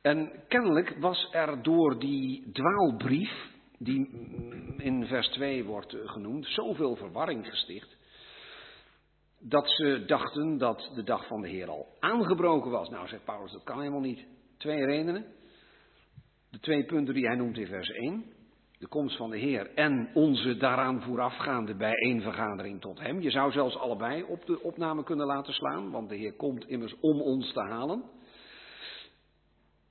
[0.00, 4.08] En kennelijk was er door die dwaalbrief, die
[4.76, 7.96] in vers 2 wordt genoemd, zoveel verwarring gesticht.
[9.38, 12.88] Dat ze dachten dat de dag van de Heer al aangebroken was.
[12.88, 14.26] Nou, zegt Paulus, dat kan helemaal niet.
[14.56, 15.26] Twee redenen.
[16.50, 18.35] De twee punten die hij noemt in vers 1.
[18.78, 23.20] De komst van de Heer en onze daaraan voorafgaande bijeenvergadering tot Hem.
[23.20, 27.00] Je zou zelfs allebei op de opname kunnen laten slaan, want de Heer komt immers
[27.00, 28.02] om ons te halen.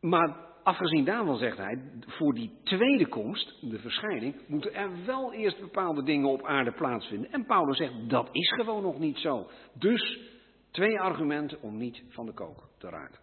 [0.02, 5.60] Maar afgezien daarvan zegt hij, voor die tweede komst, de verschijning, moeten er wel eerst
[5.60, 7.32] bepaalde dingen op aarde plaatsvinden.
[7.32, 9.50] En Paulus zegt, dat is gewoon nog niet zo.
[9.74, 10.20] Dus
[10.72, 13.20] twee argumenten om niet van de kook te raken.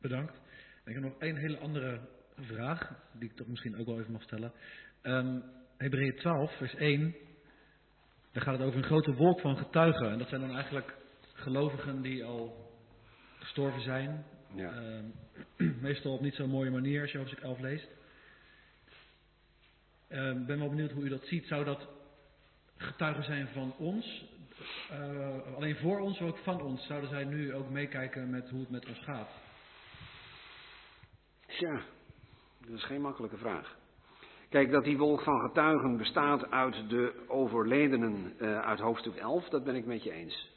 [0.00, 0.40] Bedankt.
[0.84, 2.00] Ik heb nog één hele andere
[2.36, 4.52] vraag, die ik toch misschien ook wel even mag stellen.
[5.02, 5.42] Um,
[5.76, 7.14] Hebreeën 12, vers 1,
[8.32, 10.10] daar gaat het over een grote wolk van getuigen.
[10.10, 10.96] En dat zijn dan eigenlijk
[11.32, 12.70] gelovigen die al
[13.38, 14.24] gestorven zijn,
[14.54, 14.82] ja.
[15.58, 17.88] Uh, meestal op niet zo'n mooie manier als je hoofdstuk 11 leest.
[20.08, 21.46] Ik uh, ben wel benieuwd hoe u dat ziet.
[21.46, 21.88] Zou dat
[22.76, 24.24] getuigen zijn van ons?
[24.92, 26.86] Uh, alleen voor ons, maar ook van ons?
[26.86, 29.30] Zouden zij nu ook meekijken met hoe het met ons gaat?
[31.46, 31.82] Ja,
[32.60, 33.80] dat is geen makkelijke vraag.
[34.52, 39.64] Kijk, dat die wolk van getuigen bestaat uit de overledenen uh, uit hoofdstuk 11, dat
[39.64, 40.50] ben ik met je eens.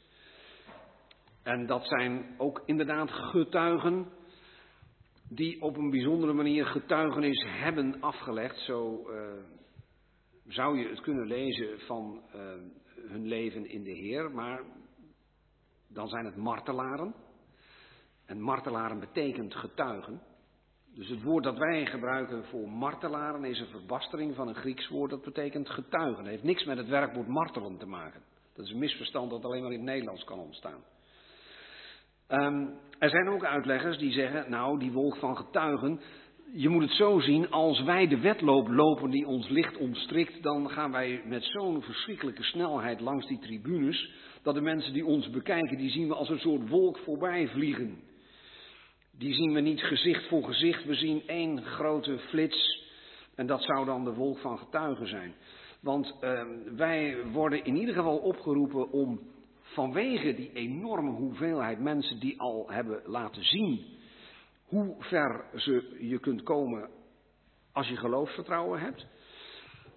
[1.42, 4.06] En dat zijn ook inderdaad getuigen
[5.28, 8.58] die op een bijzondere manier getuigenis hebben afgelegd.
[8.58, 9.32] Zo uh,
[10.46, 12.40] zou je het kunnen lezen van uh,
[13.10, 14.62] hun leven in de Heer, maar
[15.88, 17.14] dan zijn het martelaren.
[18.26, 20.20] En martelaren betekent getuigen.
[20.96, 25.10] Dus het woord dat wij gebruiken voor martelaren is een verbastering van een Grieks woord
[25.10, 26.18] dat betekent getuigen.
[26.18, 28.20] Het heeft niks met het werkwoord martelen te maken.
[28.54, 30.84] Dat is een misverstand dat alleen maar in het Nederlands kan ontstaan.
[32.28, 36.00] Um, er zijn ook uitleggers die zeggen, nou, die wolk van getuigen,
[36.52, 40.70] je moet het zo zien, als wij de wedloop lopen die ons licht omstrikt, dan
[40.70, 44.12] gaan wij met zo'n verschrikkelijke snelheid langs die tribunes,
[44.42, 47.98] dat de mensen die ons bekijken, die zien we als een soort wolk voorbij vliegen.
[49.18, 52.84] Die zien we niet gezicht voor gezicht, we zien één grote flits
[53.34, 55.34] en dat zou dan de wolk van getuigen zijn.
[55.80, 56.42] Want uh,
[56.76, 59.20] wij worden in ieder geval opgeroepen om
[59.60, 63.84] vanwege die enorme hoeveelheid mensen die al hebben laten zien
[64.64, 66.90] hoe ver ze je kunt komen
[67.72, 69.06] als je geloofsvertrouwen hebt,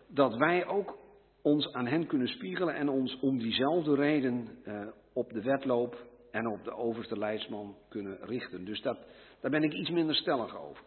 [0.07, 0.97] dat wij ook
[1.41, 6.47] ons aan hen kunnen spiegelen en ons om diezelfde reden uh, op de wedloop en
[6.47, 8.65] op de overste leidsman kunnen richten.
[8.65, 8.97] Dus dat,
[9.41, 10.84] daar ben ik iets minder stellig over.